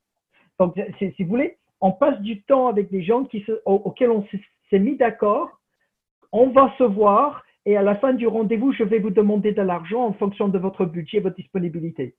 Donc, 0.59 0.75
si 0.97 1.13
vous 1.19 1.29
voulez, 1.29 1.57
on 1.81 1.91
passe 1.91 2.19
du 2.21 2.41
temps 2.43 2.67
avec 2.67 2.89
des 2.91 3.03
gens 3.03 3.25
auxquels 3.65 4.11
on 4.11 4.25
s'est 4.69 4.79
mis 4.79 4.97
d'accord. 4.97 5.59
On 6.31 6.49
va 6.49 6.73
se 6.77 6.83
voir 6.83 7.43
et 7.65 7.77
à 7.77 7.81
la 7.81 7.95
fin 7.95 8.13
du 8.13 8.27
rendez-vous, 8.27 8.73
je 8.73 8.83
vais 8.83 8.99
vous 8.99 9.09
demander 9.09 9.53
de 9.53 9.61
l'argent 9.61 10.05
en 10.05 10.13
fonction 10.13 10.47
de 10.47 10.57
votre 10.57 10.85
budget 10.85 11.17
et 11.17 11.21
votre 11.21 11.35
disponibilité. 11.35 12.15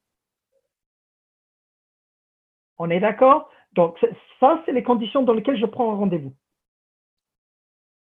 On 2.79 2.89
est 2.89 3.01
d'accord? 3.01 3.51
Donc, 3.73 3.99
ça, 4.39 4.63
c'est 4.65 4.73
les 4.73 4.83
conditions 4.83 5.23
dans 5.23 5.35
lesquelles 5.35 5.59
je 5.59 5.67
prends 5.67 5.93
un 5.93 5.97
rendez-vous. 5.97 6.33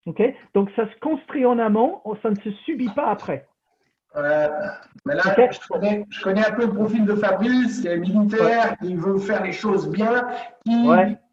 OK? 0.07 0.22
Donc, 0.55 0.70
ça 0.76 0.89
se 0.89 0.99
construit 1.01 1.45
en 1.45 1.59
amont, 1.59 2.01
ça 2.22 2.31
ne 2.31 2.37
se 2.37 2.51
subit 2.64 2.91
pas 2.95 3.09
après. 3.09 3.47
Euh, 4.17 4.49
mais 5.05 5.15
là, 5.15 5.23
je, 5.51 5.69
connais, 5.69 6.47
un 6.47 6.53
peu 6.53 6.67
le 6.67 6.73
profil 6.73 7.05
de 7.05 7.15
Fabrice, 7.15 7.81
qui 7.81 7.89
est 7.89 7.99
militaire, 7.99 8.77
qui 8.79 8.95
veut 8.95 9.19
faire 9.19 9.43
les 9.43 9.53
choses 9.53 9.89
bien, 9.89 10.27
qui 10.65 10.89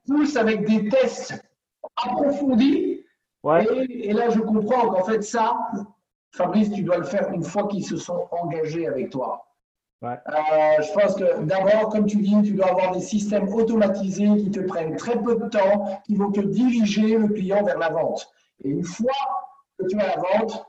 pousse 0.07 0.35
avec 0.35 0.67
des 0.67 0.89
tests 0.89 1.41
approfondis. 2.03 3.03
Et, 3.59 4.09
et, 4.09 4.13
là, 4.13 4.29
je 4.29 4.39
comprends 4.39 4.89
qu'en 4.89 5.03
fait, 5.03 5.23
ça, 5.23 5.55
Fabrice, 6.31 6.71
tu 6.71 6.83
dois 6.83 6.97
le 6.97 7.03
faire 7.03 7.31
une 7.31 7.43
fois 7.43 7.67
qu'ils 7.67 7.85
se 7.85 7.97
sont 7.97 8.27
engagés 8.31 8.87
avec 8.87 9.09
toi. 9.09 9.45
Euh, 10.03 10.81
je 10.81 10.93
pense 10.93 11.15
que 11.15 11.43
d'abord, 11.43 11.89
comme 11.89 12.05
tu 12.05 12.17
dis, 12.17 12.35
tu 12.43 12.51
dois 12.51 12.69
avoir 12.69 12.91
des 12.91 13.01
systèmes 13.01 13.47
automatisés 13.49 14.29
qui 14.37 14.51
te 14.51 14.59
prennent 14.59 14.95
très 14.97 15.19
peu 15.21 15.35
de 15.35 15.47
temps, 15.47 16.01
qui 16.05 16.15
vont 16.15 16.31
te 16.31 16.41
diriger 16.41 17.17
le 17.17 17.27
client 17.29 17.63
vers 17.63 17.79
la 17.79 17.89
vente. 17.89 18.29
Et 18.63 18.69
une 18.69 18.83
fois 18.83 19.13
que 19.79 19.85
tu 19.87 19.99
as 19.99 20.07
la 20.07 20.17
vente, 20.17 20.65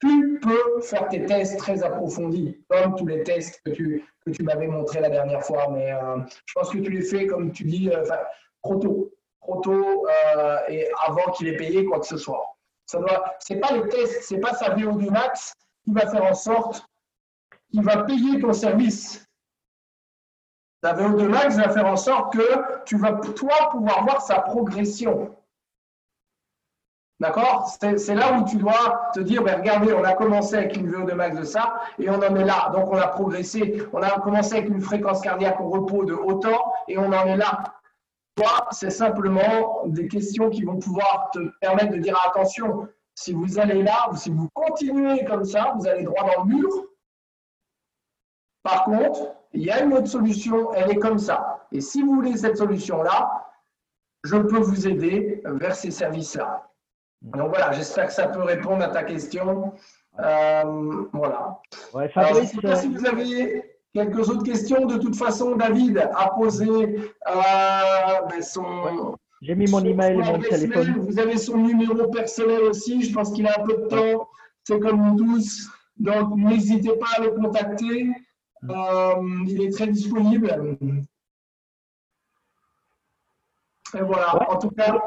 tu 0.00 0.40
peux 0.40 0.80
faire 0.82 1.08
tes 1.08 1.24
tests 1.24 1.58
très 1.58 1.82
approfondis, 1.82 2.60
comme 2.68 2.96
tous 2.96 3.06
les 3.06 3.22
tests 3.22 3.60
que 3.64 3.70
tu, 3.70 4.04
que 4.24 4.30
tu 4.30 4.42
m'avais 4.42 4.66
montré 4.66 5.00
la 5.00 5.08
dernière 5.08 5.42
fois. 5.42 5.68
Mais 5.70 5.92
euh, 5.92 6.18
je 6.44 6.52
pense 6.54 6.70
que 6.70 6.78
tu 6.78 6.90
les 6.90 7.02
fais, 7.02 7.26
comme 7.26 7.52
tu 7.52 7.64
dis, 7.64 7.90
trop 8.62 8.76
tôt, 8.76 9.12
trop 9.40 9.60
tôt 9.60 10.06
et 10.68 10.88
avant 11.06 11.32
qu'il 11.32 11.48
ait 11.48 11.56
payé 11.56 11.84
quoi 11.84 12.00
que 12.00 12.06
ce 12.06 12.16
soit. 12.16 12.56
Ce 12.86 12.98
n'est 12.98 13.60
pas 13.60 13.72
le 13.72 13.88
test, 13.88 14.22
ce 14.22 14.34
n'est 14.34 14.40
pas 14.40 14.54
sa 14.54 14.74
VO2 14.74 15.10
max 15.10 15.52
qui 15.84 15.92
va 15.92 16.06
faire 16.06 16.24
en 16.24 16.34
sorte 16.34 16.86
qu'il 17.70 17.82
va 17.82 18.04
payer 18.04 18.40
ton 18.40 18.52
service. 18.52 19.26
Ta 20.82 20.94
VO2 20.94 21.28
max 21.28 21.56
va 21.56 21.68
faire 21.68 21.86
en 21.86 21.96
sorte 21.96 22.32
que 22.32 22.84
tu 22.84 22.96
vas, 22.96 23.12
toi, 23.12 23.68
pouvoir 23.70 24.04
voir 24.04 24.22
sa 24.22 24.40
progression. 24.40 25.35
D'accord? 27.18 27.74
C'est 27.80 28.14
là 28.14 28.38
où 28.38 28.44
tu 28.44 28.56
dois 28.56 29.10
te 29.14 29.20
dire, 29.20 29.42
ben, 29.42 29.56
regardez, 29.56 29.94
on 29.94 30.04
a 30.04 30.12
commencé 30.12 30.56
avec 30.56 30.76
une 30.76 30.90
VO2 30.90 31.14
max 31.14 31.36
de 31.36 31.44
ça 31.44 31.80
et 31.98 32.10
on 32.10 32.16
en 32.16 32.36
est 32.36 32.44
là. 32.44 32.70
Donc, 32.74 32.92
on 32.92 32.98
a 32.98 33.08
progressé. 33.08 33.82
On 33.92 34.02
a 34.02 34.20
commencé 34.20 34.56
avec 34.56 34.68
une 34.68 34.82
fréquence 34.82 35.22
cardiaque 35.22 35.60
au 35.60 35.70
repos 35.70 36.04
de 36.04 36.12
autant 36.12 36.72
et 36.88 36.98
on 36.98 37.06
en 37.06 37.26
est 37.26 37.36
là 37.36 37.62
c'est 38.70 38.90
simplement 38.90 39.84
des 39.86 40.08
questions 40.08 40.50
qui 40.50 40.62
vont 40.62 40.78
pouvoir 40.78 41.30
te 41.32 41.38
permettre 41.60 41.92
de 41.92 41.98
dire 41.98 42.18
attention, 42.26 42.88
si 43.14 43.32
vous 43.32 43.58
allez 43.58 43.82
là, 43.82 44.10
si 44.14 44.30
vous 44.30 44.48
continuez 44.52 45.24
comme 45.24 45.44
ça, 45.44 45.74
vous 45.76 45.86
allez 45.86 46.04
droit 46.04 46.24
dans 46.24 46.44
le 46.44 46.54
mur. 46.54 46.68
Par 48.62 48.84
contre, 48.84 49.34
il 49.52 49.62
y 49.62 49.70
a 49.70 49.82
une 49.82 49.94
autre 49.94 50.08
solution, 50.08 50.74
elle 50.74 50.90
est 50.90 50.98
comme 50.98 51.18
ça. 51.18 51.66
Et 51.72 51.80
si 51.80 52.02
vous 52.02 52.14
voulez 52.14 52.36
cette 52.36 52.58
solution-là, 52.58 53.46
je 54.24 54.36
peux 54.36 54.58
vous 54.58 54.86
aider 54.86 55.40
vers 55.44 55.74
ces 55.74 55.90
services-là. 55.90 56.68
Donc 57.22 57.48
voilà, 57.48 57.72
j'espère 57.72 58.06
que 58.06 58.12
ça 58.12 58.28
peut 58.28 58.42
répondre 58.42 58.82
à 58.82 58.88
ta 58.88 59.02
question. 59.02 59.72
Euh, 60.18 61.04
voilà. 61.12 61.60
Ouais, 61.92 62.10
je 62.14 62.40
ne 62.40 62.46
sais 62.46 62.60
pas 62.60 62.76
si 62.76 62.88
vous 62.88 63.06
avez 63.06 63.76
Quelques 63.96 64.28
autres 64.28 64.42
questions. 64.42 64.84
De 64.84 64.98
toute 64.98 65.16
façon, 65.16 65.56
David 65.56 65.96
a 65.96 66.28
posé 66.36 66.68
euh, 66.68 68.26
ben, 68.28 68.42
son. 68.42 69.16
J'ai 69.40 69.54
mis 69.54 69.70
mon 69.70 69.82
email 69.82 70.12
et 70.12 70.22
mon 70.22 70.38
téléphone. 70.38 70.98
Vous 70.98 71.18
avez 71.18 71.38
son 71.38 71.56
numéro 71.56 72.06
personnel 72.08 72.60
aussi. 72.64 73.00
Je 73.00 73.14
pense 73.14 73.32
qu'il 73.32 73.46
a 73.46 73.58
un 73.58 73.64
peu 73.64 73.74
de 73.74 73.86
temps. 73.86 74.28
C'est 74.64 74.78
comme 74.80 75.00
nous 75.00 75.16
tous. 75.16 75.70
Donc, 75.96 76.36
n'hésitez 76.36 76.94
pas 76.98 77.06
à 77.16 77.22
le 77.22 77.30
contacter. 77.30 78.08
Euh, 78.68 79.44
il 79.46 79.62
est 79.62 79.70
très 79.70 79.86
disponible. 79.86 80.76
Et 83.94 84.02
voilà, 84.02 84.50
en 84.50 84.58
tout 84.58 84.70
cas. 84.70 84.98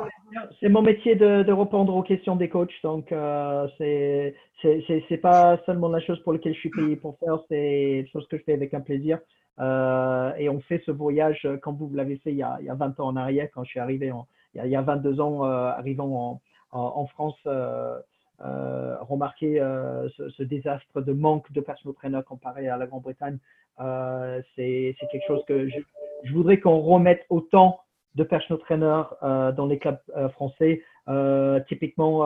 C'est 0.60 0.70
mon 0.70 0.82
métier 0.82 1.16
de, 1.16 1.44
de, 1.44 1.52
répondre 1.52 1.96
aux 1.96 2.04
questions 2.04 2.36
des 2.36 2.50
coachs, 2.50 2.72
donc 2.84 3.12
euh, 3.12 3.68
c'est 3.78 4.36
c'est 4.62 5.18
pas 5.18 5.58
seulement 5.66 5.90
la 5.90 6.00
chose 6.02 6.22
pour 6.24 6.34
laquelle 6.34 6.54
je 6.54 6.60
suis 6.60 6.70
payé 6.70 6.96
pour 6.96 7.18
faire, 7.18 7.40
c'est 7.50 8.00
une 8.00 8.08
chose 8.08 8.28
que 8.28 8.38
je 8.38 8.44
fais 8.44 8.54
avec 8.54 8.74
un 8.74 8.82
plaisir. 8.82 9.20
Euh, 9.60 10.32
et 10.38 10.50
on 10.50 10.62
fait 10.62 10.82
ce 10.86 10.92
voyage, 10.92 11.48
comme 11.62 11.76
vous 11.76 11.90
l'avez 11.94 12.18
fait 12.18 12.32
il 12.32 12.38
y, 12.38 12.44
a, 12.44 12.58
il 12.62 12.66
y, 12.66 12.70
a, 12.70 12.76
20 12.76 13.00
ans 13.00 13.08
en 13.08 13.16
arrière, 13.16 13.50
quand 13.54 13.64
je 13.64 13.70
suis 13.70 13.80
arrivé, 13.80 14.12
en, 14.12 14.28
il, 14.54 14.66
y 14.66 14.76
a, 14.76 14.82
22 14.82 15.20
ans, 15.20 15.46
euh, 15.46 15.70
arrivant 15.70 16.42
en, 16.72 16.80
en, 16.80 17.08
France, 17.08 17.38
euh, 17.46 18.00
euh 18.46 18.96
remarquer 19.02 19.60
euh, 19.60 20.08
ce, 20.16 20.30
ce, 20.30 20.44
désastre 20.44 21.02
de 21.02 21.12
manque 21.12 21.52
de 21.52 21.62
personal 21.62 21.96
trainer 21.96 22.22
comparé 22.26 22.70
à 22.70 22.78
la 22.78 22.88
Grande-Bretagne. 22.88 23.38
Euh, 23.80 24.42
c'est 24.56 24.96
quelque 25.12 25.28
chose 25.28 25.44
que 25.48 25.68
je, 25.68 25.80
je 26.24 26.34
voudrais 26.34 26.60
qu'on 26.60 26.80
remette 26.80 27.26
autant 27.30 27.82
de 28.20 28.24
personal 28.26 28.60
trainer 28.60 29.04
euh, 29.24 29.54
dans 29.54 29.66
les 29.66 29.80
clubs 29.80 29.98
euh, 30.18 30.28
français. 30.30 30.84
Euh, 31.08 31.60
typiquement, 31.68 32.20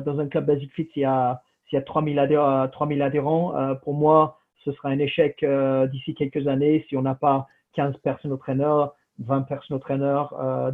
dans 0.00 0.18
un 0.18 0.28
club 0.28 0.46
Basic 0.46 0.72
Fit, 0.72 0.88
il 0.96 1.02
y 1.02 1.04
a, 1.04 1.42
s'il 1.68 1.76
y 1.76 1.82
a 1.82 1.84
3000 1.84 2.18
adhérents, 2.18 2.68
3000 2.68 3.02
adhérents 3.02 3.52
pour 3.82 3.92
moi, 3.94 4.38
ce 4.64 4.72
sera 4.72 4.88
un 4.88 4.98
échec 4.98 5.44
d'ici 5.90 6.14
quelques 6.14 6.46
années 6.46 6.86
si 6.88 6.96
on 6.96 7.02
n'a 7.02 7.14
pas 7.14 7.48
15 7.74 7.96
personal 7.98 8.38
trainers, 8.38 8.86
20 9.18 9.42
personal 9.42 9.80
trainers 9.80 10.24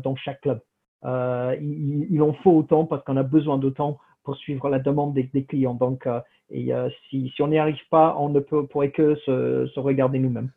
dans 0.03 0.14
chaque 0.14 0.43
club. 0.43 0.61
il, 1.05 2.07
il, 2.09 2.22
en 2.22 2.35
faut 2.35 2.53
autant 2.53 2.85
parce 2.85 3.03
qu'on 3.03 3.16
a 3.16 3.24
besoin 3.24 3.59
d'autant 3.59 3.99
pour 4.22 4.37
suivre 4.37 4.68
la 4.68 4.79
demande 4.79 5.14
des, 5.14 5.45
clients. 5.45 5.74
Donc, 5.74 6.09
et, 6.51 6.72
si, 7.11 7.33
on 7.41 7.49
n'y 7.49 7.59
arrive 7.59 7.89
pas, 7.91 8.14
on 8.16 8.29
ne 8.29 8.39
peut, 8.39 8.64
pourrait 8.66 8.93
que 8.93 9.16
se 9.16 9.81
regarder 9.81 10.20
nous-mêmes. 10.20 10.51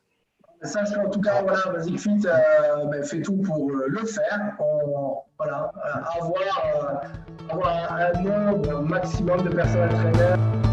Sache 0.61 0.93
qu'en 0.93 1.09
tout 1.09 1.21
cas, 1.21 1.41
voilà, 1.41 1.59
Basic 1.71 1.99
Fit 1.99 2.19
euh, 2.25 2.85
ben, 2.85 3.03
fait 3.03 3.21
tout 3.21 3.37
pour 3.37 3.71
euh, 3.71 3.85
le 3.87 4.05
faire. 4.05 4.57
voilà, 5.37 5.71
euh, 5.85 6.01
avoir, 7.49 7.93
un 7.93 8.21
nombre 8.21 8.81
maximum 8.81 9.41
de 9.43 9.49
personnes 9.49 9.83
à. 9.83 10.68